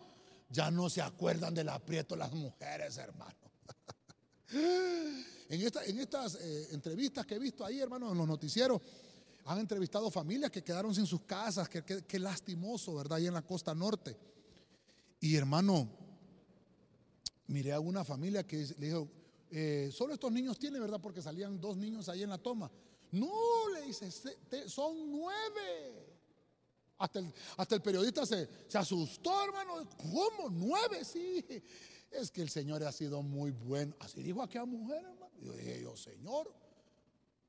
ya 0.49 0.69
no 0.69 0.89
se 0.89 1.01
acuerdan 1.01 1.53
del 1.53 1.69
aprieto 1.69 2.17
las 2.17 2.33
mujeres, 2.33 2.97
hermano. 2.97 3.35
En, 5.47 5.59
en 5.59 5.99
estas 5.99 6.35
eh, 6.35 6.69
entrevistas 6.71 7.25
que 7.25 7.35
he 7.35 7.39
visto 7.39 7.65
ahí, 7.65 7.81
hermano, 7.81 8.09
en 8.11 8.17
los 8.17 8.25
noticieros, 8.25 8.81
han 9.45 9.59
entrevistado 9.59 10.09
familias 10.11 10.51
que 10.51 10.63
quedaron 10.63 10.93
sin 10.93 11.05
sus 11.05 11.21
casas, 11.21 11.67
que, 11.69 12.19
lastimoso, 12.19 12.95
¿verdad? 12.95 13.17
Ahí 13.17 13.27
en 13.27 13.33
la 13.33 13.41
costa 13.41 13.73
norte. 13.73 14.15
Y 15.19 15.35
hermano, 15.35 15.89
miré 17.47 17.73
a 17.73 17.79
una 17.79 18.03
familia 18.03 18.45
que 18.45 18.57
le 18.77 18.87
dijo, 18.87 19.09
eh, 19.49 19.89
solo 19.91 20.13
estos 20.13 20.31
niños 20.31 20.57
tienen, 20.57 20.81
¿verdad? 20.81 21.01
Porque 21.01 21.21
salían 21.21 21.59
dos 21.59 21.77
niños 21.77 22.07
ahí 22.09 22.23
en 22.23 22.29
la 22.29 22.37
toma. 22.37 22.71
No, 23.11 23.67
le 23.73 23.81
dice, 23.87 24.09
son 24.67 25.11
nueve. 25.11 26.07
Hasta 26.97 27.19
el, 27.19 27.33
hasta 27.57 27.75
el 27.75 27.81
periodista 27.81 28.25
se, 28.25 28.47
asustó, 28.73 29.43
hermano. 29.43 29.89
¿Cómo? 29.97 30.49
Nueve, 30.49 31.03
sí. 31.03 31.43
Es 32.11 32.29
que 32.29 32.41
el 32.41 32.49
Señor 32.49 32.83
ha 32.83 32.91
sido 32.91 33.21
muy 33.23 33.51
bueno. 33.51 33.95
Así 33.99 34.21
dijo 34.21 34.41
aquella 34.41 34.65
mujer, 34.65 35.03
hermano. 35.03 35.31
yo 35.41 35.53
dije, 35.53 35.85
Señor. 35.95 36.60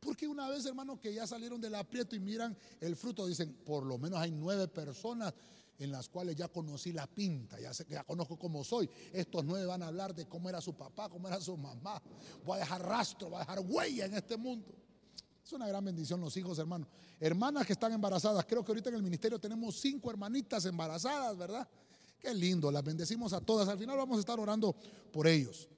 Porque 0.03 0.27
una 0.27 0.49
vez, 0.49 0.67
hermano, 0.67 1.01
que 1.01 1.15
ya 1.15 1.29
salieron 1.29 1.61
del 1.61 1.77
aprieto 1.77 2.17
y 2.17 2.21
miran 2.21 2.57
el 2.81 2.97
fruto, 2.97 3.25
dicen, 3.25 3.55
por 3.65 3.87
lo 3.87 3.99
menos 3.99 4.19
hay 4.19 4.33
nueve 4.33 4.67
personas 4.67 5.33
en 5.79 5.93
las 5.93 6.09
cuales 6.09 6.35
ya 6.35 6.49
conocí 6.49 6.93
la 6.93 7.07
pinta, 7.07 7.61
ya 7.61 7.73
sé 7.73 7.87
ya 7.89 8.03
conozco 8.03 8.37
cómo 8.37 8.65
soy. 8.65 8.91
Estos 9.13 9.45
nueve 9.45 9.65
van 9.65 9.81
a 9.81 9.87
hablar 9.87 10.13
de 10.13 10.27
cómo 10.27 10.49
era 10.49 10.61
su 10.61 10.75
papá, 10.75 11.09
cómo 11.09 11.29
era 11.29 11.41
su 11.41 11.57
mamá. 11.57 12.03
Voy 12.45 12.57
a 12.57 12.61
dejar 12.61 12.83
rastro, 12.83 13.29
voy 13.29 13.37
a 13.37 13.41
dejar 13.41 13.61
huella 13.61 14.07
en 14.07 14.15
este 14.15 14.37
mundo. 14.37 14.75
Es 15.45 15.53
una 15.53 15.69
gran 15.69 15.85
bendición 15.85 16.21
los 16.21 16.37
hijos, 16.37 16.59
hermanos. 16.59 16.89
Hermanas 17.21 17.65
que 17.65 17.73
están 17.73 17.93
embarazadas. 17.93 18.45
Creo 18.45 18.65
que 18.65 18.73
ahorita 18.73 18.89
en 18.91 18.97
el 18.97 19.03
ministerio 19.05 19.39
tenemos 19.39 19.77
cinco 19.81 20.11
hermanitas 20.11 20.65
embarazadas, 20.67 21.37
¿verdad? 21.37 21.69
Qué 22.19 22.35
lindo, 22.35 22.73
las 22.73 22.83
bendecimos 22.83 23.33
a 23.33 23.41
todas. 23.41 23.69
Al 23.69 23.79
final 23.79 23.97
vamos 23.97 24.17
a 24.17 24.21
estar 24.21 24.39
orando 24.41 24.75
por 25.13 25.29
ellos. 25.29 25.69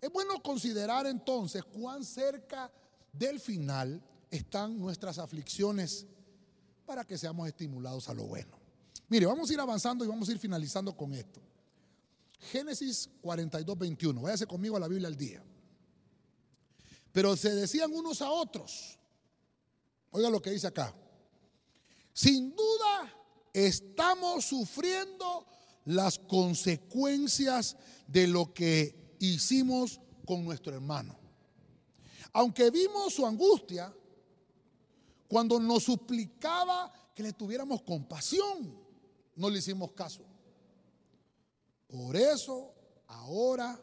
Es 0.00 0.10
bueno 0.12 0.42
considerar 0.42 1.06
entonces 1.06 1.64
cuán 1.64 2.04
cerca 2.04 2.70
del 3.18 3.40
final 3.40 4.02
están 4.30 4.78
nuestras 4.78 5.18
aflicciones 5.18 6.06
para 6.86 7.04
que 7.04 7.18
seamos 7.18 7.48
estimulados 7.48 8.08
a 8.08 8.14
lo 8.14 8.24
bueno. 8.24 8.58
Mire, 9.08 9.26
vamos 9.26 9.50
a 9.50 9.52
ir 9.52 9.60
avanzando 9.60 10.04
y 10.04 10.08
vamos 10.08 10.28
a 10.28 10.32
ir 10.32 10.38
finalizando 10.38 10.96
con 10.96 11.14
esto. 11.14 11.40
Génesis 12.38 13.10
42, 13.20 13.78
21. 13.78 14.20
Váyase 14.20 14.46
conmigo 14.46 14.76
a 14.76 14.80
la 14.80 14.88
Biblia 14.88 15.08
al 15.08 15.16
día. 15.16 15.42
Pero 17.12 17.36
se 17.36 17.54
decían 17.54 17.92
unos 17.92 18.22
a 18.22 18.30
otros. 18.30 18.98
Oiga 20.10 20.30
lo 20.30 20.40
que 20.40 20.50
dice 20.50 20.66
acá. 20.66 20.94
Sin 22.12 22.54
duda 22.54 23.14
estamos 23.52 24.44
sufriendo 24.44 25.46
las 25.84 26.18
consecuencias 26.18 27.76
de 28.06 28.26
lo 28.26 28.52
que 28.52 29.16
hicimos 29.20 30.00
con 30.26 30.44
nuestro 30.44 30.74
hermano. 30.74 31.18
Aunque 32.32 32.70
vimos 32.70 33.14
su 33.14 33.26
angustia, 33.26 33.94
cuando 35.28 35.58
nos 35.60 35.84
suplicaba 35.84 36.92
que 37.14 37.22
le 37.22 37.32
tuviéramos 37.32 37.82
compasión 37.82 38.88
no 39.38 39.48
le 39.48 39.58
hicimos 39.60 39.92
caso. 39.92 40.24
Por 41.86 42.16
eso 42.16 42.74
ahora 43.06 43.80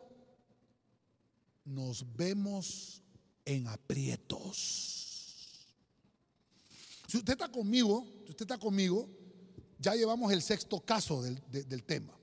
nos 1.63 2.05
vemos 2.15 3.01
en 3.45 3.67
aprietos. 3.67 4.95
Si 7.07 7.17
usted 7.17 7.33
está 7.33 7.49
conmigo, 7.49 8.05
si 8.25 8.31
usted 8.31 8.43
está 8.43 8.57
conmigo, 8.57 9.09
ya 9.79 9.95
llevamos 9.95 10.31
el 10.33 10.41
sexto 10.41 10.81
caso 10.81 11.21
del, 11.23 11.41
del 11.49 11.83
tema. 11.83 12.13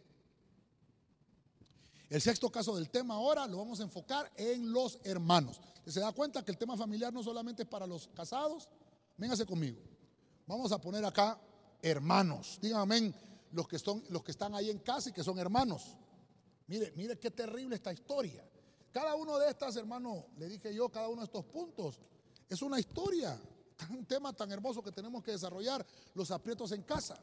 El 2.12 2.20
sexto 2.20 2.52
caso 2.52 2.76
del 2.76 2.90
tema 2.90 3.14
ahora 3.14 3.46
lo 3.46 3.56
vamos 3.56 3.80
a 3.80 3.84
enfocar 3.84 4.30
en 4.36 4.70
los 4.70 4.98
hermanos. 5.02 5.58
¿Se 5.86 5.98
da 5.98 6.12
cuenta 6.12 6.44
que 6.44 6.50
el 6.50 6.58
tema 6.58 6.76
familiar 6.76 7.10
no 7.10 7.22
solamente 7.22 7.62
es 7.62 7.68
para 7.70 7.86
los 7.86 8.06
casados? 8.08 8.68
Véngase 9.16 9.46
conmigo. 9.46 9.80
Vamos 10.46 10.70
a 10.72 10.78
poner 10.78 11.02
acá 11.06 11.40
hermanos. 11.80 12.58
Díganme 12.60 13.14
los 13.52 13.66
que, 13.66 13.78
son, 13.78 14.04
los 14.10 14.22
que 14.22 14.32
están 14.32 14.54
ahí 14.54 14.68
en 14.68 14.80
casa 14.80 15.08
y 15.08 15.14
que 15.14 15.24
son 15.24 15.38
hermanos. 15.38 15.96
Mire, 16.66 16.92
mire 16.96 17.18
qué 17.18 17.30
terrible 17.30 17.76
esta 17.76 17.94
historia. 17.94 18.46
Cada 18.90 19.14
uno 19.14 19.38
de 19.38 19.48
estas, 19.48 19.74
hermanos, 19.76 20.22
le 20.36 20.50
dije 20.50 20.74
yo, 20.74 20.90
cada 20.90 21.08
uno 21.08 21.22
de 21.22 21.24
estos 21.24 21.46
puntos, 21.46 21.98
es 22.46 22.60
una 22.60 22.78
historia, 22.78 23.40
un 23.88 24.04
tema 24.04 24.34
tan 24.34 24.52
hermoso 24.52 24.82
que 24.82 24.92
tenemos 24.92 25.22
que 25.22 25.30
desarrollar, 25.30 25.86
los 26.12 26.30
aprietos 26.30 26.72
en 26.72 26.82
casa. 26.82 27.18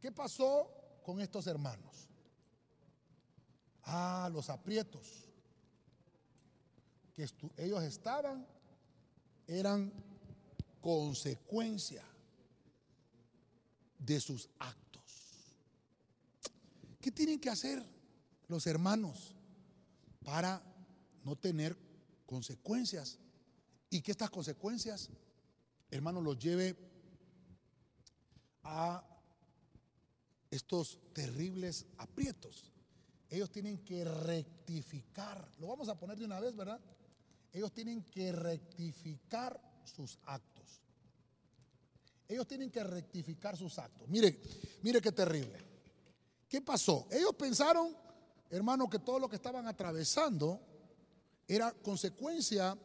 ¿Qué 0.00 0.12
pasó 0.12 0.70
con 1.02 1.20
estos 1.20 1.48
hermanos? 1.48 2.11
Ah, 3.84 4.30
los 4.32 4.48
aprietos 4.48 5.28
que 7.14 7.28
ellos 7.56 7.82
estaban 7.82 8.46
eran 9.46 9.92
consecuencia 10.80 12.02
de 13.98 14.20
sus 14.20 14.48
actos. 14.58 15.02
¿Qué 17.00 17.10
tienen 17.10 17.38
que 17.38 17.50
hacer 17.50 17.84
los 18.48 18.66
hermanos 18.66 19.34
para 20.24 20.62
no 21.24 21.36
tener 21.36 21.76
consecuencias? 22.26 23.18
Y 23.90 24.00
que 24.00 24.12
estas 24.12 24.30
consecuencias, 24.30 25.10
hermanos, 25.90 26.22
los 26.22 26.38
lleve 26.38 26.76
a 28.64 29.04
estos 30.50 30.98
terribles 31.12 31.86
aprietos. 31.98 32.71
Ellos 33.32 33.50
tienen 33.50 33.78
que 33.78 34.04
rectificar, 34.04 35.48
lo 35.58 35.68
vamos 35.68 35.88
a 35.88 35.98
poner 35.98 36.18
de 36.18 36.26
una 36.26 36.38
vez, 36.38 36.54
¿verdad? 36.54 36.78
Ellos 37.50 37.72
tienen 37.72 38.02
que 38.10 38.30
rectificar 38.30 39.58
sus 39.84 40.18
actos. 40.26 40.82
Ellos 42.28 42.46
tienen 42.46 42.70
que 42.70 42.84
rectificar 42.84 43.56
sus 43.56 43.78
actos. 43.78 44.06
Mire, 44.06 44.38
mire 44.82 45.00
qué 45.00 45.12
terrible. 45.12 45.58
¿Qué 46.46 46.60
pasó? 46.60 47.08
Ellos 47.10 47.34
pensaron, 47.34 47.96
hermano, 48.50 48.90
que 48.90 48.98
todo 48.98 49.18
lo 49.18 49.30
que 49.30 49.36
estaban 49.36 49.66
atravesando 49.66 50.60
era 51.48 51.72
consecuencia 51.72 52.76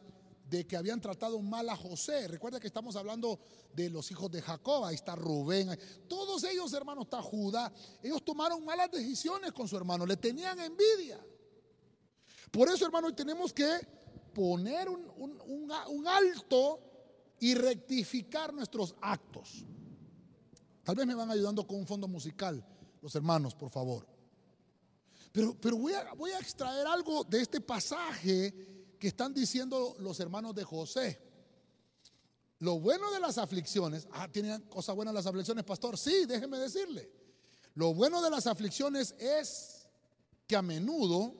de 0.48 0.66
que 0.66 0.76
habían 0.76 1.00
tratado 1.00 1.40
mal 1.40 1.68
a 1.68 1.76
José. 1.76 2.26
Recuerda 2.28 2.58
que 2.58 2.66
estamos 2.66 2.96
hablando 2.96 3.38
de 3.74 3.90
los 3.90 4.10
hijos 4.10 4.30
de 4.30 4.40
Jacob, 4.40 4.84
ahí 4.84 4.94
está 4.94 5.14
Rubén, 5.14 5.78
todos 6.08 6.44
ellos, 6.44 6.72
hermanos, 6.72 7.04
está 7.04 7.22
Judá. 7.22 7.72
Ellos 8.02 8.24
tomaron 8.24 8.64
malas 8.64 8.90
decisiones 8.90 9.52
con 9.52 9.68
su 9.68 9.76
hermano, 9.76 10.06
le 10.06 10.16
tenían 10.16 10.58
envidia. 10.60 11.24
Por 12.50 12.68
eso, 12.68 12.86
hermano, 12.86 13.14
tenemos 13.14 13.52
que 13.52 13.68
poner 14.34 14.88
un, 14.88 15.06
un 15.48 16.06
alto 16.06 16.80
y 17.40 17.54
rectificar 17.54 18.52
nuestros 18.52 18.94
actos. 19.00 19.64
Tal 20.82 20.96
vez 20.96 21.06
me 21.06 21.14
van 21.14 21.30
ayudando 21.30 21.66
con 21.66 21.78
un 21.78 21.86
fondo 21.86 22.08
musical, 22.08 22.64
los 23.02 23.14
hermanos, 23.14 23.54
por 23.54 23.68
favor. 23.68 24.06
Pero, 25.30 25.54
pero 25.60 25.76
voy, 25.76 25.92
a, 25.92 26.14
voy 26.14 26.30
a 26.30 26.38
extraer 26.38 26.86
algo 26.86 27.22
de 27.24 27.42
este 27.42 27.60
pasaje 27.60 28.77
que 28.98 29.08
están 29.08 29.32
diciendo 29.32 29.96
los 30.00 30.18
hermanos 30.20 30.54
de 30.54 30.64
José. 30.64 31.20
Lo 32.60 32.80
bueno 32.80 33.10
de 33.12 33.20
las 33.20 33.38
aflicciones, 33.38 34.08
ah, 34.12 34.28
¿tienen 34.28 34.62
cosas 34.62 34.96
buenas 34.96 35.14
las 35.14 35.26
aflicciones, 35.26 35.64
pastor? 35.64 35.96
Sí, 35.96 36.24
déjeme 36.26 36.58
decirle. 36.58 37.08
Lo 37.74 37.94
bueno 37.94 38.20
de 38.20 38.30
las 38.30 38.46
aflicciones 38.48 39.14
es 39.18 39.86
que 40.46 40.56
a 40.56 40.62
menudo 40.62 41.34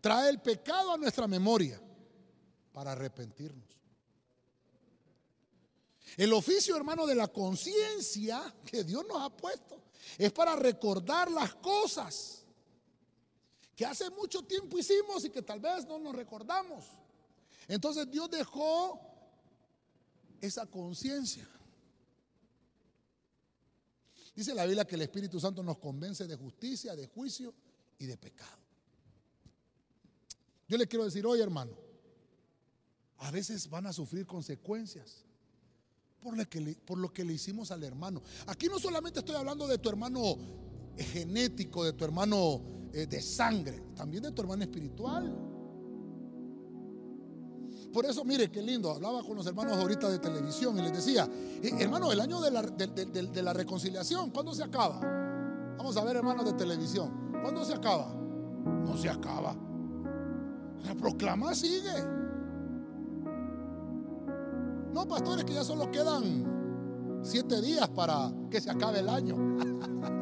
trae 0.00 0.30
el 0.30 0.40
pecado 0.40 0.92
a 0.92 0.96
nuestra 0.96 1.26
memoria 1.26 1.80
para 2.72 2.92
arrepentirnos. 2.92 3.68
El 6.16 6.32
oficio, 6.32 6.76
hermano, 6.76 7.06
de 7.06 7.14
la 7.14 7.28
conciencia 7.28 8.54
que 8.64 8.82
Dios 8.84 9.04
nos 9.06 9.22
ha 9.22 9.30
puesto 9.30 9.82
es 10.16 10.32
para 10.32 10.56
recordar 10.56 11.30
las 11.30 11.54
cosas 11.56 12.39
que 13.80 13.86
hace 13.86 14.10
mucho 14.10 14.42
tiempo 14.42 14.78
hicimos 14.78 15.24
y 15.24 15.30
que 15.30 15.40
tal 15.40 15.58
vez 15.58 15.86
no 15.86 15.98
nos 15.98 16.14
recordamos. 16.14 16.84
Entonces 17.66 18.10
Dios 18.10 18.30
dejó 18.30 19.00
esa 20.38 20.66
conciencia. 20.66 21.48
Dice 24.36 24.54
la 24.54 24.66
Biblia 24.66 24.84
que 24.84 24.96
el 24.96 25.00
Espíritu 25.00 25.40
Santo 25.40 25.62
nos 25.62 25.78
convence 25.78 26.26
de 26.26 26.36
justicia, 26.36 26.94
de 26.94 27.06
juicio 27.06 27.54
y 27.98 28.04
de 28.04 28.18
pecado. 28.18 28.58
Yo 30.68 30.76
le 30.76 30.86
quiero 30.86 31.06
decir 31.06 31.24
hoy, 31.24 31.40
hermano, 31.40 31.72
a 33.16 33.30
veces 33.30 33.70
van 33.70 33.86
a 33.86 33.94
sufrir 33.94 34.26
consecuencias 34.26 35.24
por 36.20 36.36
lo, 36.36 36.46
que 36.46 36.60
le, 36.60 36.74
por 36.74 36.98
lo 36.98 37.10
que 37.14 37.24
le 37.24 37.32
hicimos 37.32 37.70
al 37.70 37.82
hermano. 37.82 38.22
Aquí 38.46 38.66
no 38.68 38.78
solamente 38.78 39.20
estoy 39.20 39.36
hablando 39.36 39.66
de 39.66 39.78
tu 39.78 39.88
hermano 39.88 40.36
genético, 40.98 41.82
de 41.82 41.94
tu 41.94 42.04
hermano 42.04 42.79
eh, 42.92 43.06
de 43.06 43.22
sangre, 43.22 43.82
también 43.94 44.22
de 44.22 44.32
tu 44.32 44.42
hermano 44.42 44.62
espiritual. 44.62 45.50
Por 47.92 48.06
eso, 48.06 48.24
mire, 48.24 48.50
qué 48.50 48.62
lindo, 48.62 48.90
hablaba 48.90 49.22
con 49.22 49.36
los 49.36 49.46
hermanos 49.46 49.76
ahorita 49.76 50.08
de 50.08 50.18
televisión 50.18 50.78
y 50.78 50.82
les 50.82 50.92
decía, 50.92 51.28
eh, 51.62 51.72
hermano, 51.78 52.12
el 52.12 52.20
año 52.20 52.40
de 52.40 52.50
la, 52.50 52.62
de, 52.62 53.42
la 53.42 53.52
reconciliación, 53.52 54.30
¿cuándo 54.30 54.54
se 54.54 54.62
acaba? 54.62 55.00
Vamos 55.76 55.96
a 55.96 56.04
ver, 56.04 56.16
hermanos 56.16 56.44
de 56.44 56.52
televisión, 56.52 57.30
¿cuándo 57.42 57.64
se 57.64 57.74
acaba? 57.74 58.14
No 58.14 58.96
se 58.96 59.08
acaba. 59.08 59.56
La 60.84 60.94
proclama 60.94 61.54
sigue. 61.54 61.94
No, 64.92 65.06
pastores, 65.06 65.44
que 65.44 65.54
ya 65.54 65.64
solo 65.64 65.90
quedan 65.90 67.20
siete 67.22 67.60
días 67.60 67.88
para 67.88 68.32
que 68.50 68.60
se 68.60 68.70
acabe 68.70 69.00
el 69.00 69.08
año. 69.08 69.36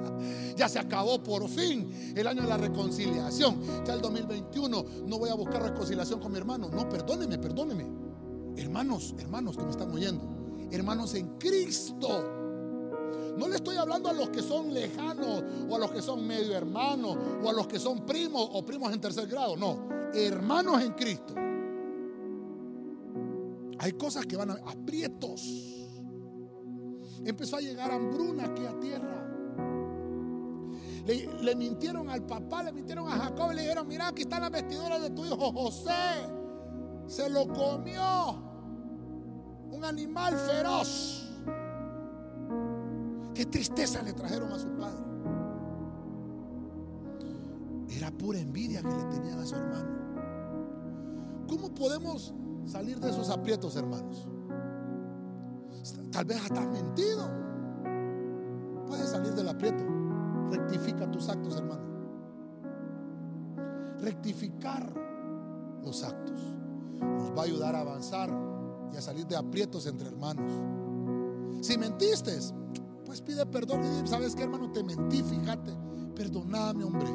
ya 0.58 0.68
se 0.68 0.78
acabó 0.78 1.22
por 1.22 1.48
fin 1.48 2.12
el 2.16 2.26
año 2.26 2.42
de 2.42 2.48
la 2.48 2.56
reconciliación. 2.56 3.84
Ya 3.86 3.94
el 3.94 4.00
2021 4.00 4.84
no 5.06 5.18
voy 5.18 5.30
a 5.30 5.34
buscar 5.34 5.62
reconciliación 5.62 6.20
con 6.20 6.32
mi 6.32 6.38
hermano. 6.38 6.68
No, 6.68 6.88
perdóneme, 6.88 7.38
perdóneme. 7.38 7.86
Hermanos, 8.56 9.14
hermanos 9.18 9.56
que 9.56 9.62
me 9.62 9.70
están 9.70 9.90
oyendo. 9.92 10.68
Hermanos 10.70 11.14
en 11.14 11.38
Cristo. 11.38 12.34
No 13.38 13.46
le 13.46 13.54
estoy 13.54 13.76
hablando 13.76 14.08
a 14.08 14.12
los 14.12 14.30
que 14.30 14.42
son 14.42 14.74
lejanos 14.74 15.44
o 15.68 15.76
a 15.76 15.78
los 15.78 15.92
que 15.92 16.02
son 16.02 16.26
medio 16.26 16.56
hermanos 16.56 17.16
o 17.42 17.48
a 17.48 17.52
los 17.52 17.68
que 17.68 17.78
son 17.78 18.04
primos 18.04 18.48
o 18.52 18.64
primos 18.66 18.92
en 18.92 19.00
tercer 19.00 19.28
grado. 19.28 19.56
No, 19.56 19.88
hermanos 20.12 20.82
en 20.82 20.92
Cristo. 20.94 21.34
Hay 23.78 23.92
cosas 23.92 24.26
que 24.26 24.36
van 24.36 24.50
a 24.50 24.54
aprietos. 24.54 25.40
Empezó 27.24 27.56
a 27.56 27.60
llegar 27.60 27.92
hambruna 27.92 28.46
aquí 28.46 28.64
a 28.66 28.78
tierra. 28.80 29.27
Le, 31.08 31.56
mintieron 31.56 32.10
al 32.10 32.22
papá, 32.22 32.62
le 32.62 32.70
mintieron 32.70 33.08
a 33.08 33.12
Jacob, 33.12 33.52
le 33.52 33.62
dijeron, 33.62 33.88
mira, 33.88 34.08
aquí 34.08 34.22
están 34.22 34.42
las 34.42 34.50
vestiduras 34.50 35.00
de 35.00 35.08
tu 35.08 35.24
hijo 35.24 35.52
José. 35.52 35.90
Se 37.06 37.30
lo 37.30 37.48
comió 37.48 38.02
un 39.70 39.84
animal 39.84 40.36
feroz. 40.36 41.30
Qué 43.34 43.46
tristeza 43.46 44.02
le 44.02 44.12
trajeron 44.12 44.52
a 44.52 44.58
su 44.58 44.68
padre. 44.76 45.06
Era 47.88 48.10
pura 48.10 48.38
envidia 48.38 48.82
que 48.82 48.94
le 48.94 49.04
tenían 49.04 49.38
a 49.38 49.46
su 49.46 49.54
hermano. 49.56 49.88
¿Cómo 51.48 51.74
podemos 51.74 52.34
salir 52.66 53.00
de 53.00 53.08
esos 53.08 53.30
aprietos, 53.30 53.76
hermanos? 53.76 54.28
Tal 56.12 56.26
vez 56.26 56.38
hasta 56.42 56.60
mentido. 56.66 57.47
Rectificar 64.28 64.92
los 65.82 66.02
actos 66.02 66.38
nos 67.00 67.30
va 67.30 67.40
a 67.40 67.44
ayudar 67.44 67.74
a 67.74 67.80
avanzar 67.80 68.30
y 68.92 68.96
a 68.98 69.00
salir 69.00 69.26
de 69.26 69.34
aprietos 69.34 69.86
entre 69.86 70.08
hermanos. 70.08 70.52
Si 71.62 71.78
mentiste, 71.78 72.38
pues 73.06 73.22
pide 73.22 73.46
perdón 73.46 73.80
y 73.82 74.06
¿sabes 74.06 74.36
qué, 74.36 74.42
hermano? 74.42 74.70
Te 74.70 74.84
mentí, 74.84 75.22
fíjate. 75.22 75.72
Perdóname, 76.14 76.84
hombre. 76.84 77.08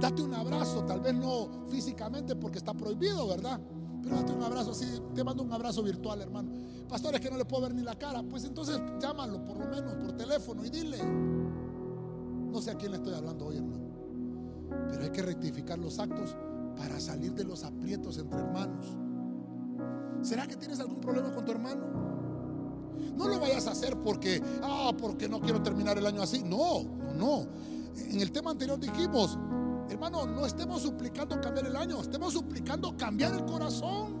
Date 0.00 0.20
un 0.20 0.34
abrazo, 0.34 0.82
tal 0.84 1.00
vez 1.00 1.14
no 1.14 1.48
físicamente 1.68 2.34
porque 2.34 2.58
está 2.58 2.74
prohibido, 2.74 3.28
¿verdad? 3.28 3.60
Pero 4.02 4.16
date 4.16 4.32
un 4.32 4.42
abrazo 4.42 4.72
así, 4.72 5.00
te 5.14 5.22
mando 5.22 5.44
un 5.44 5.52
abrazo 5.52 5.84
virtual, 5.84 6.20
hermano. 6.22 6.50
Pastores 6.88 7.20
que 7.20 7.30
no 7.30 7.36
le 7.36 7.44
puedo 7.44 7.62
ver 7.62 7.74
ni 7.76 7.82
la 7.82 7.96
cara, 7.96 8.24
pues 8.24 8.42
entonces 8.42 8.80
llámalo 9.00 9.46
por 9.46 9.58
lo 9.58 9.66
menos 9.68 9.94
por 9.94 10.10
teléfono 10.16 10.64
y 10.64 10.70
dile. 10.70 10.98
No 12.50 12.60
sé 12.60 12.72
a 12.72 12.74
quién 12.74 12.90
le 12.90 12.96
estoy 12.96 13.14
hablando 13.14 13.46
hoy, 13.46 13.58
hermano. 13.58 13.88
Pero 14.90 15.02
hay 15.02 15.10
que 15.10 15.22
rectificar 15.22 15.78
los 15.78 15.98
actos 15.98 16.36
para 16.78 17.00
salir 17.00 17.34
de 17.34 17.44
los 17.44 17.64
aprietos 17.64 18.16
entre 18.18 18.38
hermanos. 18.38 18.86
¿Será 20.22 20.46
que 20.46 20.56
tienes 20.56 20.78
algún 20.80 21.00
problema 21.00 21.32
con 21.32 21.44
tu 21.44 21.50
hermano? 21.50 21.86
No 23.16 23.28
lo 23.28 23.40
vayas 23.40 23.66
a 23.66 23.72
hacer 23.72 23.98
porque, 23.98 24.40
ah, 24.62 24.92
porque 24.96 25.28
no 25.28 25.40
quiero 25.40 25.60
terminar 25.60 25.98
el 25.98 26.06
año 26.06 26.22
así. 26.22 26.42
No, 26.44 26.84
no, 26.84 27.14
no. 27.14 27.46
En 27.96 28.20
el 28.20 28.30
tema 28.30 28.52
anterior 28.52 28.78
dijimos, 28.78 29.36
hermano, 29.90 30.26
no 30.26 30.46
estemos 30.46 30.82
suplicando 30.82 31.40
cambiar 31.40 31.66
el 31.66 31.76
año, 31.76 32.00
estemos 32.00 32.32
suplicando 32.32 32.96
cambiar 32.96 33.34
el 33.34 33.44
corazón. 33.44 34.16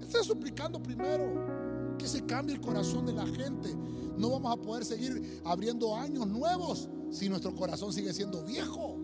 Estás 0.00 0.26
suplicando 0.26 0.82
primero 0.82 1.96
que 1.98 2.08
se 2.08 2.24
cambie 2.24 2.56
el 2.56 2.60
corazón 2.60 3.06
de 3.06 3.12
la 3.12 3.26
gente. 3.26 3.74
No 4.16 4.30
vamos 4.30 4.52
a 4.52 4.60
poder 4.60 4.84
seguir 4.84 5.42
abriendo 5.44 5.94
años 5.94 6.26
nuevos 6.26 6.88
si 7.10 7.28
nuestro 7.28 7.54
corazón 7.54 7.92
sigue 7.92 8.12
siendo 8.12 8.42
viejo. 8.44 8.96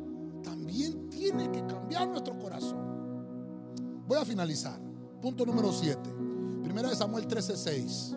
También 0.42 1.03
tiene 1.24 1.50
que 1.50 1.64
cambiar 1.66 2.08
nuestro 2.08 2.38
corazón. 2.38 4.04
Voy 4.06 4.18
a 4.18 4.24
finalizar. 4.24 4.78
Punto 5.22 5.46
número 5.46 5.72
7. 5.72 5.98
Primera 6.62 6.90
de 6.90 6.96
Samuel 6.96 7.26
13:6. 7.26 8.14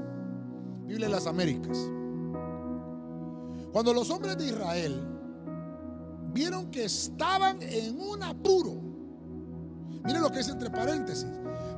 Biblia 0.86 1.08
de 1.08 1.14
las 1.14 1.26
Américas. 1.26 1.78
Cuando 3.72 3.94
los 3.94 4.10
hombres 4.10 4.38
de 4.38 4.48
Israel 4.48 5.02
vieron 6.34 6.70
que 6.70 6.86
estaban 6.86 7.62
en 7.62 8.00
un 8.00 8.24
apuro. 8.24 8.74
Miren 10.04 10.22
lo 10.22 10.32
que 10.32 10.40
es 10.40 10.50
entre 10.50 10.70
paréntesis. 10.70 11.28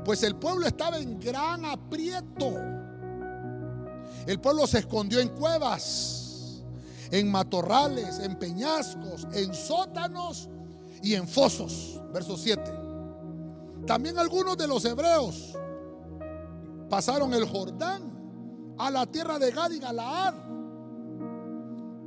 Pues 0.04 0.24
el 0.24 0.36
pueblo 0.36 0.66
estaba 0.66 0.98
en 0.98 1.20
gran 1.20 1.66
aprieto 1.66 2.54
el 4.30 4.40
pueblo 4.40 4.68
se 4.68 4.78
escondió 4.78 5.20
en 5.22 5.30
cuevas, 5.30 6.62
en 7.10 7.32
matorrales, 7.32 8.20
en 8.20 8.38
peñascos, 8.38 9.28
en 9.34 9.54
sótanos 9.56 10.50
y 11.02 11.16
en 11.16 11.28
fosos. 11.28 12.00
Verso 12.14 12.38
7. 12.38 12.62
También 13.86 14.18
algunos 14.18 14.58
de 14.58 14.68
los 14.68 14.84
hebreos 14.86 15.58
pasaron 16.90 17.34
el 17.34 17.48
Jordán 17.48 18.76
a 18.78 18.90
la 18.92 19.06
tierra 19.06 19.40
de 19.40 19.52
Gad 19.52 19.72
y 19.72 19.80
Galaad. 19.80 20.34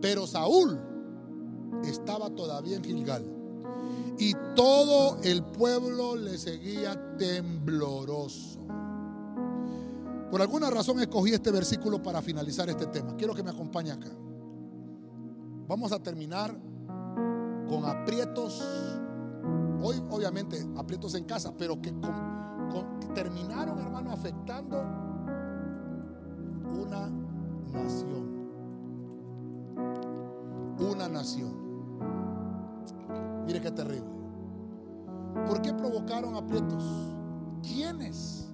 Pero 0.00 0.26
Saúl 0.26 0.78
estaba 1.84 2.30
todavía 2.30 2.76
en 2.76 2.84
Gilgal. 2.84 3.24
Y 4.18 4.34
todo 4.54 5.18
el 5.22 5.42
pueblo 5.42 6.16
le 6.16 6.36
seguía 6.38 7.16
tembloroso. 7.16 8.60
Por 10.30 10.40
alguna 10.40 10.70
razón 10.70 11.00
escogí 11.00 11.32
este 11.32 11.50
versículo 11.50 12.02
para 12.02 12.22
finalizar 12.22 12.68
este 12.68 12.86
tema. 12.86 13.16
Quiero 13.16 13.34
que 13.34 13.42
me 13.42 13.50
acompañe 13.50 13.90
acá. 13.90 14.10
Vamos 15.68 15.92
a 15.92 15.98
terminar 15.98 16.56
con 17.72 17.86
aprietos. 17.86 18.62
Hoy 19.82 20.02
obviamente 20.10 20.68
aprietos 20.76 21.14
en 21.14 21.24
casa, 21.24 21.54
pero 21.56 21.80
que, 21.80 21.92
terminaron, 23.14 23.78
hermano, 23.78 24.12
afectando 24.12 24.78
una 26.68 27.08
nación. 27.72 28.42
Una 30.78 31.08
nación. 31.08 31.54
Mire 33.46 33.60
qué 33.60 33.70
terrible. 33.70 34.10
¿Por 35.46 35.62
qué 35.62 35.72
provocaron 35.72 36.36
aprietos? 36.36 36.84
¿Quiénes? 37.62 38.50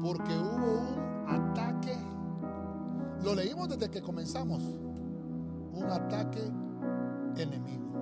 Porque 0.00 0.32
hubo 0.38 0.82
un 0.82 1.28
ataque. 1.28 1.98
Lo 3.24 3.34
leímos 3.34 3.68
desde 3.68 3.90
que 3.90 4.00
comenzamos. 4.00 4.62
Un 4.62 5.90
ataque 5.90 6.40
enemigo. 7.36 7.93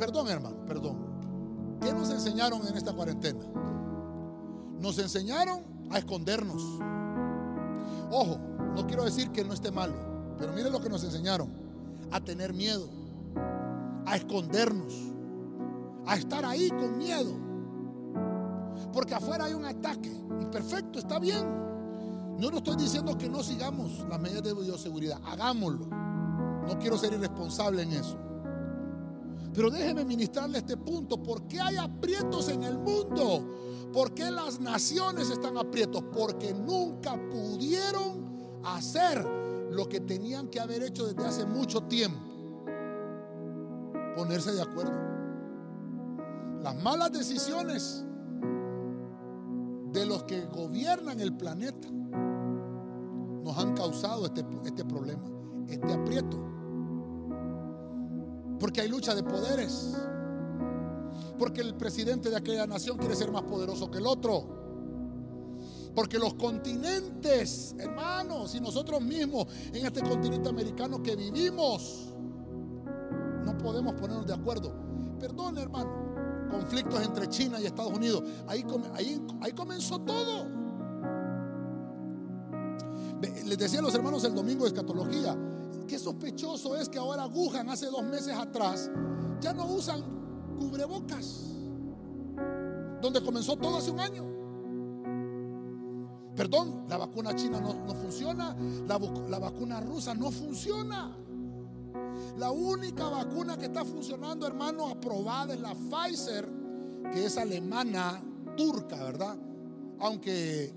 Perdón, 0.00 0.28
hermano, 0.28 0.56
perdón. 0.66 0.96
¿Qué 1.82 1.92
nos 1.92 2.10
enseñaron 2.10 2.66
en 2.66 2.74
esta 2.74 2.94
cuarentena? 2.94 3.44
Nos 4.80 4.98
enseñaron 4.98 5.62
a 5.90 5.98
escondernos. 5.98 6.62
Ojo, 8.10 8.38
no 8.74 8.86
quiero 8.86 9.04
decir 9.04 9.30
que 9.30 9.44
no 9.44 9.52
esté 9.52 9.70
malo, 9.70 9.92
pero 10.38 10.54
mire 10.54 10.70
lo 10.70 10.80
que 10.80 10.88
nos 10.88 11.04
enseñaron. 11.04 11.50
A 12.10 12.18
tener 12.18 12.54
miedo, 12.54 12.88
a 14.06 14.16
escondernos, 14.16 14.94
a 16.06 16.16
estar 16.16 16.46
ahí 16.46 16.70
con 16.70 16.96
miedo. 16.96 17.34
Porque 18.94 19.14
afuera 19.14 19.44
hay 19.44 19.52
un 19.52 19.66
ataque. 19.66 20.10
Y 20.40 20.46
perfecto, 20.46 20.98
está 20.98 21.18
bien. 21.18 21.46
Yo 22.38 22.50
no 22.50 22.56
estoy 22.56 22.76
diciendo 22.76 23.18
que 23.18 23.28
no 23.28 23.42
sigamos 23.42 24.02
las 24.08 24.18
medidas 24.18 24.44
de 24.44 24.54
bioseguridad. 24.54 25.20
Hagámoslo. 25.26 25.86
No 25.86 26.78
quiero 26.80 26.96
ser 26.96 27.12
irresponsable 27.12 27.82
en 27.82 27.92
eso. 27.92 28.29
Pero 29.52 29.70
déjeme 29.70 30.04
ministrarle 30.04 30.58
este 30.58 30.76
punto. 30.76 31.22
¿Por 31.22 31.42
qué 31.48 31.60
hay 31.60 31.76
aprietos 31.76 32.48
en 32.48 32.62
el 32.62 32.78
mundo? 32.78 33.44
¿Por 33.92 34.14
qué 34.14 34.30
las 34.30 34.60
naciones 34.60 35.30
están 35.30 35.56
aprietos? 35.58 36.04
Porque 36.12 36.54
nunca 36.54 37.18
pudieron 37.30 38.60
hacer 38.64 39.26
lo 39.70 39.88
que 39.88 40.00
tenían 40.00 40.48
que 40.48 40.60
haber 40.60 40.82
hecho 40.82 41.06
desde 41.06 41.28
hace 41.28 41.44
mucho 41.44 41.82
tiempo. 41.82 42.20
Ponerse 44.16 44.52
de 44.52 44.62
acuerdo. 44.62 44.92
Las 46.62 46.76
malas 46.82 47.10
decisiones 47.12 48.04
de 49.92 50.06
los 50.06 50.22
que 50.24 50.44
gobiernan 50.46 51.18
el 51.20 51.36
planeta 51.36 51.88
nos 51.90 53.58
han 53.58 53.74
causado 53.74 54.26
este, 54.26 54.44
este 54.64 54.84
problema, 54.84 55.24
este 55.68 55.92
aprieto. 55.92 56.59
Porque 58.60 58.82
hay 58.82 58.88
lucha 58.88 59.14
de 59.14 59.24
poderes. 59.24 59.96
Porque 61.38 61.62
el 61.62 61.74
presidente 61.74 62.28
de 62.28 62.36
aquella 62.36 62.66
nación 62.66 62.98
quiere 62.98 63.16
ser 63.16 63.32
más 63.32 63.42
poderoso 63.42 63.90
que 63.90 63.98
el 63.98 64.06
otro. 64.06 64.60
Porque 65.94 66.18
los 66.18 66.34
continentes, 66.34 67.74
hermanos, 67.78 68.54
y 68.54 68.60
nosotros 68.60 69.00
mismos 69.00 69.46
en 69.72 69.86
este 69.86 70.02
continente 70.02 70.48
americano 70.48 71.02
que 71.02 71.16
vivimos, 71.16 72.10
no 73.44 73.58
podemos 73.58 73.94
ponernos 73.94 74.26
de 74.26 74.34
acuerdo. 74.34 74.72
Perdón, 75.18 75.58
hermano, 75.58 76.48
conflictos 76.50 77.02
entre 77.02 77.28
China 77.28 77.58
y 77.60 77.66
Estados 77.66 77.92
Unidos. 77.92 78.22
Ahí, 78.46 78.64
ahí, 78.94 79.20
ahí 79.40 79.52
comenzó 79.52 79.98
todo. 80.00 80.46
Les 83.46 83.58
decía 83.58 83.80
a 83.80 83.82
los 83.82 83.94
hermanos 83.94 84.22
el 84.24 84.34
domingo 84.34 84.64
de 84.64 84.68
escatología, 84.68 85.36
qué 85.90 85.98
sospechoso 85.98 86.76
es 86.76 86.88
que 86.88 86.98
ahora 86.98 87.26
Wuhan 87.26 87.68
hace 87.68 87.86
dos 87.86 88.04
meses 88.04 88.32
atrás 88.36 88.88
ya 89.40 89.52
no 89.52 89.66
usan 89.66 90.00
cubrebocas. 90.56 91.48
Donde 93.02 93.20
comenzó 93.20 93.56
todo 93.56 93.78
hace 93.78 93.90
un 93.90 93.98
año. 93.98 94.24
Perdón, 96.36 96.84
la 96.88 96.96
vacuna 96.96 97.34
china 97.34 97.60
no, 97.60 97.92
funciona, 97.92 98.56
la, 98.86 99.00
la 99.28 99.38
vacuna 99.40 99.80
rusa 99.80 100.14
no 100.14 100.30
funciona. 100.30 101.16
La 102.38 102.52
única 102.52 103.08
vacuna 103.08 103.58
que 103.58 103.64
está 103.64 103.84
funcionando, 103.84 104.46
hermano, 104.46 104.86
aprobada 104.86 105.54
es 105.54 105.60
la 105.60 105.74
Pfizer, 105.74 106.48
que 107.12 107.26
es 107.26 107.36
alemana, 107.36 108.22
turca, 108.56 108.96
¿verdad? 108.96 109.36
Aunque 109.98 110.72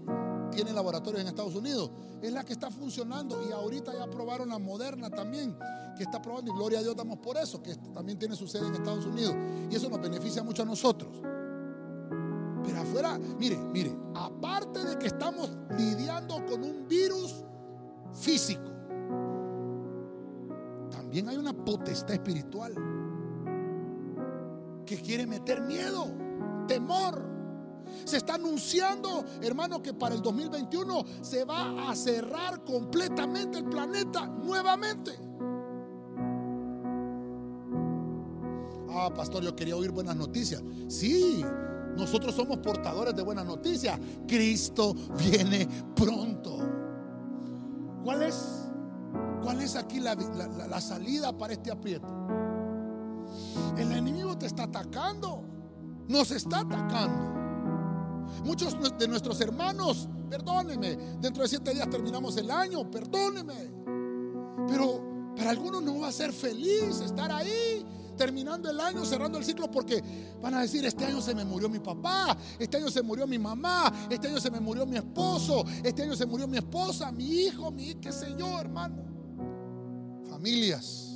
tiene 0.54 0.74
laboratorios 0.74 1.22
en 1.22 1.28
Estados 1.28 1.56
Unidos 1.56 1.91
es 2.22 2.32
la 2.32 2.43
que 2.43 2.54
está 2.54 2.72
funcionando 2.72 3.45
y 3.47 3.51
ahorita 3.51 3.93
ya 3.93 4.04
aprobaron 4.04 4.49
la 4.49 4.60
moderna 4.60 5.10
también, 5.10 5.58
que 5.97 6.04
está 6.04 6.22
probando 6.22 6.51
y 6.51 6.56
gloria 6.56 6.80
a 6.80 6.82
Dios 6.82 6.95
damos 6.95 7.20
por 7.20 7.38
eso, 7.38 7.62
que 7.62 7.76
también 7.93 8.18
tiene 8.18 8.36
su 8.36 8.47
sede 8.47 8.68
en 8.68 8.76
Estados 8.76 9.06
Unidos 9.06 9.36
y 9.70 9.76
eso 9.76 9.89
nos 9.89 10.01
beneficia 10.01 10.41
mucho 10.43 10.64
a 10.64 10.66
nosotros. 10.66 11.12
Pero 12.64 12.82
afuera, 12.82 13.20
mire, 13.38 13.58
mire, 13.58 13.93
aparte 14.16 14.84
de 14.84 14.97
que 14.97 15.08
estamos 15.08 15.49
lidiando 15.78 16.45
con 16.45 16.64
un 16.64 16.88
virus 16.88 17.43
físico, 18.14 18.72
también 20.89 21.28
hay 21.28 21.38
una 21.38 21.54
potestad 21.54 22.12
espiritual 22.12 22.74
que 24.86 25.01
quiere 25.01 25.26
meter 25.28 25.62
miedo, 25.62 26.08
temor. 26.68 27.33
Se 28.06 28.18
está 28.18 28.36
anunciando, 28.36 29.24
hermano, 29.41 29.82
que 29.82 29.94
para 29.94 30.16
el 30.16 30.22
2021 30.22 31.06
se 31.22 31.46
va 31.46 31.89
a 31.89 31.96
cerrar 31.96 32.64
completamente 32.64 33.60
el 33.60 33.66
planeta 33.66 34.28
nuevamente. 34.28 35.12
Ah, 38.89 39.12
pastor, 39.14 39.44
yo 39.44 39.56
quería 39.56 39.76
oír 39.76 39.91
buenas 39.91 40.16
noticias. 40.16 40.62
Sí, 40.88 41.44
nosotros 41.98 42.36
somos 42.36 42.58
portadores 42.60 43.16
de 43.16 43.24
buenas 43.24 43.46
noticias. 43.46 44.00
Cristo 44.28 44.96
viene 45.18 45.68
pronto. 45.96 46.60
¿Cuál 48.04 48.24
es, 48.24 48.70
cuál 49.41 49.62
es 49.62 49.76
aquí 49.76 50.00
la, 50.00 50.16
la 50.16 50.82
salida 50.82 51.36
para 51.36 51.54
este 51.54 51.72
aprieto? 51.72 52.08
El 53.78 53.91
enemigo 53.91 54.38
te 54.38 54.46
está 54.46 54.64
atacando. 54.64 55.44
Nos 56.08 56.32
está 56.32 56.60
atacando. 56.60 57.43
Muchos 58.44 58.76
de 58.98 59.08
nuestros 59.08 59.40
hermanos, 59.42 60.08
perdónenme, 60.30 60.96
dentro 61.20 61.44
de 61.44 61.50
siete 61.50 61.74
días 61.74 61.90
terminamos 61.90 62.36
el 62.38 62.50
año, 62.50 62.90
perdónenme. 62.90 63.72
Pero 64.68 65.34
para 65.36 65.52
algunos 65.52 65.82
no 65.82 66.00
va 66.00 66.10
a 66.10 66.12
ser 66.12 66.32
feliz 66.32 67.02
estar 67.02 67.32
ahí 67.32 67.86
terminando 68.18 68.70
el 68.70 68.80
año, 68.80 69.04
cerrando 69.06 69.38
el 69.38 69.46
ciclo, 69.46 69.70
porque 69.72 70.04
van 70.42 70.54
a 70.54 70.62
decir, 70.62 70.86
este 70.86 71.06
año 71.06 71.22
se 71.22 71.34
me 71.34 71.44
murió 71.44 71.68
mi 71.68 71.80
papá, 71.80 72.38
este 72.60 72.78
año 72.78 72.90
se 72.90 73.02
murió 73.02 73.26
mi 73.26 73.40
mamá, 73.40 73.92
este 74.10 74.28
año 74.28 74.40
se 74.40 74.52
me 74.52 74.60
murió 74.60 74.86
mi 74.86 74.98
esposo, 74.98 75.66
este 75.84 76.04
año 76.04 76.16
se 76.16 76.26
murió 76.26 76.48
mi 76.48 76.58
esposa, 76.58 77.12
mi 77.12 77.26
hijo, 77.26 77.72
mi 77.72 77.96
qué 77.96 78.12
sé 78.12 78.36
yo, 78.38 78.60
hermano. 78.60 79.04
Familias 80.30 81.10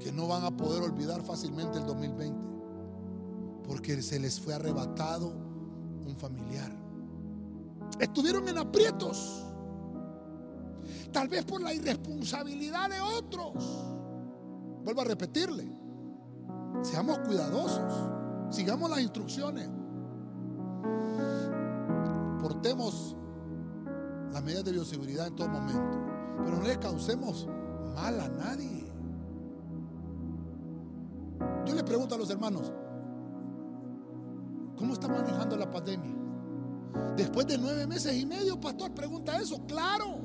que 0.00 0.12
no 0.12 0.28
van 0.28 0.44
a 0.44 0.56
poder 0.56 0.82
olvidar 0.82 1.22
fácilmente 1.22 1.78
el 1.78 1.86
2020 1.86 2.53
porque 3.66 4.00
se 4.02 4.18
les 4.18 4.40
fue 4.40 4.54
arrebatado 4.54 5.28
un 5.28 6.16
familiar. 6.18 6.70
Estuvieron 7.98 8.48
en 8.48 8.58
aprietos, 8.58 9.44
tal 11.12 11.28
vez 11.28 11.44
por 11.44 11.60
la 11.60 11.72
irresponsabilidad 11.72 12.90
de 12.90 13.00
otros. 13.00 13.54
Vuelvo 14.84 15.00
a 15.00 15.04
repetirle, 15.04 15.66
seamos 16.82 17.18
cuidadosos, 17.20 18.10
sigamos 18.50 18.90
las 18.90 19.00
instrucciones, 19.00 19.68
portemos 22.40 23.16
las 24.32 24.42
medidas 24.42 24.64
de 24.64 24.72
bioseguridad 24.72 25.28
en 25.28 25.36
todo 25.36 25.48
momento, 25.48 26.04
pero 26.44 26.58
no 26.58 26.66
le 26.66 26.78
causemos 26.78 27.48
mal 27.94 28.20
a 28.20 28.28
nadie. 28.28 28.84
Yo 31.64 31.74
le 31.74 31.82
pregunto 31.82 32.14
a 32.14 32.18
los 32.18 32.28
hermanos, 32.28 32.72
¿Cómo 34.76 34.94
está 34.94 35.08
manejando 35.08 35.56
la 35.56 35.70
pandemia? 35.70 36.14
Después 37.16 37.46
de 37.46 37.58
nueve 37.58 37.86
meses 37.86 38.14
y 38.16 38.26
medio, 38.26 38.60
pastor, 38.60 38.92
pregunta 38.92 39.38
eso. 39.38 39.64
Claro. 39.66 40.20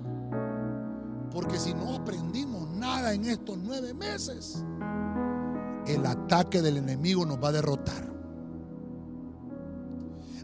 Porque 1.31 1.59
si 1.59 1.73
no 1.73 1.95
aprendimos 1.95 2.67
nada 2.71 3.13
en 3.13 3.25
estos 3.25 3.57
nueve 3.57 3.93
meses, 3.93 4.63
el 5.85 6.05
ataque 6.05 6.61
del 6.61 6.77
enemigo 6.77 7.25
nos 7.25 7.41
va 7.41 7.49
a 7.49 7.51
derrotar. 7.53 8.09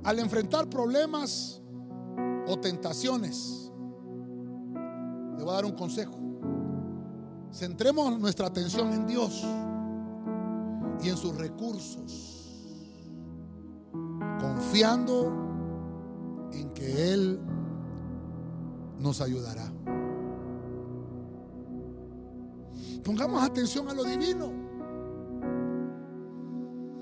Al 0.03 0.19
enfrentar 0.19 0.69
problemas 0.69 1.61
o 2.47 2.59
tentaciones, 2.59 3.71
le 5.35 5.43
voy 5.43 5.49
a 5.49 5.55
dar 5.55 5.65
un 5.65 5.73
consejo. 5.73 6.15
Centremos 7.51 8.19
nuestra 8.19 8.47
atención 8.47 8.93
en 8.93 9.07
Dios 9.07 9.43
y 11.01 11.09
en 11.09 11.17
sus 11.17 11.35
recursos 11.35 12.34
confiando 14.55 16.49
en 16.53 16.73
que 16.73 17.13
Él 17.13 17.39
nos 18.99 19.19
ayudará. 19.21 19.71
Pongamos 23.03 23.43
atención 23.43 23.87
a 23.89 23.93
lo 23.93 24.03
divino. 24.03 24.51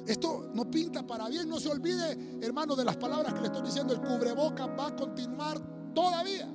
Esto 0.06 0.50
no 0.54 0.70
pinta 0.70 1.06
para 1.08 1.30
bien, 1.30 1.48
no 1.48 1.60
se 1.60 1.70
olvide, 1.70 2.40
hermano, 2.42 2.76
de 2.76 2.84
las 2.84 2.98
palabras 2.98 3.34
que 3.34 3.40
le 3.40 3.46
estoy 3.46 3.62
diciendo. 3.62 3.94
El 3.94 4.02
cubreboca 4.02 4.66
va 4.68 4.88
a 4.88 4.96
continuar 4.96 5.60
todavía. 5.94 6.52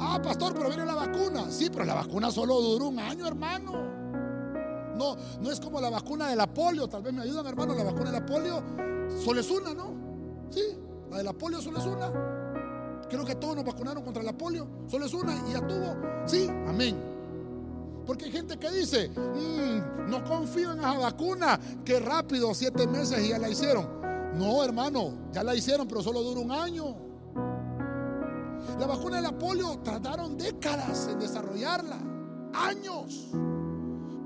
Ah, 0.00 0.20
pastor, 0.22 0.54
pero 0.54 0.68
viene 0.68 0.86
la 0.86 0.94
vacuna. 0.94 1.50
Sí, 1.50 1.68
pero 1.70 1.84
la 1.84 1.94
vacuna 1.94 2.30
solo 2.30 2.60
duró 2.60 2.88
un 2.88 2.98
año, 3.00 3.26
hermano. 3.26 3.72
No, 4.96 5.16
no 5.40 5.50
es 5.50 5.60
como 5.60 5.80
la 5.80 5.90
vacuna 5.90 6.28
de 6.28 6.36
la 6.36 6.46
polio. 6.46 6.88
Tal 6.88 7.02
vez 7.02 7.12
me 7.12 7.22
ayudan, 7.22 7.46
hermano. 7.46 7.74
La 7.74 7.84
vacuna 7.84 8.12
de 8.12 8.20
la 8.20 8.24
polio 8.24 8.62
Solo 9.22 9.40
es 9.40 9.50
una, 9.50 9.74
¿no? 9.74 9.94
Sí, 10.50 10.78
la 11.10 11.18
de 11.18 11.24
la 11.24 11.32
polio 11.32 11.60
solo 11.60 11.78
es 11.78 11.86
una. 11.86 12.12
Creo 13.08 13.24
que 13.24 13.34
todos 13.34 13.56
nos 13.56 13.64
vacunaron 13.64 14.02
contra 14.02 14.22
la 14.22 14.32
polio. 14.32 14.66
Solo 14.86 15.06
es 15.06 15.14
una 15.14 15.34
y 15.48 15.52
ya 15.52 15.66
tuvo. 15.66 15.96
Sí, 16.26 16.48
amén. 16.66 16.96
Porque 18.06 18.26
hay 18.26 18.32
gente 18.32 18.58
que 18.58 18.70
dice, 18.70 19.08
mm, 19.08 20.10
no 20.10 20.24
confío 20.24 20.72
en 20.72 20.80
esa 20.80 20.98
vacuna, 20.98 21.58
que 21.84 22.00
rápido, 22.00 22.54
siete 22.54 22.86
meses 22.86 23.24
y 23.24 23.28
ya 23.30 23.38
la 23.38 23.48
hicieron. 23.48 23.86
No, 24.34 24.62
hermano, 24.62 25.28
ya 25.32 25.42
la 25.42 25.54
hicieron, 25.54 25.86
pero 25.88 26.02
solo 26.02 26.22
dura 26.22 26.40
un 26.40 26.52
año. 26.52 26.96
La 28.78 28.86
vacuna 28.86 29.16
de 29.16 29.22
la 29.22 29.38
polio 29.38 29.78
tardaron 29.78 30.36
décadas 30.36 31.08
en 31.10 31.18
desarrollarla, 31.18 31.98
años. 32.52 33.28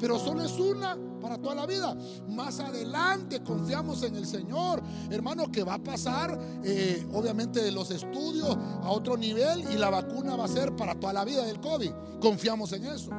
Pero 0.00 0.18
solo 0.18 0.42
es 0.42 0.58
una 0.58 0.96
para 1.18 1.38
toda 1.38 1.54
la 1.54 1.66
vida. 1.66 1.96
Más 2.28 2.60
adelante 2.60 3.42
confiamos 3.42 4.02
en 4.02 4.16
el 4.16 4.26
Señor, 4.26 4.82
hermano, 5.10 5.50
que 5.50 5.62
va 5.62 5.74
a 5.74 5.82
pasar, 5.82 6.38
eh, 6.64 7.06
obviamente, 7.12 7.70
los 7.70 7.90
estudios 7.90 8.56
a 8.82 8.90
otro 8.90 9.16
nivel 9.16 9.64
y 9.72 9.76
la 9.76 9.90
vacuna 9.90 10.36
va 10.36 10.44
a 10.44 10.48
ser 10.48 10.74
para 10.76 10.94
toda 10.94 11.12
la 11.12 11.24
vida 11.24 11.44
del 11.44 11.60
COVID. 11.60 11.92
Confiamos 12.20 12.72
en 12.72 12.86
eso. 12.86 13.10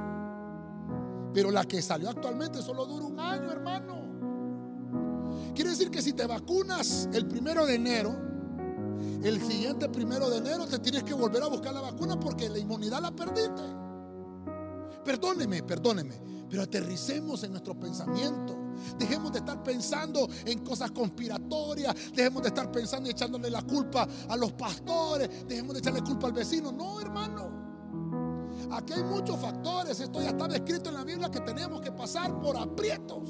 Pero 1.34 1.52
la 1.52 1.66
que 1.66 1.82
salió 1.82 2.10
actualmente 2.10 2.62
solo 2.62 2.86
dura 2.86 3.06
un 3.06 3.20
año, 3.20 3.52
hermano. 3.52 4.10
Quiere 5.54 5.72
decir 5.72 5.92
que 5.92 6.02
si 6.02 6.14
te 6.14 6.26
vacunas 6.26 7.10
el 7.14 7.28
primero 7.28 7.66
de 7.66 7.76
enero, 7.76 8.16
el 9.24 9.42
siguiente 9.42 9.90
primero 9.90 10.30
de 10.30 10.38
enero 10.38 10.66
te 10.66 10.80
tienes 10.80 11.04
que 11.04 11.14
volver 11.14 11.44
a 11.44 11.48
buscar 11.48 11.74
la 11.74 11.82
vacuna 11.82 12.20
porque 12.20 12.50
la 12.50 12.58
inmunidad 12.58 13.02
la 13.02 13.12
perdiste. 13.12 13.62
Perdóneme, 15.04 15.64
perdóneme. 15.64 16.39
Pero 16.50 16.64
aterricemos 16.64 17.44
en 17.44 17.52
nuestro 17.52 17.80
pensamiento. 17.80 18.58
Dejemos 18.98 19.32
de 19.32 19.40
estar 19.40 19.62
pensando 19.62 20.28
en 20.46 20.60
cosas 20.60 20.92
conspiratorias. 20.92 21.96
Dejemos 22.16 22.42
de 22.42 22.50
estar 22.50 22.72
pensando 22.72 23.08
y 23.08 23.12
echándole 23.12 23.50
la 23.50 23.62
culpa 23.62 24.08
a 24.28 24.36
los 24.36 24.54
pastores. 24.54 25.48
Dejemos 25.48 25.74
de 25.74 25.80
echarle 25.80 26.02
culpa 26.02 26.28
al 26.28 26.34
vecino. 26.34 26.72
No, 26.72 27.00
hermano. 27.00 27.60
Aquí 28.72 28.94
hay 28.94 29.04
muchos 29.04 29.38
factores. 29.40 30.00
Esto 30.00 30.22
ya 30.22 30.30
está 30.30 30.48
descrito 30.48 30.90
en 30.90 30.96
la 30.96 31.04
Biblia 31.04 31.30
que 31.30 31.42
tenemos 31.42 31.82
que 31.82 31.92
pasar 31.92 32.40
por 32.42 32.58
aprietos. 32.58 33.30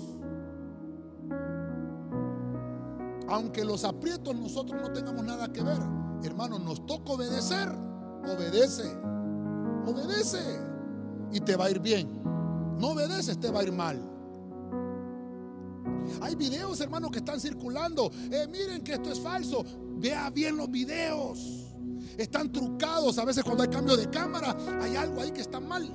Aunque 3.28 3.66
los 3.66 3.84
aprietos 3.84 4.36
nosotros 4.36 4.82
no 4.82 4.92
tengamos 4.94 5.26
nada 5.26 5.52
que 5.52 5.62
ver. 5.62 5.80
Hermano, 6.24 6.58
nos 6.58 6.86
toca 6.86 7.12
obedecer. 7.14 7.70
Obedece. 8.24 8.98
Obedece. 9.86 10.40
Y 11.32 11.42
te 11.42 11.56
va 11.56 11.66
a 11.66 11.72
ir 11.72 11.80
bien 11.80 12.19
no 12.80 12.92
obedeces, 12.92 13.40
te 13.40 13.52
va 13.52 13.60
a 13.60 13.64
ir 13.64 13.72
mal. 13.72 14.00
Hay 16.22 16.36
videos, 16.36 16.80
hermanos, 16.82 17.12
que 17.12 17.20
están 17.20 17.40
circulando. 17.40 18.12
Eh, 18.32 18.48
miren 18.50 18.84
que 18.84 18.94
esto 18.94 19.12
es 19.12 19.20
falso. 19.20 19.64
Vea 19.98 20.30
bien 20.30 20.58
los 20.58 20.70
videos. 20.70 21.68
Están 22.18 22.52
trucados. 22.52 23.18
A 23.18 23.26
veces 23.26 23.44
cuando 23.44 23.64
hay 23.64 23.70
cambio 23.70 23.96
de 23.96 24.10
cámara, 24.10 24.56
hay 24.82 24.96
algo 24.96 25.22
ahí 25.22 25.32
que 25.32 25.42
está 25.42 25.60
mal. 25.60 25.92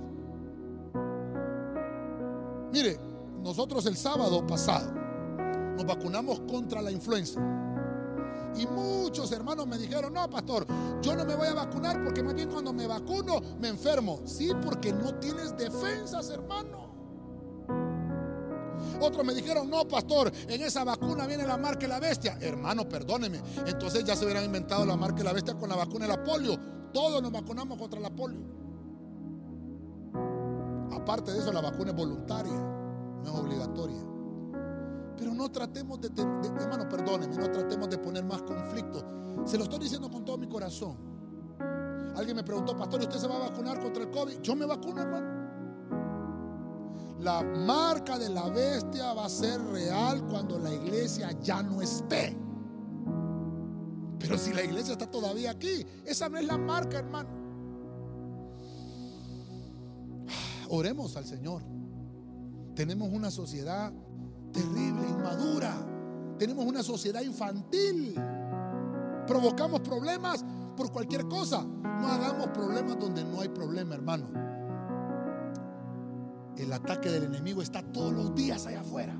Mire, 2.73 2.99
nosotros 3.43 3.87
el 3.87 3.97
sábado 3.97 4.47
pasado 4.47 4.93
nos 5.77 5.85
vacunamos 5.87 6.41
contra 6.41 6.81
la 6.83 6.91
influenza. 6.91 7.41
Y 8.57 8.67
muchos 8.67 9.33
hermanos 9.33 9.67
me 9.67 9.79
dijeron, 9.79 10.13
no, 10.13 10.29
pastor, 10.31 10.67
yo 11.03 11.17
no 11.17 11.25
me 11.25 11.35
voy 11.35 11.49
a 11.49 11.55
vacunar 11.55 12.03
porque 12.03 12.23
más 12.23 12.35
bien 12.35 12.51
cuando 12.51 12.73
me 12.73 12.87
vacuno 12.87 13.41
me 13.59 13.69
enfermo. 13.69 14.21
Sí, 14.25 14.51
porque 14.65 14.93
no 14.93 15.15
tienes 15.17 15.57
defensas, 15.57 16.31
hermano. 16.31 16.85
Otros 19.01 19.25
me 19.25 19.35
dijeron, 19.35 19.69
no, 19.69 19.87
pastor, 19.87 20.33
en 20.49 20.63
esa 20.63 20.85
vacuna 20.85 21.27
viene 21.27 21.47
la 21.47 21.57
marca 21.57 21.81
de 21.81 21.89
la 21.89 22.01
bestia. 22.01 22.39
Hermano, 22.41 22.89
perdóneme. 22.89 23.41
Entonces 23.67 24.05
ya 24.05 24.15
se 24.15 24.25
hubieran 24.25 24.45
inventado 24.45 24.87
la 24.87 24.97
marca 24.97 25.19
de 25.19 25.25
la 25.25 25.33
bestia 25.33 25.55
con 25.55 25.69
la 25.69 25.77
vacuna 25.77 26.07
de 26.07 26.17
la 26.17 26.23
polio. 26.23 26.59
Todos 26.93 27.21
nos 27.21 27.33
vacunamos 27.33 27.77
contra 27.77 28.01
la 28.01 28.11
polio. 28.11 28.41
Aparte 30.93 31.33
de 31.33 31.41
eso, 31.41 31.53
la 31.53 31.61
vacuna 31.61 31.91
es 31.91 31.97
voluntaria, 31.97 32.53
no 32.53 33.25
es 33.25 33.41
obligatoria. 33.41 34.14
Pero 35.17 35.35
no 35.35 35.51
tratemos 35.51 36.01
de, 36.01 36.09
hermano, 36.09 36.89
perdóneme, 36.89 37.37
no 37.37 37.51
tratemos 37.51 37.89
de 37.89 37.99
poner 37.99 38.25
más 38.25 38.43
conflicto. 38.43 39.45
Se 39.45 39.57
lo 39.57 39.65
estoy 39.65 39.81
diciendo 39.81 40.11
con 40.11 40.25
todo 40.25 40.39
mi 40.39 40.49
corazón. 40.49 40.97
Alguien 42.17 42.37
me 42.37 42.45
preguntó, 42.45 42.77
pastor, 42.77 43.01
¿usted 43.01 43.19
se 43.19 43.29
va 43.29 43.37
a 43.37 43.51
vacunar 43.51 43.81
contra 43.81 44.03
el 44.03 44.11
COVID? 44.11 44.41
Yo 44.41 44.55
me 44.55 44.67
vacuno, 44.67 45.03
hermano. 45.03 45.45
La 47.21 47.43
marca 47.43 48.19
de 48.19 48.29
la 48.29 48.49
bestia 48.49 49.15
va 49.15 49.27
a 49.27 49.29
ser 49.29 49.61
real 49.61 50.27
cuando 50.27 50.59
la 50.59 50.73
iglesia 50.73 51.33
ya 51.41 51.63
no 51.63 51.81
esté. 51.81 52.37
Pero 54.19 54.39
si 54.39 54.53
la 54.53 54.63
iglesia 54.63 54.93
está 54.93 55.11
todavía 55.11 55.51
aquí, 55.51 55.87
esa 56.05 56.29
no 56.29 56.39
es 56.39 56.47
la 56.47 56.57
marca, 56.59 56.99
hermano. 56.99 57.29
Oremos 60.69 61.17
al 61.17 61.25
Señor. 61.25 61.63
Tenemos 62.75 63.09
una 63.13 63.31
sociedad 63.31 63.93
terrible, 64.55 65.07
inmadura. 65.11 65.75
Tenemos 66.39 66.65
una 66.65 66.83
sociedad 66.83 67.21
infantil. 67.21 68.15
Provocamos 69.27 69.81
problemas 69.81 70.45
por 70.77 70.91
cualquier 70.91 71.27
cosa. 71.27 71.63
No 71.65 72.09
hagamos 72.09 72.49
problemas 72.49 72.99
donde 72.99 73.25
no 73.25 73.41
hay 73.41 73.49
problema, 73.49 73.95
hermano. 73.95 74.27
El 76.57 76.73
ataque 76.73 77.11
del 77.11 77.25
enemigo 77.25 77.61
está 77.61 77.83
todos 77.83 78.13
los 78.13 78.35
días 78.35 78.65
allá 78.67 78.81
afuera. 78.81 79.15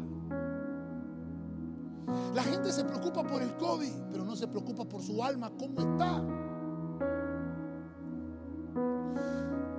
La 2.35 2.43
gente 2.43 2.73
se 2.73 2.85
preocupa 2.85 3.25
por 3.25 3.43
el 3.43 3.57
COVID, 3.57 3.93
pero 4.11 4.25
no 4.25 4.37
se 4.37 4.47
preocupa 4.47 4.85
por 4.85 5.03
su 5.03 5.23
alma, 5.23 5.51
cómo 5.59 5.81
está. 5.81 6.23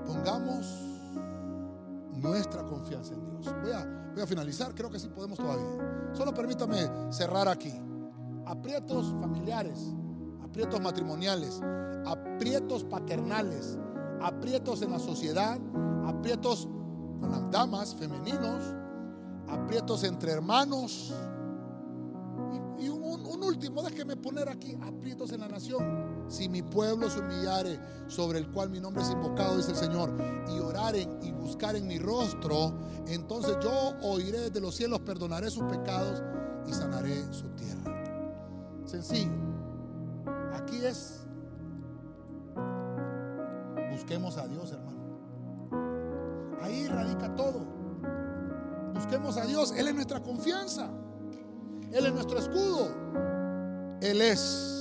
Pongamos 0.06 0.66
nuestra 2.14 2.64
confianza 2.64 3.14
en 3.14 3.26
Dios. 3.26 3.35
Voy 3.62 3.72
a, 4.22 4.28
finalizar, 4.28 4.74
creo 4.74 4.90
que 4.90 5.00
sí 5.00 5.08
podemos 5.10 5.38
todavía. 5.38 6.12
Solo 6.14 6.34
permítame 6.34 6.90
cerrar 7.12 7.48
aquí. 7.48 7.74
Aprietos 8.46 9.14
familiares, 9.20 9.94
aprietos 10.44 10.80
matrimoniales, 10.82 11.60
aprietos 12.06 12.84
paternales, 12.84 13.78
aprietos 14.22 14.82
en 14.82 14.92
la 14.92 15.00
sociedad, 15.00 15.60
aprietos 16.06 16.68
con 17.20 17.32
las 17.32 17.52
damas 17.52 17.96
femeninos, 17.96 18.64
aprietos 19.50 20.04
entre 20.04 20.32
hermanos. 20.32 21.14
Y, 22.80 22.90
un, 22.90 23.26
un 23.26 23.44
último, 23.44 23.82
déjeme 23.84 24.16
poner 24.16 24.50
aquí, 24.50 24.78
aprietos 24.82 25.32
en 25.32 25.42
la 25.42 25.48
nación. 25.48 26.15
Si 26.28 26.50
mi 26.50 26.62
pueblo 26.62 27.10
se 27.10 27.20
humillare, 27.20 27.80
sobre 28.08 28.40
el 28.40 28.52
cual 28.52 28.70
mi 28.70 28.80
nombre 28.80 29.04
es 29.04 29.12
invocado, 29.12 29.58
dice 29.58 29.72
el 29.72 29.78
Señor, 29.78 30.12
y 30.56 30.60
oraren 30.60 31.20
y 31.22 31.32
buscaren 31.32 31.88
mi 31.88 32.00
rostro, 32.00 32.74
entonces 33.08 33.58
yo 33.62 33.94
oiré 34.02 34.40
desde 34.42 34.60
los 34.60 34.76
cielos, 34.76 35.00
perdonaré 35.02 35.50
sus 35.50 35.64
pecados 35.64 36.24
y 36.68 36.74
sanaré 36.74 37.32
su 37.32 37.48
tierra. 37.50 38.04
Sencillo. 38.86 39.32
Aquí 40.54 40.84
es. 40.84 41.22
Busquemos 43.92 44.38
a 44.38 44.48
Dios, 44.48 44.72
hermano. 44.72 44.96
Ahí 46.62 46.88
radica 46.88 47.34
todo. 47.36 47.66
Busquemos 48.94 49.38
a 49.38 49.46
Dios. 49.46 49.74
Él 49.76 49.88
es 49.88 49.96
nuestra 49.96 50.22
confianza. 50.22 50.90
Él 51.92 52.06
es 52.06 52.14
nuestro 52.14 52.40
escudo. 52.40 52.90
Él 54.02 54.22
es 54.22 54.75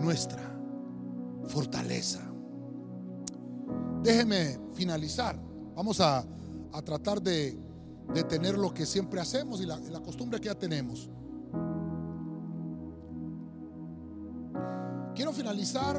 nuestra 0.00 0.42
fortaleza. 1.46 2.20
Déjeme 4.02 4.58
finalizar. 4.74 5.38
Vamos 5.74 6.00
a, 6.00 6.24
tratar 6.84 7.20
de, 7.22 7.58
de, 8.14 8.24
tener 8.24 8.56
lo 8.56 8.72
que 8.72 8.86
siempre 8.86 9.20
hacemos 9.20 9.60
y 9.60 9.66
la, 9.66 9.78
la 9.78 10.00
costumbre 10.00 10.40
que 10.40 10.46
ya 10.46 10.58
tenemos. 10.58 11.10
Quiero 15.14 15.32
finalizar 15.32 15.96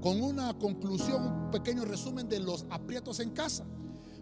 con 0.00 0.22
una 0.22 0.56
conclusión, 0.58 1.26
un 1.26 1.50
pequeño 1.50 1.84
resumen 1.84 2.28
de 2.28 2.38
los 2.40 2.66
aprietos 2.70 3.20
en 3.20 3.30
casa. 3.30 3.64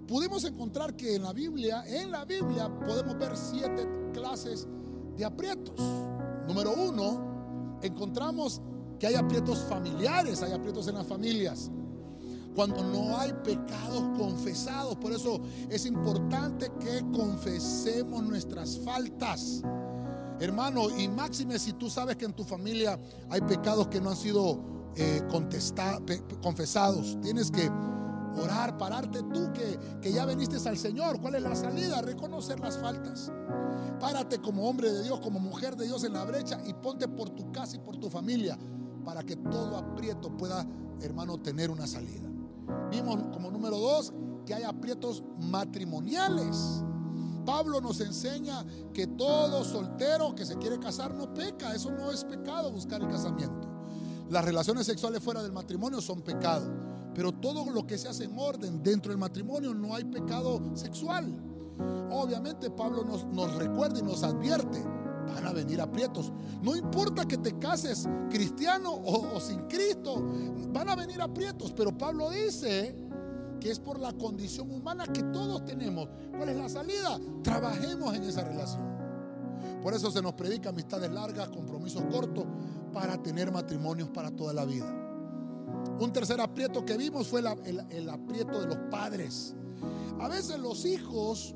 Pudimos 0.06 0.44
encontrar 0.44 0.96
que 0.96 1.16
en 1.16 1.22
la 1.22 1.32
Biblia, 1.32 1.84
en 1.86 2.10
la 2.10 2.24
Biblia 2.24 2.68
podemos 2.84 3.18
ver 3.18 3.36
siete 3.36 3.88
clases 4.12 4.66
de 5.16 5.24
aprietos. 5.24 5.78
Número 6.46 6.74
uno, 6.74 7.31
encontramos 7.82 8.60
que 8.98 9.06
hay 9.06 9.14
aprietos 9.14 9.64
familiares, 9.68 10.42
hay 10.42 10.52
aprietos 10.52 10.88
en 10.88 10.94
las 10.94 11.06
familias. 11.06 11.70
Cuando 12.54 12.84
no 12.84 13.16
hay 13.18 13.32
pecados 13.44 14.02
confesados, 14.18 14.96
por 14.96 15.12
eso 15.12 15.40
es 15.70 15.86
importante 15.86 16.70
que 16.78 17.02
confesemos 17.12 18.22
nuestras 18.22 18.78
faltas. 18.78 19.62
Hermano, 20.38 20.88
y 20.98 21.08
máxime 21.08 21.58
si 21.58 21.72
tú 21.72 21.88
sabes 21.88 22.16
que 22.16 22.26
en 22.26 22.32
tu 22.32 22.44
familia 22.44 22.98
hay 23.30 23.40
pecados 23.40 23.88
que 23.88 24.00
no 24.00 24.10
han 24.10 24.16
sido 24.16 24.60
eh, 24.96 25.22
confesados, 26.42 27.18
tienes 27.22 27.50
que 27.50 27.70
orar, 28.36 28.76
pararte 28.78 29.22
tú 29.22 29.52
que, 29.52 29.78
que 30.00 30.12
ya 30.12 30.24
viniste 30.26 30.56
al 30.68 30.78
Señor. 30.78 31.20
¿Cuál 31.20 31.36
es 31.36 31.42
la 31.42 31.54
salida? 31.54 32.02
Reconocer 32.02 32.60
las 32.60 32.78
faltas. 32.78 33.30
Párate 34.00 34.40
como 34.40 34.68
hombre 34.68 34.92
de 34.92 35.02
Dios, 35.02 35.20
como 35.20 35.38
mujer 35.38 35.76
de 35.76 35.86
Dios 35.86 36.04
en 36.04 36.14
la 36.14 36.24
brecha 36.24 36.60
y 36.66 36.74
ponte 36.74 37.08
por 37.08 37.30
tu 37.30 37.50
casa 37.52 37.76
y 37.76 37.78
por 37.78 37.96
tu 37.96 38.10
familia 38.10 38.58
para 39.04 39.22
que 39.22 39.36
todo 39.36 39.76
aprieto 39.76 40.36
pueda, 40.36 40.66
hermano, 41.00 41.38
tener 41.38 41.70
una 41.70 41.86
salida. 41.86 42.28
Vimos 42.90 43.16
como 43.32 43.50
número 43.50 43.78
dos 43.78 44.12
que 44.46 44.54
hay 44.54 44.62
aprietos 44.62 45.22
matrimoniales. 45.38 46.82
Pablo 47.44 47.80
nos 47.80 48.00
enseña 48.00 48.64
que 48.92 49.06
todo 49.06 49.64
soltero 49.64 50.34
que 50.34 50.46
se 50.46 50.56
quiere 50.56 50.78
casar 50.78 51.14
no 51.14 51.32
peca. 51.34 51.74
Eso 51.74 51.90
no 51.90 52.10
es 52.10 52.24
pecado 52.24 52.70
buscar 52.70 53.02
el 53.02 53.08
casamiento. 53.08 53.68
Las 54.30 54.44
relaciones 54.44 54.86
sexuales 54.86 55.22
fuera 55.22 55.42
del 55.42 55.52
matrimonio 55.52 56.00
son 56.00 56.22
pecado. 56.22 56.91
Pero 57.14 57.32
todo 57.32 57.70
lo 57.70 57.86
que 57.86 57.98
se 57.98 58.08
hace 58.08 58.24
en 58.24 58.38
orden 58.38 58.82
dentro 58.82 59.10
del 59.10 59.18
matrimonio 59.18 59.74
no 59.74 59.94
hay 59.94 60.04
pecado 60.04 60.60
sexual. 60.74 61.32
Obviamente 62.10 62.70
Pablo 62.70 63.04
nos, 63.04 63.24
nos 63.26 63.54
recuerda 63.56 63.98
y 63.98 64.02
nos 64.02 64.22
advierte. 64.22 64.82
Van 65.26 65.46
a 65.46 65.52
venir 65.52 65.80
aprietos. 65.80 66.32
No 66.62 66.76
importa 66.76 67.26
que 67.26 67.38
te 67.38 67.58
cases 67.58 68.08
cristiano 68.30 68.90
o, 68.92 69.36
o 69.36 69.40
sin 69.40 69.60
Cristo, 69.62 70.22
van 70.72 70.88
a 70.88 70.96
venir 70.96 71.20
aprietos. 71.20 71.72
Pero 71.72 71.96
Pablo 71.96 72.30
dice 72.30 72.94
que 73.60 73.70
es 73.70 73.78
por 73.78 73.98
la 74.00 74.12
condición 74.12 74.70
humana 74.70 75.06
que 75.06 75.22
todos 75.22 75.64
tenemos. 75.64 76.08
¿Cuál 76.36 76.48
es 76.48 76.56
la 76.56 76.68
salida? 76.68 77.20
Trabajemos 77.42 78.14
en 78.14 78.24
esa 78.24 78.42
relación. 78.42 78.92
Por 79.82 79.94
eso 79.94 80.10
se 80.10 80.22
nos 80.22 80.34
predica 80.34 80.70
amistades 80.70 81.10
largas, 81.10 81.48
compromisos 81.48 82.02
cortos, 82.10 82.44
para 82.92 83.22
tener 83.22 83.50
matrimonios 83.50 84.08
para 84.10 84.30
toda 84.30 84.52
la 84.52 84.64
vida. 84.64 85.01
Un 86.00 86.12
tercer 86.12 86.40
aprieto 86.40 86.84
que 86.84 86.96
vimos 86.96 87.28
fue 87.28 87.40
el, 87.40 88.08
aprieto 88.08 88.60
de 88.60 88.66
los 88.66 88.78
padres. 88.90 89.54
A 90.20 90.28
veces 90.28 90.58
los 90.58 90.84
hijos 90.84 91.54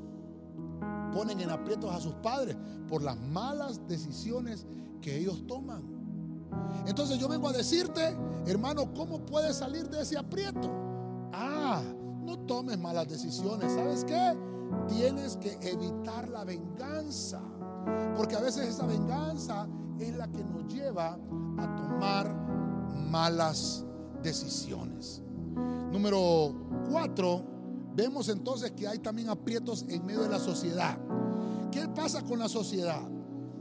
ponen 1.12 1.40
en 1.40 1.50
aprietos 1.50 1.92
a 1.92 2.00
sus 2.00 2.14
padres 2.14 2.56
por 2.88 3.02
las 3.02 3.18
malas 3.18 3.86
decisiones 3.88 4.66
que 5.00 5.16
ellos 5.18 5.46
toman. 5.46 5.82
Entonces 6.86 7.18
yo 7.18 7.28
vengo 7.28 7.48
a 7.48 7.52
decirte, 7.52 8.16
hermano, 8.46 8.92
¿cómo 8.94 9.24
puedes 9.24 9.56
salir 9.56 9.88
de 9.88 10.02
ese 10.02 10.16
aprieto? 10.16 10.70
Ah, 11.32 11.82
no 12.24 12.38
tomes 12.40 12.78
malas 12.78 13.08
decisiones. 13.08 13.72
¿Sabes 13.72 14.04
qué? 14.04 14.36
Tienes 14.88 15.36
que 15.36 15.58
evitar 15.62 16.28
la 16.28 16.44
venganza. 16.44 17.40
Porque 18.16 18.36
a 18.36 18.40
veces 18.40 18.68
esa 18.68 18.86
venganza 18.86 19.66
es 19.98 20.14
la 20.16 20.28
que 20.28 20.44
nos 20.44 20.72
lleva 20.72 21.18
a 21.58 21.76
tomar 21.76 22.34
malas 23.10 23.85
decisiones. 24.26 25.22
Número 25.92 26.52
cuatro, 26.90 27.42
vemos 27.94 28.28
entonces 28.28 28.72
que 28.72 28.86
hay 28.86 28.98
también 28.98 29.28
aprietos 29.28 29.84
en 29.88 30.04
medio 30.04 30.22
de 30.22 30.28
la 30.28 30.38
sociedad. 30.38 30.98
¿Qué 31.70 31.88
pasa 31.88 32.22
con 32.22 32.38
la 32.38 32.48
sociedad? 32.48 33.02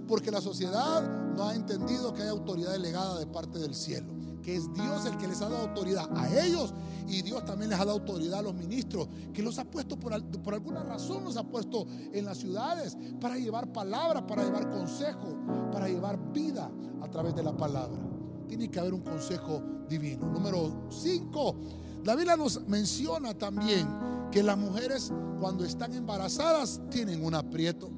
Porque 0.07 0.31
la 0.31 0.41
sociedad 0.41 1.33
no 1.35 1.47
ha 1.47 1.55
entendido 1.55 2.13
que 2.13 2.23
hay 2.23 2.29
autoridad 2.29 2.71
delegada 2.71 3.19
de 3.19 3.27
parte 3.27 3.59
del 3.59 3.73
cielo 3.73 4.15
que 4.45 4.55
es 4.55 4.71
Dios 4.73 5.05
el 5.07 5.17
que 5.17 5.27
les 5.27 5.41
ha 5.41 5.49
dado 5.49 5.69
autoridad 5.69 6.07
a 6.15 6.29
ellos 6.45 6.71
y 7.07 7.23
Dios 7.23 7.43
también 7.45 7.71
les 7.71 7.79
ha 7.79 7.85
dado 7.85 7.97
autoridad 7.97 8.39
a 8.39 8.41
los 8.43 8.53
ministros, 8.53 9.07
que 9.33 9.41
los 9.41 9.57
ha 9.57 9.65
puesto 9.65 9.99
por, 9.99 10.23
por 10.43 10.53
alguna 10.53 10.83
razón, 10.83 11.23
los 11.23 11.35
ha 11.35 11.43
puesto 11.43 11.87
en 12.13 12.25
las 12.25 12.37
ciudades 12.37 12.95
para 13.19 13.37
llevar 13.37 13.73
palabra, 13.73 14.25
para 14.25 14.43
llevar 14.43 14.69
consejo, 14.69 15.35
para 15.71 15.87
llevar 15.87 16.31
vida 16.31 16.69
a 17.01 17.09
través 17.09 17.33
de 17.35 17.41
la 17.41 17.57
palabra. 17.57 18.14
Tiene 18.47 18.69
que 18.69 18.79
haber 18.79 18.93
un 18.93 19.01
consejo 19.01 19.61
divino. 19.89 20.27
Número 20.27 20.87
5. 20.89 21.55
La 22.03 22.15
Biblia 22.15 22.35
nos 22.35 22.67
menciona 22.67 23.33
también 23.33 23.87
que 24.31 24.43
las 24.43 24.57
mujeres 24.57 25.11
cuando 25.39 25.65
están 25.65 25.93
embarazadas 25.93 26.81
tienen 26.89 27.23
un 27.23 27.33
aprieto, 27.33 27.89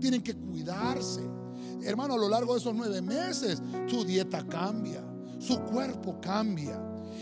tienen 0.00 0.22
que 0.22 0.34
cuidarse. 0.34 1.22
Hermano, 1.82 2.14
a 2.14 2.18
lo 2.18 2.28
largo 2.28 2.54
de 2.54 2.60
esos 2.60 2.74
nueve 2.74 3.02
meses, 3.02 3.60
su 3.86 4.04
dieta 4.04 4.46
cambia 4.46 5.02
su 5.44 5.60
cuerpo 5.60 6.20
cambia. 6.20 6.80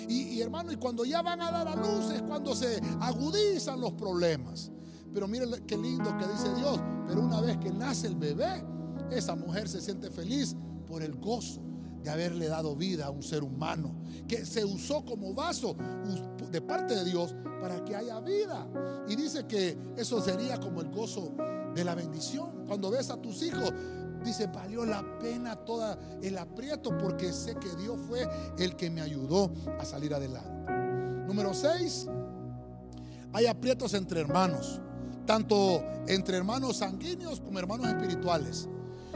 Y, 0.08 0.40
hermano, 0.40 0.72
y 0.72 0.76
cuando 0.76 1.04
ya 1.04 1.22
van 1.22 1.40
a 1.40 1.50
dar 1.50 1.68
a 1.68 1.76
luz 1.76 2.10
es 2.12 2.22
cuando 2.22 2.54
se 2.54 2.80
agudizan 3.00 3.80
los 3.80 3.92
problemas. 3.92 4.70
Pero 5.12 5.28
mire 5.28 5.46
qué 5.66 5.76
lindo 5.76 6.16
que 6.18 6.26
dice 6.26 6.54
Dios. 6.56 6.80
Pero 7.06 7.20
una 7.22 7.40
vez 7.40 7.58
que 7.58 7.70
nace 7.70 8.06
el 8.06 8.16
bebé, 8.16 8.64
esa 9.10 9.34
mujer 9.34 9.68
se 9.68 9.80
siente 9.80 10.10
feliz 10.10 10.56
por 10.86 11.02
el 11.02 11.16
gozo 11.16 11.60
de 12.02 12.10
haberle 12.10 12.48
dado 12.48 12.74
vida 12.74 13.06
a 13.06 13.10
un 13.10 13.22
ser 13.22 13.42
humano 13.42 13.94
que 14.26 14.44
se 14.44 14.64
usó 14.64 15.04
como 15.04 15.34
vaso 15.34 15.76
de 16.50 16.60
parte 16.60 16.94
de 16.94 17.04
Dios 17.04 17.34
para 17.60 17.84
que 17.84 17.94
haya 17.94 18.20
vida. 18.20 18.66
Y 19.08 19.16
dice 19.16 19.46
que 19.46 19.76
eso 19.96 20.20
sería 20.20 20.58
como 20.58 20.80
el 20.80 20.90
gozo 20.90 21.34
de 21.74 21.84
la 21.84 21.94
bendición. 21.94 22.64
Cuando 22.66 22.90
ves 22.90 23.10
a 23.10 23.16
tus 23.16 23.42
hijos 23.42 23.72
Dice, 24.24 24.46
valió 24.46 24.84
la 24.84 25.02
pena 25.18 25.56
todo 25.56 25.98
el 26.22 26.38
aprieto 26.38 26.96
porque 26.96 27.32
sé 27.32 27.56
que 27.56 27.74
Dios 27.74 27.98
fue 28.06 28.28
el 28.58 28.76
que 28.76 28.88
me 28.88 29.00
ayudó 29.00 29.52
a 29.80 29.84
salir 29.84 30.14
adelante. 30.14 30.72
Número 31.26 31.52
6, 31.52 32.06
hay 33.32 33.46
aprietos 33.46 33.94
entre 33.94 34.20
hermanos, 34.20 34.80
tanto 35.26 35.82
entre 36.06 36.36
hermanos 36.36 36.76
sanguíneos 36.76 37.40
como 37.40 37.58
hermanos 37.58 37.88
espirituales. 37.88 38.68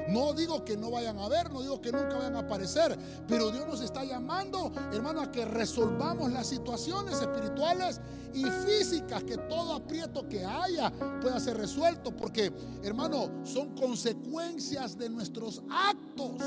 No 0.09 0.33
digo 0.33 0.65
que 0.65 0.77
no 0.77 0.91
vayan 0.91 1.19
a 1.19 1.29
ver, 1.29 1.51
no 1.51 1.63
digo 1.63 1.81
que 1.81 1.91
nunca 1.91 2.17
vayan 2.17 2.37
a 2.37 2.41
aparecer, 2.41 2.97
pero 3.27 3.51
Dios 3.51 3.67
nos 3.67 3.81
está 3.81 4.05
llamando, 4.05 4.73
hermano, 4.93 5.21
a 5.21 5.33
que 5.33 5.45
resolvamos 5.45 6.31
las 6.33 6.47
situaciones 6.47 7.21
espirituales 7.21 8.01
y 8.33 8.45
físicas, 8.45 9.25
que 9.25 9.37
todo 9.37 9.75
aprieto 9.75 10.29
que 10.29 10.45
haya 10.45 10.93
pueda 11.21 11.41
ser 11.41 11.57
resuelto, 11.57 12.15
porque, 12.17 12.53
hermano, 12.83 13.45
son 13.45 13.75
consecuencias 13.75 14.97
de 14.97 15.09
nuestros 15.09 15.63
actos, 15.71 16.43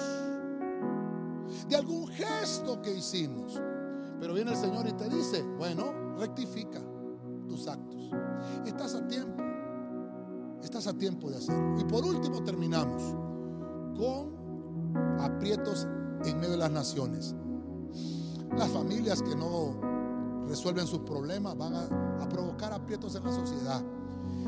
de 1.68 1.76
algún 1.76 2.08
gesto 2.08 2.82
que 2.82 2.94
hicimos. 2.94 3.60
Pero 4.20 4.34
viene 4.34 4.52
el 4.52 4.58
Señor 4.58 4.88
y 4.88 4.94
te 4.94 5.10
dice, 5.10 5.42
bueno, 5.58 6.18
rectifica 6.18 6.80
tus 7.48 7.68
actos. 7.68 8.12
Estás 8.66 8.96
a 8.96 9.08
tiempo. 9.08 9.44
Estás 10.62 10.88
a 10.88 10.94
tiempo 10.94 11.30
de 11.30 11.38
hacerlo. 11.38 11.80
Y 11.80 11.86
por 11.86 12.04
último 12.04 12.44
terminamos 12.44 13.29
con 14.00 15.20
aprietos 15.20 15.88
en 16.26 16.38
medio 16.38 16.52
de 16.52 16.58
las 16.58 16.72
naciones. 16.72 17.36
Las 18.58 18.70
familias 18.70 19.22
que 19.22 19.36
no 19.36 19.90
resuelven 20.48 20.88
sus 20.88 21.00
problemas 21.00 21.58
van 21.58 21.76
a, 21.76 22.30
provocar 22.30 22.74
aprietos 22.74 23.16
en 23.16 23.24
la 23.24 23.32
sociedad. 23.32 23.84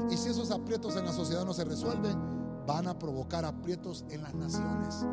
Y 0.10 0.16
si 0.16 0.30
esos 0.30 0.52
aprietos 0.52 0.96
en 0.96 1.06
la 1.06 1.12
sociedad 1.12 1.44
no 1.46 1.54
se 1.54 1.64
resuelven, 1.64 2.16
van 2.66 2.88
a 2.88 2.98
provocar 2.98 3.44
aprietos 3.44 4.06
en 4.10 4.22
las 4.22 4.34
naciones. 4.36 5.06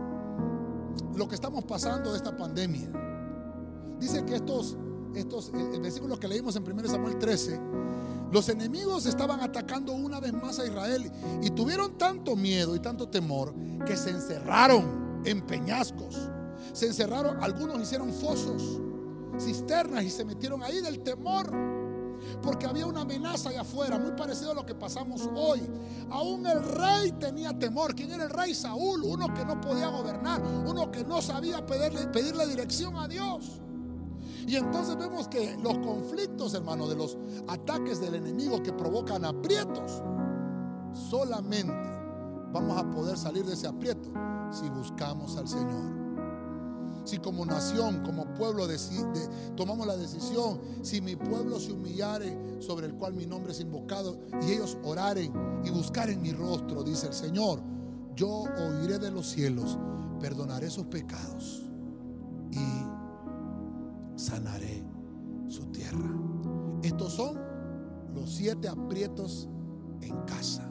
Lo 1.17 1.27
que 1.27 1.35
estamos 1.35 1.65
pasando 1.65 2.11
de 2.13 2.19
esta 2.19 2.37
pandemia. 2.37 2.91
Dice 3.99 4.25
que 4.25 4.37
estos, 4.37 4.77
estos 5.15 5.51
el, 5.55 5.81
versículo 5.81 6.19
que 6.19 6.29
leímos 6.29 6.55
en 6.57 6.71
1 6.71 6.89
Samuel 6.89 7.19
13 7.19 7.61
los 8.31 8.49
enemigos 8.49 9.07
estaban 9.07 9.41
atacando 9.41 9.93
una 9.93 10.21
vez 10.21 10.33
más 10.33 10.59
a 10.59 10.67
Israel 10.67 11.11
y 11.43 11.51
tuvieron 11.51 11.97
tanto 11.97 12.37
miedo 12.37 12.77
y 12.77 12.81
tanto 12.81 13.09
temor 13.09 13.55
que 13.87 13.97
se 13.97 14.11
encerraron 14.11 15.23
en 15.25 15.47
peñascos. 15.47 16.29
Se 16.73 16.87
encerraron, 16.87 17.43
algunos 17.43 17.81
hicieron 17.81 18.13
fosos, 18.13 18.81
cisternas 19.39 20.05
y 20.05 20.11
se 20.11 20.25
metieron 20.25 20.63
ahí 20.63 20.81
del 20.81 21.01
temor. 21.01 21.51
Porque 22.43 22.67
había 22.67 22.87
una 22.87 23.03
amenaza 23.03 23.49
allá 23.49 23.63
afuera, 23.63 23.99
muy 23.99 24.11
parecido 24.13 24.51
a 24.51 24.55
lo 24.55 24.67
que 24.67 24.75
pasamos 24.75 25.29
hoy. 25.35 25.61
Aún 26.11 26.47
el 26.47 26.63
rey 26.63 27.13
tenía 27.13 27.57
temor. 27.57 27.95
¿Quién 27.95 28.11
era 28.11 28.25
el 28.25 28.31
rey? 28.31 28.55
Saúl, 28.55 29.03
uno 29.05 29.33
que 29.33 29.45
no 29.45 29.61
podía 29.61 29.87
gobernar, 29.89 30.43
uno 30.43 30.91
que 30.91 31.05
no 31.05 31.23
sabía 31.23 31.65
pedirle, 31.65 32.09
pedirle 32.09 32.47
dirección 32.47 32.97
a 32.97 33.07
Dios. 33.09 33.61
Y 34.49 34.57
entonces 34.57 34.97
vemos 34.97 35.29
que 35.29 35.59
los 35.59 35.77
conflictos, 35.81 36.55
hermano, 36.55 36.89
de 36.89 36.97
los 36.97 37.19
ataques 37.49 38.01
del 38.01 38.15
enemigo 38.15 38.63
que 38.63 38.73
provocan 38.73 39.27
aprietos, 39.27 40.03
solamente 40.95 41.75
vamos 42.51 42.79
a 42.79 42.91
poder 42.91 43.19
salir 43.19 43.45
de 43.45 43.53
ese 43.53 43.67
aprieto 43.67 44.11
si 44.51 44.67
buscamos 44.71 45.37
al 45.37 45.47
Señor. 45.47 45.99
Si 47.05 47.19
como 47.19 47.45
nación, 47.45 48.03
como 48.03 48.25
pueblo 48.33 48.67
tomamos 49.55 49.87
la 49.87 49.99
decisión, 49.99 50.61
si 50.81 51.03
mi 51.03 51.15
pueblo 51.15 51.61
se 51.61 51.73
humillare 51.73 52.63
sobre 52.63 52.87
el 52.87 52.95
cual 52.95 53.13
mi 53.13 53.27
nombre 53.27 53.53
es 53.53 53.61
invocado 53.61 54.19
y 54.41 54.53
ellos 54.53 54.79
oraren 54.83 55.31
y 55.63 55.69
buscaren 55.69 56.23
mi 56.23 56.33
rostro, 56.33 56.83
dice 56.83 57.09
el 57.09 57.15
Señor, 57.15 57.61
yo 58.17 58.45
oiré 58.57 58.99
de 58.99 59.11
los 59.11 59.29
cielos, 59.29 59.79
perdonaré 60.21 60.71
sus 60.71 60.87
pecados 60.87 61.65
y 62.51 62.98
sanaré 64.19 64.85
su 65.47 65.65
tierra. 65.67 66.15
Estos 66.83 67.13
son 67.15 67.39
los 68.15 68.31
siete 68.31 68.69
aprietos 68.69 69.49
en 70.03 70.17
casa. 70.27 70.68